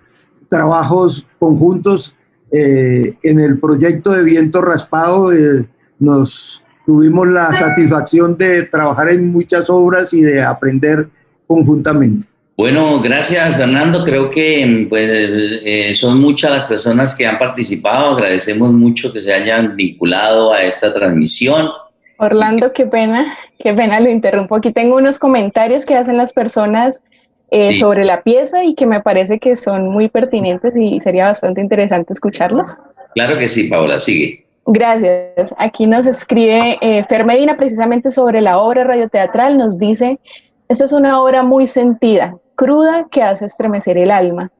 trabajos 0.49 1.29
conjuntos 1.39 2.16
eh, 2.51 3.15
en 3.23 3.41
el 3.41 3.59
proyecto 3.59 4.11
de 4.11 4.23
Viento 4.23 4.63
Raspado. 4.63 5.33
Eh, 5.33 5.67
nos 5.99 6.63
tuvimos 6.87 7.29
la 7.29 7.53
satisfacción 7.53 8.37
de 8.39 8.63
trabajar 8.63 9.11
en 9.11 9.31
muchas 9.31 9.69
obras 9.69 10.13
y 10.15 10.23
de 10.23 10.43
aprender 10.43 11.09
conjuntamente. 11.47 12.27
Bueno, 12.57 13.01
gracias 13.01 13.57
Fernando. 13.57 14.05
Creo 14.05 14.31
que 14.31 14.87
pues, 14.89 15.09
eh, 15.13 15.93
son 15.95 16.21
muchas 16.21 16.51
las 16.51 16.67
personas 16.67 17.15
que 17.15 17.27
han 17.27 17.39
participado. 17.39 18.17
Agradecemos 18.17 18.73
mucho 18.73 19.13
que 19.13 19.21
se 19.21 19.33
hayan 19.33 19.77
vinculado 19.77 20.53
a 20.53 20.63
esta 20.63 20.93
transmisión. 20.93 21.69
Orlando, 22.19 22.73
qué 22.73 22.85
pena, 22.85 23.39
qué 23.61 23.73
pena, 23.75 24.01
lo 24.01 24.11
interrumpo. 24.11 24.57
Aquí 24.57 24.73
tengo 24.73 24.97
unos 24.97 25.21
comentarios 25.21 25.87
que 25.87 25.95
hacen 25.95 26.17
las 26.17 26.33
personas 26.33 27.01
eh, 27.51 27.75
sobre 27.75 28.05
la 28.05 28.23
pieza 28.23 28.65
y 28.65 28.75
que 28.75 28.87
me 28.87 29.01
parece 29.01 29.39
que 29.39 29.57
son 29.57 29.89
muy 29.89 30.09
pertinentes 30.09 30.77
y 30.77 31.01
sería 31.01 31.27
bastante 31.27 31.61
interesante 31.61 32.13
escucharlos. 32.13 32.77
Claro 33.15 33.39
que 33.39 33.49
sí, 33.49 33.69
Paola, 33.69 33.99
sigue. 33.99 34.47
Gracias. 34.67 35.55
Aquí 35.57 35.87
nos 35.87 36.07
escribe 36.07 36.79
eh, 36.81 37.05
Fer 37.05 37.25
Medina 37.25 37.57
precisamente 37.57 38.11
sobre 38.11 38.41
la 38.41 38.59
obra 38.59 38.85
radioteatral. 38.85 39.57
Nos 39.57 39.79
dice, 39.79 40.19
esta 40.69 40.85
es 40.85 40.93
una 40.93 41.23
obra 41.23 41.43
muy 41.43 41.67
sentida, 41.67 42.37
cruda, 42.55 43.07
que 43.11 43.23
hace 43.23 43.47
estremecer 43.47 43.97
el 43.97 44.11
alma. 44.11 44.51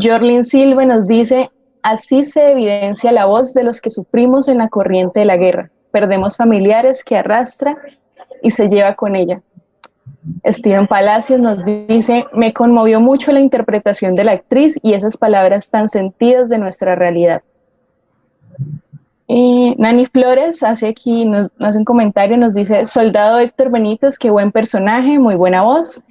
Jorlin 0.00 0.44
Silva 0.44 0.84
nos 0.84 1.08
dice, 1.08 1.50
así 1.82 2.22
se 2.22 2.52
evidencia 2.52 3.10
la 3.10 3.26
voz 3.26 3.52
de 3.52 3.64
los 3.64 3.80
que 3.80 3.90
sufrimos 3.90 4.46
en 4.46 4.58
la 4.58 4.68
corriente 4.68 5.20
de 5.20 5.26
la 5.26 5.36
guerra 5.36 5.70
perdemos 5.90 6.36
familiares 6.36 7.04
que 7.04 7.16
arrastra 7.16 7.76
y 8.42 8.50
se 8.50 8.68
lleva 8.68 8.94
con 8.94 9.16
ella. 9.16 9.42
Steven 10.44 10.86
Palacios 10.86 11.40
nos 11.40 11.64
dice, 11.64 12.26
me 12.32 12.52
conmovió 12.52 13.00
mucho 13.00 13.32
la 13.32 13.40
interpretación 13.40 14.14
de 14.14 14.24
la 14.24 14.32
actriz 14.32 14.78
y 14.82 14.92
esas 14.92 15.16
palabras 15.16 15.70
tan 15.70 15.88
sentidas 15.88 16.48
de 16.48 16.58
nuestra 16.58 16.94
realidad. 16.94 17.42
Nani 19.28 20.06
Flores 20.06 20.62
hace 20.62 20.88
aquí, 20.88 21.24
nos 21.24 21.52
hace 21.60 21.78
un 21.78 21.84
comentario, 21.84 22.36
nos 22.36 22.54
dice, 22.54 22.84
Soldado 22.84 23.38
Héctor 23.38 23.70
Benítez, 23.70 24.18
qué 24.18 24.28
buen 24.28 24.50
personaje, 24.50 25.18
muy 25.18 25.36
buena 25.36 25.62
voz. 25.62 26.02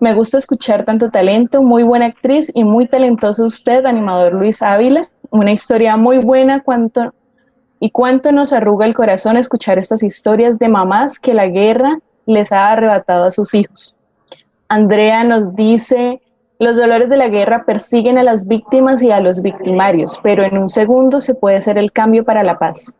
Me 0.00 0.14
gusta 0.14 0.38
escuchar 0.38 0.84
tanto 0.84 1.10
talento, 1.10 1.62
muy 1.62 1.82
buena 1.82 2.06
actriz 2.06 2.50
y 2.54 2.64
muy 2.64 2.88
talentoso 2.88 3.44
usted, 3.44 3.84
animador 3.84 4.32
Luis 4.32 4.62
Ávila. 4.62 5.08
Una 5.30 5.52
historia 5.52 5.96
muy 5.96 6.18
buena, 6.18 6.62
cuanto, 6.62 7.14
y 7.78 7.90
cuánto 7.90 8.32
nos 8.32 8.52
arruga 8.52 8.86
el 8.86 8.94
corazón 8.94 9.36
escuchar 9.36 9.78
estas 9.78 10.02
historias 10.02 10.58
de 10.58 10.68
mamás 10.68 11.18
que 11.18 11.34
la 11.34 11.46
guerra 11.48 11.98
les 12.26 12.52
ha 12.52 12.72
arrebatado 12.72 13.24
a 13.24 13.30
sus 13.30 13.54
hijos. 13.54 13.96
Andrea 14.68 15.24
nos 15.24 15.54
dice, 15.54 16.22
los 16.58 16.76
dolores 16.76 17.08
de 17.08 17.16
la 17.16 17.28
guerra 17.28 17.64
persiguen 17.64 18.18
a 18.18 18.22
las 18.22 18.46
víctimas 18.46 19.02
y 19.02 19.10
a 19.10 19.20
los 19.20 19.42
victimarios, 19.42 20.18
pero 20.22 20.44
en 20.44 20.56
un 20.56 20.68
segundo 20.68 21.20
se 21.20 21.34
puede 21.34 21.56
hacer 21.56 21.76
el 21.76 21.92
cambio 21.92 22.24
para 22.24 22.42
la 22.42 22.58
paz. 22.58 22.94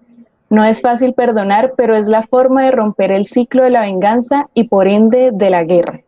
No 0.50 0.64
es 0.64 0.82
fácil 0.82 1.14
perdonar, 1.14 1.72
pero 1.76 1.96
es 1.96 2.08
la 2.08 2.22
forma 2.22 2.64
de 2.64 2.72
romper 2.72 3.10
el 3.10 3.24
ciclo 3.24 3.62
de 3.62 3.70
la 3.70 3.80
venganza 3.82 4.50
y 4.52 4.64
por 4.64 4.86
ende 4.86 5.30
de 5.32 5.48
la 5.48 5.64
guerra. 5.64 6.02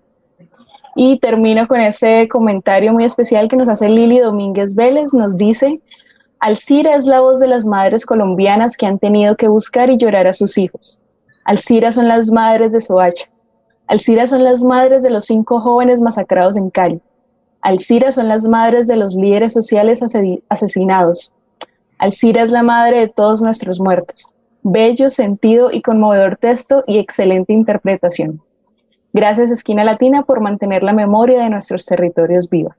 Y 0.97 1.19
termino 1.19 1.67
con 1.67 1.81
ese 1.81 2.29
comentario 2.29 2.93
muy 2.93 3.05
especial 3.05 3.49
que 3.49 3.57
nos 3.57 3.69
hace 3.69 3.89
Lili 3.89 4.19
Domínguez 4.19 4.75
Vélez. 4.75 5.15
Nos 5.15 5.37
dice, 5.37 5.81
Alcira 6.41 6.95
es 6.95 7.07
la 7.07 7.21
voz 7.21 7.41
de 7.41 7.47
las 7.47 7.65
madres 7.65 8.05
colombianas 8.05 8.77
que 8.77 8.85
han 8.85 8.99
tenido 8.99 9.35
que 9.37 9.49
buscar 9.49 9.89
y 9.89 9.97
llorar 9.97 10.27
a 10.27 10.35
sus 10.35 10.59
hijos. 10.59 11.01
Alcira 11.45 11.93
son 11.93 12.09
las 12.09 12.31
madres 12.31 12.73
de 12.73 12.81
Soacha. 12.81 13.27
Alcira 13.87 14.27
son 14.27 14.45
las 14.45 14.65
madres 14.65 15.03
de 15.03 15.11
los 15.11 15.27
cinco 15.27 15.61
jóvenes 15.61 16.01
masacrados 16.01 16.57
en 16.57 16.71
Cali. 16.71 17.03
Alcira 17.61 18.13
son 18.13 18.29
las 18.29 18.47
madres 18.47 18.87
de 18.87 18.97
los 18.97 19.15
líderes 19.15 19.53
sociales 19.53 20.03
asesinados. 20.49 21.35
Alcira 21.99 22.43
es 22.43 22.51
la 22.51 22.63
madre 22.63 23.01
de 23.01 23.09
todos 23.09 23.43
nuestros 23.43 23.79
muertos. 23.79 24.31
Bello, 24.63 25.11
sentido 25.11 25.71
y 25.71 25.83
conmovedor 25.83 26.39
texto 26.39 26.83
y 26.87 26.99
excelente 26.99 27.53
interpretación. 27.53 28.41
Gracias 29.13 29.51
Esquina 29.51 29.85
Latina 29.85 30.23
por 30.23 30.41
mantener 30.41 30.83
la 30.83 30.95
memoria 30.95 31.43
de 31.43 31.51
nuestros 31.51 31.85
territorios 31.85 32.49
viva. 32.49 32.77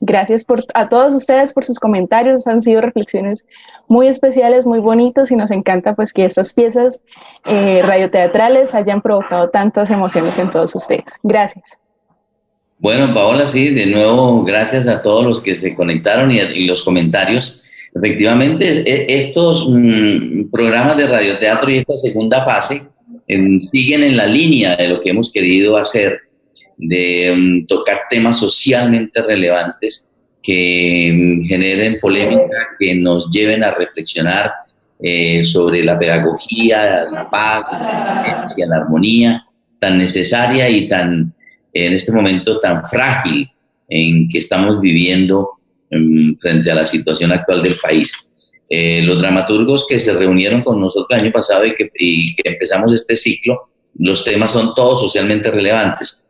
Gracias 0.00 0.44
por, 0.44 0.64
a 0.74 0.88
todos 0.88 1.14
ustedes 1.14 1.52
por 1.52 1.64
sus 1.64 1.78
comentarios, 1.78 2.46
han 2.46 2.62
sido 2.62 2.80
reflexiones 2.80 3.44
muy 3.88 4.06
especiales, 4.06 4.66
muy 4.66 4.78
bonitos 4.78 5.30
y 5.30 5.36
nos 5.36 5.50
encanta 5.50 5.94
pues 5.94 6.12
que 6.12 6.24
estas 6.24 6.54
piezas 6.54 7.00
eh, 7.46 7.82
radioteatrales 7.82 8.74
hayan 8.74 9.02
provocado 9.02 9.48
tantas 9.50 9.90
emociones 9.90 10.38
en 10.38 10.50
todos 10.50 10.74
ustedes. 10.74 11.18
Gracias. 11.22 11.78
Bueno, 12.78 13.12
Paola, 13.12 13.44
sí, 13.46 13.74
de 13.74 13.86
nuevo, 13.86 14.44
gracias 14.44 14.86
a 14.86 15.02
todos 15.02 15.24
los 15.24 15.40
que 15.40 15.56
se 15.56 15.74
conectaron 15.74 16.30
y, 16.30 16.64
los 16.66 16.84
comentarios. 16.84 17.60
Efectivamente, 17.92 18.84
e, 18.86 19.18
estos 19.18 19.66
mm, 19.68 20.50
programas 20.50 20.96
de 20.96 21.08
radioteatro 21.08 21.70
y 21.70 21.78
esta 21.78 21.96
segunda 21.96 22.42
fase 22.42 22.82
siguen 23.58 24.04
en 24.04 24.16
la 24.16 24.26
línea 24.26 24.76
de 24.76 24.88
lo 24.88 25.00
que 25.00 25.10
hemos 25.10 25.32
querido 25.32 25.76
hacer 25.76 26.27
de 26.78 27.32
um, 27.32 27.66
tocar 27.66 28.02
temas 28.08 28.38
socialmente 28.38 29.20
relevantes 29.20 30.08
que 30.40 31.10
um, 31.12 31.46
generen 31.46 31.98
polémica, 32.00 32.68
que 32.78 32.94
nos 32.94 33.28
lleven 33.30 33.64
a 33.64 33.72
reflexionar 33.72 34.52
eh, 35.02 35.42
sobre 35.44 35.84
la 35.84 35.98
pedagogía, 35.98 37.04
la 37.10 37.28
paz, 37.28 37.64
la, 37.70 38.46
la 38.66 38.76
armonía 38.76 39.44
tan 39.78 39.98
necesaria 39.98 40.68
y 40.68 40.88
tan, 40.88 41.32
en 41.72 41.92
este 41.92 42.12
momento 42.12 42.58
tan 42.58 42.82
frágil 42.84 43.48
en 43.88 44.28
que 44.28 44.38
estamos 44.38 44.80
viviendo 44.80 45.50
um, 45.90 46.36
frente 46.38 46.70
a 46.70 46.76
la 46.76 46.84
situación 46.84 47.32
actual 47.32 47.62
del 47.62 47.76
país. 47.76 48.12
Eh, 48.70 49.02
los 49.02 49.18
dramaturgos 49.18 49.86
que 49.88 49.98
se 49.98 50.12
reunieron 50.12 50.62
con 50.62 50.80
nosotros 50.80 51.18
el 51.18 51.24
año 51.24 51.32
pasado 51.32 51.64
y 51.64 51.74
que 52.34 52.42
empezamos 52.44 52.92
este 52.92 53.16
ciclo, 53.16 53.70
los 53.94 54.24
temas 54.24 54.52
son 54.52 54.74
todos 54.74 55.00
socialmente 55.00 55.50
relevantes. 55.50 56.27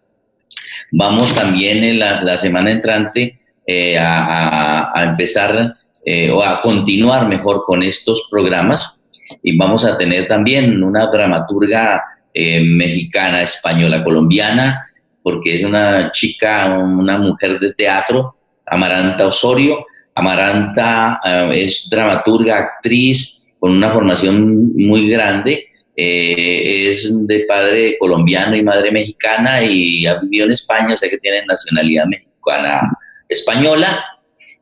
Vamos 0.91 1.35
también 1.35 1.85
en 1.85 1.99
la, 1.99 2.37
semana 2.37 2.71
entrante 2.71 3.39
eh, 3.67 3.99
a, 3.99 4.93
empezar 5.05 5.75
eh, 6.05 6.31
o 6.31 6.43
a 6.43 6.61
continuar 6.63 7.29
mejor 7.29 7.65
con 7.67 7.83
estos 7.83 8.27
programas 8.31 9.03
y 9.43 9.57
vamos 9.59 9.85
a 9.85 9.99
tener 9.99 10.27
también 10.27 10.83
una 10.83 11.07
dramaturga 11.07 12.03
eh, 12.33 12.61
mexicana, 12.61 13.43
española, 13.43 14.03
colombiana, 14.03 14.87
porque 15.23 15.55
es 15.55 15.63
una 15.63 16.11
chica, 16.11 16.67
una 16.79 17.19
mujer 17.19 17.59
de 17.59 17.75
teatro, 17.75 18.37
Amaranta 18.65 19.27
Osorio. 19.27 19.87
Amaranta 20.15 21.21
es 21.53 21.89
dramaturga, 21.89 22.59
actriz, 22.59 23.47
con 23.61 23.73
una 23.73 23.93
formación 23.93 24.73
muy 24.75 25.09
grande 25.09 25.69
eh, 26.01 26.91
es 26.91 27.11
de 27.27 27.41
padre 27.41 27.97
colombiano 27.99 28.55
y 28.55 28.63
madre 28.63 28.93
mexicana 28.93 29.65
y 29.65 30.07
ha 30.07 30.21
vivido 30.21 30.47
en 30.47 30.53
España, 30.53 30.95
o 30.95 31.11
que 31.11 31.19
tiene 31.19 31.45
nacionalidad 31.45 32.07
mexicana 32.07 32.97
española. 33.29 34.05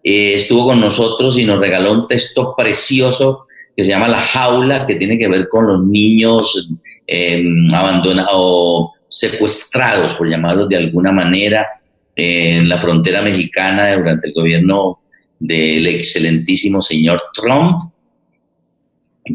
Eh, 0.03 0.33
estuvo 0.37 0.65
con 0.65 0.81
nosotros 0.81 1.37
y 1.37 1.45
nos 1.45 1.61
regaló 1.61 1.93
un 1.93 2.09
texto 2.09 2.55
precioso 2.57 3.49
que 3.77 3.83
se 3.83 3.91
llama 3.91 4.09
La 4.09 4.23
Jaula, 4.23 4.87
que 4.87 4.95
tiene 4.95 5.19
que 5.19 5.29
ver 5.29 5.47
con 5.49 5.67
los 5.67 5.87
niños 5.91 6.71
em, 7.07 7.69
abandonados 7.75 8.33
o 8.33 8.95
secuestrados, 9.07 10.15
por 10.15 10.31
llamarlos 10.31 10.71
de 10.71 10.77
alguna 10.77 11.13
manera, 11.13 11.67
en 12.15 12.67
la 12.67 12.79
frontera 12.79 13.21
mexicana 13.21 13.95
durante 13.95 14.29
el 14.29 14.33
gobierno 14.33 15.01
del 15.39 15.87
excelentísimo 15.87 16.81
señor 16.81 17.25
Trump 17.35 17.93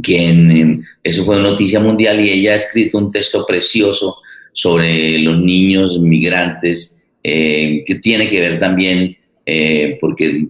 quien 0.01 0.85
eso 1.03 1.25
fue 1.25 1.41
noticia 1.41 1.79
mundial 1.79 2.19
y 2.19 2.29
ella 2.29 2.53
ha 2.53 2.55
escrito 2.55 2.97
un 2.97 3.11
texto 3.11 3.45
precioso 3.45 4.17
sobre 4.53 5.19
los 5.19 5.39
niños 5.39 5.99
migrantes 5.99 7.09
eh, 7.23 7.83
que 7.85 7.95
tiene 7.95 8.29
que 8.29 8.39
ver 8.39 8.59
también 8.59 9.17
eh, 9.45 9.97
porque 9.99 10.47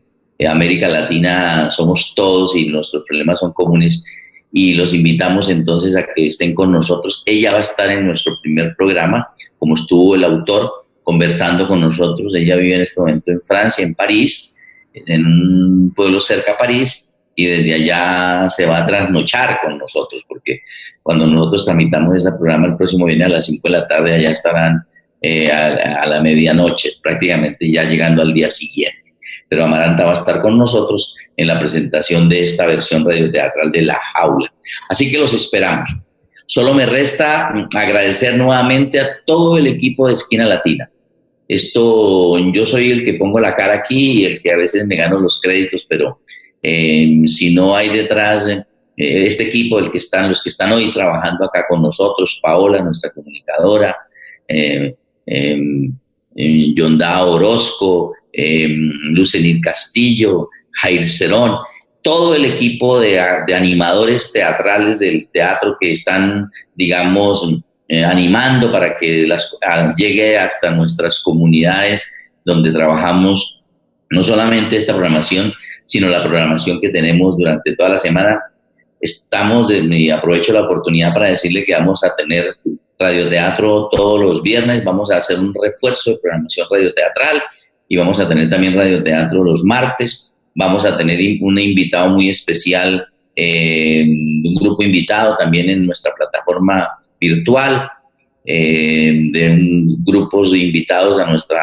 América 0.48 0.88
Latina 0.88 1.70
somos 1.70 2.14
todos 2.16 2.56
y 2.56 2.68
nuestros 2.68 3.04
problemas 3.08 3.40
son 3.40 3.54
comunes 3.54 4.04
y 4.52 4.74
los 4.74 4.94
invitamos 4.94 5.50
entonces 5.50 5.96
a 5.96 6.06
que 6.14 6.28
estén 6.28 6.54
con 6.54 6.72
nosotros. 6.72 7.24
Ella 7.26 7.52
va 7.52 7.60
a 7.60 7.62
estar 7.62 7.90
en 7.90 8.06
nuestro 8.06 8.34
primer 8.42 8.76
programa, 8.76 9.30
como 9.58 9.76
estuvo 9.76 10.16
el 10.16 10.24
autor 10.24 10.70
conversando 11.04 11.68
con 11.68 11.80
nosotros. 11.80 12.36
Ella 12.36 12.58
vive 12.58 12.76
en 12.76 12.82
este 12.82 13.00
momento 13.00 13.32
en 13.32 13.42
Francia, 13.42 13.86
en 13.86 13.96
París, 13.96 14.56
en 14.94 15.26
un 15.26 15.94
pueblo 15.96 16.20
cerca 16.20 16.54
a 16.54 16.58
París, 16.58 17.11
y 17.42 17.46
desde 17.48 17.74
allá 17.74 18.50
se 18.50 18.66
va 18.66 18.80
a 18.80 18.86
trasnochar 18.86 19.60
con 19.64 19.78
nosotros, 19.78 20.24
porque 20.28 20.62
cuando 21.02 21.26
nosotros 21.26 21.66
tramitamos 21.66 22.16
ese 22.16 22.32
programa 22.32 22.68
el 22.68 22.78
próximo 22.78 23.06
viene 23.06 23.26
a 23.26 23.30
las 23.30 23.46
5 23.46 23.62
de 23.64 23.70
la 23.72 23.88
tarde, 23.88 24.14
allá 24.14 24.32
estarán 24.32 24.86
eh, 25.22 25.52
a, 25.52 26.06
la 26.06 26.22
medianoche, 26.22 26.92
prácticamente 27.02 27.70
ya 27.72 27.84
llegando 27.84 28.22
al 28.22 28.34
día 28.34 28.50
siguiente. 28.50 29.14
pero 29.50 29.66
Amaranta 29.66 30.06
va 30.06 30.12
a 30.12 30.14
estar 30.14 30.42
con 30.42 30.58
nosotros 30.58 31.16
en 31.36 31.48
la 31.48 31.60
presentación 31.60 32.30
de 32.30 32.44
esta 32.44 32.66
versión 32.66 33.06
radioteatral 33.06 33.72
de 33.72 33.82
La 33.82 34.00
Jaula. 34.14 34.54
Así 34.88 35.12
que 35.12 35.18
los 35.18 35.34
esperamos. 35.34 35.90
Solo 36.46 36.74
me 36.74 36.86
resta 36.86 37.54
agradecer 37.74 38.38
nuevamente 38.38 39.00
a 39.00 39.10
todo 39.26 39.58
el 39.58 39.68
equipo 39.68 40.08
de 40.08 40.14
Esquina 40.14 40.46
Latina. 40.46 40.90
Esto, 41.48 42.38
yo 42.54 42.66
soy 42.66 42.92
el 42.92 43.04
que 43.04 43.16
pongo 43.16 43.40
la 43.40 43.56
cara 43.56 43.74
aquí 43.74 44.22
y 44.22 44.26
el 44.26 44.42
que 44.42 44.54
a 44.54 44.58
veces 44.58 44.86
me 44.86 44.96
gano 44.96 45.20
los 45.20 45.42
créditos, 45.42 45.86
pero 45.88 46.22
eh, 46.62 47.22
si 47.26 47.54
no 47.54 47.76
hay 47.76 47.90
detrás 47.90 48.48
eh, 48.48 48.66
este 48.96 49.48
equipo, 49.48 49.80
el 49.80 49.92
que 49.92 49.98
están, 49.98 50.30
los 50.30 50.44
que 50.44 50.50
están 50.50 50.72
hoy 50.72 50.92
trabajando 50.92 51.46
acá 51.46 51.66
con 51.68 51.82
nosotros, 51.82 52.40
Paola, 52.42 52.82
nuestra 52.82 53.12
comunicadora, 53.12 53.98
eh, 54.48 54.96
Orozco, 57.24 58.14
Lucenit 58.34 59.64
Castillo, 59.64 60.50
Jair 60.74 61.08
Cerón, 61.08 61.58
todo 62.02 62.36
el 62.36 62.46
equipo 62.46 63.00
de, 63.00 63.20
animadores 63.20 64.32
teatrales 64.32 64.98
del 65.00 65.28
teatro 65.32 65.76
que 65.80 65.92
están, 65.92 66.50
digamos, 66.76 67.48
animando 68.06 68.72
para 68.72 68.96
que 68.98 69.28
las, 69.28 69.58
llegue 69.98 70.38
hasta 70.38 70.72
nuestras 70.72 71.20
comunidades 71.20 72.10
donde 72.46 72.72
trabajamos 72.72 73.62
no 74.10 74.24
solamente 74.24 74.78
esta 74.78 74.94
programación, 74.94 75.54
sino 75.86 76.08
la 76.08 76.24
programación 76.24 76.80
que 76.80 76.90
tenemos 76.90 77.38
durante 77.38 77.76
toda 77.76 77.90
la 77.90 77.98
semana. 77.98 78.42
Estamos, 79.00 79.68
de, 79.68 79.80
y 79.80 80.10
aprovecho 80.10 80.54
la 80.54 80.62
oportunidad 80.62 81.14
para 81.14 81.30
decirle 81.30 81.64
que 81.64 81.74
vamos 81.74 82.04
a 82.04 82.16
tener 82.16 82.56
radioteatro 82.98 83.90
todos 83.92 84.22
los 84.22 84.44
viernes, 84.44 84.84
vamos 84.84 85.12
a 85.12 85.18
hacer 85.18 85.40
un 85.40 85.54
refuerzo 85.54 86.12
de 86.12 86.18
programación 86.18 86.68
radioteatral 86.70 87.42
y 87.88 87.98
vamos 87.98 88.20
a 88.20 88.30
tener 88.30 88.50
también 88.50 88.76
radioteatro 88.76 89.44
los 89.44 89.64
martes. 89.64 90.34
Vamos 90.54 90.86
a 90.86 90.98
tener 90.98 91.20
un 91.42 91.58
invitado 91.58 92.10
muy 92.10 92.30
especial, 92.30 93.06
eh, 93.36 94.06
un 94.06 94.56
grupo 94.56 94.84
invitado 94.84 95.36
también 95.38 95.70
en 95.70 95.86
nuestra 95.86 96.14
plataforma 96.14 96.88
virtual, 97.20 97.90
eh, 98.46 99.30
de 99.32 99.58
grupos 100.06 100.54
invitados 100.56 101.20
a 101.20 101.26
nuestra 101.26 101.62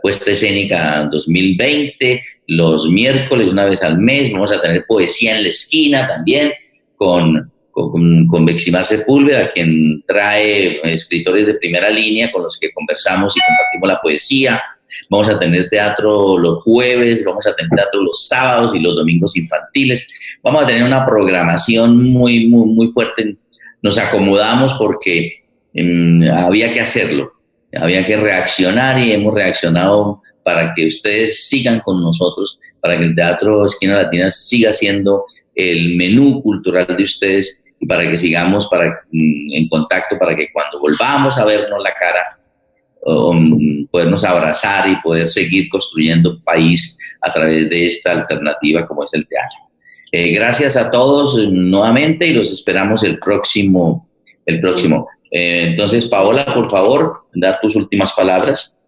puesta 0.00 0.30
escénica 0.30 1.08
2020, 1.10 2.24
los 2.48 2.88
miércoles 2.88 3.52
una 3.52 3.64
vez 3.64 3.82
al 3.82 3.98
mes, 3.98 4.32
vamos 4.32 4.52
a 4.52 4.60
tener 4.60 4.84
poesía 4.86 5.36
en 5.36 5.44
la 5.44 5.48
esquina 5.48 6.06
también 6.06 6.52
con, 6.96 7.50
con, 7.70 8.26
con 8.26 8.44
Beximar 8.44 8.84
Sepúlveda, 8.84 9.50
quien 9.50 10.02
trae 10.06 10.80
escritores 10.92 11.46
de 11.46 11.54
primera 11.54 11.90
línea 11.90 12.30
con 12.30 12.42
los 12.42 12.58
que 12.58 12.72
conversamos 12.72 13.36
y 13.36 13.40
compartimos 13.40 13.88
la 13.88 14.00
poesía. 14.00 14.62
Vamos 15.08 15.28
a 15.28 15.38
tener 15.38 15.68
teatro 15.68 16.38
los 16.38 16.62
jueves, 16.62 17.24
vamos 17.24 17.46
a 17.46 17.54
tener 17.54 17.70
teatro 17.74 18.02
los 18.02 18.26
sábados 18.28 18.74
y 18.74 18.80
los 18.80 18.94
domingos 18.94 19.36
infantiles. 19.36 20.06
Vamos 20.42 20.62
a 20.62 20.66
tener 20.66 20.84
una 20.84 21.06
programación 21.06 22.02
muy, 22.02 22.46
muy, 22.46 22.66
muy 22.68 22.92
fuerte. 22.92 23.36
Nos 23.80 23.98
acomodamos 23.98 24.74
porque 24.74 25.44
em, 25.72 26.22
había 26.30 26.72
que 26.72 26.80
hacerlo 26.80 27.32
había 27.80 28.06
que 28.06 28.16
reaccionar 28.16 28.98
y 28.98 29.12
hemos 29.12 29.34
reaccionado 29.34 30.22
para 30.44 30.74
que 30.74 30.86
ustedes 30.86 31.48
sigan 31.48 31.80
con 31.80 32.00
nosotros, 32.00 32.58
para 32.80 32.96
que 32.98 33.04
el 33.04 33.14
Teatro 33.14 33.64
Esquina 33.64 34.02
Latina 34.02 34.30
siga 34.30 34.72
siendo 34.72 35.24
el 35.54 35.96
menú 35.96 36.42
cultural 36.42 36.86
de 36.96 37.02
ustedes 37.02 37.64
y 37.78 37.86
para 37.86 38.08
que 38.08 38.18
sigamos 38.18 38.68
para, 38.68 39.02
mm, 39.10 39.54
en 39.54 39.68
contacto, 39.68 40.18
para 40.18 40.36
que 40.36 40.48
cuando 40.52 40.78
volvamos 40.78 41.36
a 41.38 41.44
vernos 41.44 41.82
la 41.82 41.92
cara, 41.94 42.38
um, 43.04 43.86
podernos 43.88 44.24
abrazar 44.24 44.88
y 44.88 44.96
poder 44.96 45.28
seguir 45.28 45.68
construyendo 45.68 46.40
país 46.42 46.98
a 47.20 47.32
través 47.32 47.68
de 47.68 47.86
esta 47.86 48.12
alternativa 48.12 48.86
como 48.86 49.04
es 49.04 49.12
el 49.14 49.26
teatro. 49.26 49.58
Eh, 50.12 50.30
gracias 50.32 50.76
a 50.76 50.90
todos 50.90 51.36
nuevamente 51.50 52.26
y 52.26 52.34
los 52.34 52.52
esperamos 52.52 53.02
el 53.02 53.18
próximo, 53.18 54.08
el 54.46 54.60
próximo. 54.60 55.08
Eh, 55.32 55.68
entonces, 55.70 56.06
Paola, 56.06 56.44
por 56.44 56.70
favor, 56.70 57.24
da 57.34 57.58
tus 57.60 57.74
últimas 57.74 58.12
palabras. 58.12 58.78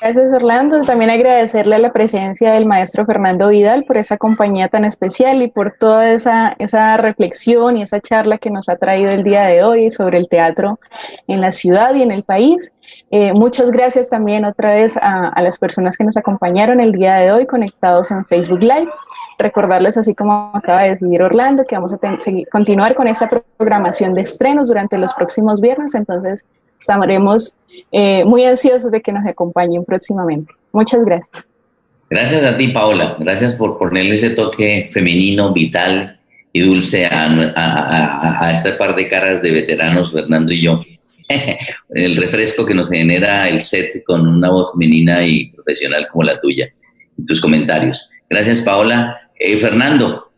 Gracias, 0.00 0.32
Orlando. 0.32 0.82
También 0.84 1.10
agradecerle 1.10 1.78
la 1.78 1.92
presencia 1.92 2.52
del 2.52 2.64
maestro 2.64 3.04
Fernando 3.04 3.48
Vidal 3.48 3.84
por 3.84 3.98
esa 3.98 4.16
compañía 4.16 4.68
tan 4.68 4.86
especial 4.86 5.42
y 5.42 5.48
por 5.48 5.72
toda 5.72 6.12
esa, 6.12 6.56
esa 6.58 6.96
reflexión 6.96 7.76
y 7.76 7.82
esa 7.82 8.00
charla 8.00 8.38
que 8.38 8.48
nos 8.48 8.70
ha 8.70 8.76
traído 8.76 9.10
el 9.10 9.22
día 9.22 9.44
de 9.44 9.62
hoy 9.62 9.90
sobre 9.90 10.16
el 10.16 10.26
teatro 10.30 10.80
en 11.28 11.42
la 11.42 11.52
ciudad 11.52 11.94
y 11.94 12.02
en 12.02 12.12
el 12.12 12.22
país. 12.22 12.72
Eh, 13.10 13.34
muchas 13.34 13.70
gracias 13.70 14.08
también 14.08 14.46
otra 14.46 14.72
vez 14.72 14.96
a 14.96 15.42
las 15.42 15.58
personas 15.58 15.98
que 15.98 16.04
nos 16.04 16.16
acompañaron 16.16 16.80
el 16.80 16.92
día 16.92 17.16
de 17.16 17.30
hoy 17.32 17.44
conectados 17.44 18.10
en 18.10 18.24
Facebook 18.24 18.60
Live 18.60 18.88
recordarles, 19.40 19.96
así 19.96 20.14
como 20.14 20.52
acaba 20.54 20.82
de 20.82 20.90
decir 20.90 21.22
Orlando, 21.22 21.64
que 21.64 21.74
vamos 21.74 21.92
a 21.92 21.98
continuar 22.50 22.94
con 22.94 23.08
esta 23.08 23.28
programación 23.56 24.12
de 24.12 24.22
estrenos 24.22 24.68
durante 24.68 24.96
los 24.98 25.12
próximos 25.14 25.60
viernes, 25.60 25.94
entonces 25.94 26.44
estaremos 26.78 27.56
eh, 27.92 28.24
muy 28.24 28.44
ansiosos 28.44 28.90
de 28.90 29.00
que 29.00 29.12
nos 29.12 29.26
acompañen 29.26 29.84
próximamente. 29.84 30.52
Muchas 30.72 31.04
gracias. 31.04 31.44
Gracias 32.08 32.44
a 32.44 32.56
ti, 32.56 32.68
Paola. 32.68 33.16
Gracias 33.18 33.54
por 33.54 33.78
ponerle 33.78 34.14
ese 34.14 34.30
toque 34.30 34.90
femenino, 34.92 35.52
vital 35.52 36.18
y 36.52 36.62
dulce 36.62 37.06
a, 37.06 37.26
a, 37.26 38.46
a 38.46 38.52
este 38.52 38.72
par 38.72 38.96
de 38.96 39.08
caras 39.08 39.42
de 39.42 39.50
veteranos, 39.52 40.12
Fernando 40.12 40.52
y 40.52 40.62
yo. 40.62 40.80
el 41.90 42.16
refresco 42.16 42.66
que 42.66 42.74
nos 42.74 42.90
genera 42.90 43.48
el 43.48 43.60
set 43.62 44.02
con 44.04 44.26
una 44.26 44.50
voz 44.50 44.72
femenina 44.72 45.24
y 45.24 45.50
profesional 45.50 46.08
como 46.10 46.24
la 46.24 46.40
tuya. 46.40 46.68
Tus 47.26 47.40
comentarios. 47.40 48.10
Gracias, 48.28 48.62
Paola. 48.62 49.29
Eh, 49.42 49.56
Fernando. 49.56 50.30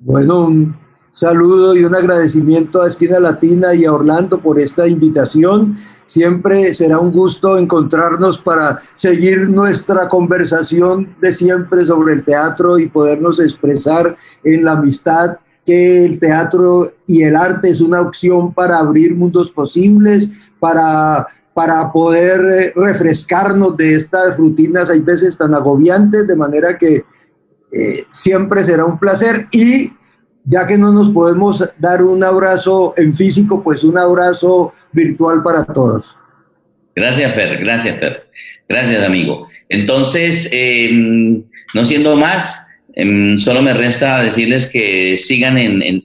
Bueno, 0.00 0.42
un 0.42 0.76
saludo 1.10 1.74
y 1.74 1.82
un 1.82 1.94
agradecimiento 1.94 2.82
a 2.82 2.88
Esquina 2.88 3.18
Latina 3.18 3.74
y 3.74 3.86
a 3.86 3.92
Orlando 3.94 4.38
por 4.38 4.60
esta 4.60 4.86
invitación. 4.86 5.78
Siempre 6.04 6.74
será 6.74 6.98
un 6.98 7.10
gusto 7.10 7.56
encontrarnos 7.56 8.36
para 8.36 8.78
seguir 8.92 9.48
nuestra 9.48 10.08
conversación 10.08 11.16
de 11.22 11.32
siempre 11.32 11.86
sobre 11.86 12.12
el 12.12 12.22
teatro 12.22 12.78
y 12.78 12.88
podernos 12.88 13.40
expresar 13.40 14.14
en 14.44 14.62
la 14.62 14.72
amistad 14.72 15.38
que 15.64 16.04
el 16.04 16.20
teatro 16.20 16.92
y 17.06 17.22
el 17.22 17.36
arte 17.36 17.70
es 17.70 17.80
una 17.80 18.02
opción 18.02 18.52
para 18.52 18.78
abrir 18.78 19.16
mundos 19.16 19.50
posibles, 19.50 20.50
para, 20.58 21.26
para 21.54 21.90
poder 21.92 22.40
eh, 22.40 22.72
refrescarnos 22.76 23.74
de 23.78 23.94
estas 23.94 24.36
rutinas, 24.36 24.90
hay 24.90 25.00
veces 25.00 25.38
tan 25.38 25.54
agobiantes, 25.54 26.26
de 26.26 26.36
manera 26.36 26.76
que 26.76 27.04
eh, 27.72 28.04
siempre 28.08 28.64
será 28.64 28.84
un 28.84 28.98
placer 28.98 29.46
y 29.52 29.90
ya 30.44 30.66
que 30.66 30.78
no 30.78 30.92
nos 30.92 31.10
podemos 31.10 31.64
dar 31.78 32.02
un 32.02 32.24
abrazo 32.24 32.94
en 32.96 33.12
físico, 33.12 33.62
pues 33.62 33.84
un 33.84 33.98
abrazo 33.98 34.72
virtual 34.92 35.42
para 35.42 35.64
todos. 35.64 36.16
Gracias, 36.94 37.34
Fer, 37.34 37.58
gracias, 37.58 37.98
Fer. 37.98 38.26
Gracias, 38.68 39.04
amigo. 39.04 39.48
Entonces, 39.68 40.48
em, 40.52 41.44
no 41.74 41.84
siendo 41.84 42.16
más, 42.16 42.66
em, 42.94 43.38
solo 43.38 43.62
me 43.62 43.74
resta 43.74 44.22
decirles 44.22 44.70
que 44.70 45.16
sigan 45.16 45.58
en, 45.58 46.02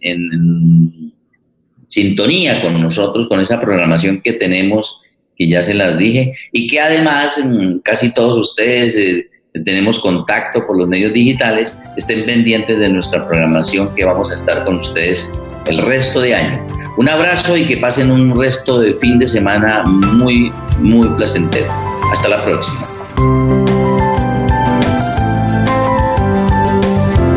sintonía 1.88 2.62
con 2.62 2.82
nosotros, 2.82 3.28
con 3.28 3.40
esa 3.40 3.62
programación 3.62 4.22
que 4.22 4.34
tenemos, 4.34 5.02
que 5.38 5.48
ya 5.48 5.64
se 5.64 5.74
las 5.74 5.98
dije, 5.98 6.34
y 6.52 6.68
que 6.68 6.80
además 6.80 7.38
em, 7.40 7.80
casi 7.80 8.14
todos 8.14 8.38
ustedes... 8.38 8.96
Eh, 8.98 9.30
tenemos 9.64 10.00
contacto 10.00 10.66
por 10.66 10.78
los 10.78 10.88
medios 10.88 11.14
digitales, 11.14 11.80
estén 11.96 12.26
pendientes 12.26 12.78
de 12.78 12.90
nuestra 12.90 13.28
programación 13.28 13.94
que 13.96 14.04
vamos 14.04 14.32
a 14.32 14.36
estar 14.36 14.66
con 14.66 14.80
ustedes 14.80 15.32
el 15.68 15.78
resto 15.80 16.22
de 16.22 16.36
año. 16.36 16.66
Un 16.98 17.10
abrazo 17.10 17.58
y 17.58 17.66
que 17.66 17.76
pasen 17.78 18.12
un 18.12 18.40
resto 18.40 18.80
de 18.80 18.94
fin 18.96 19.18
de 19.20 19.28
semana 19.28 19.84
muy, 19.86 20.52
muy 20.80 21.08
placentero. 21.10 21.68
Hasta 22.12 22.30
la 22.30 22.44
próxima. 22.44 22.88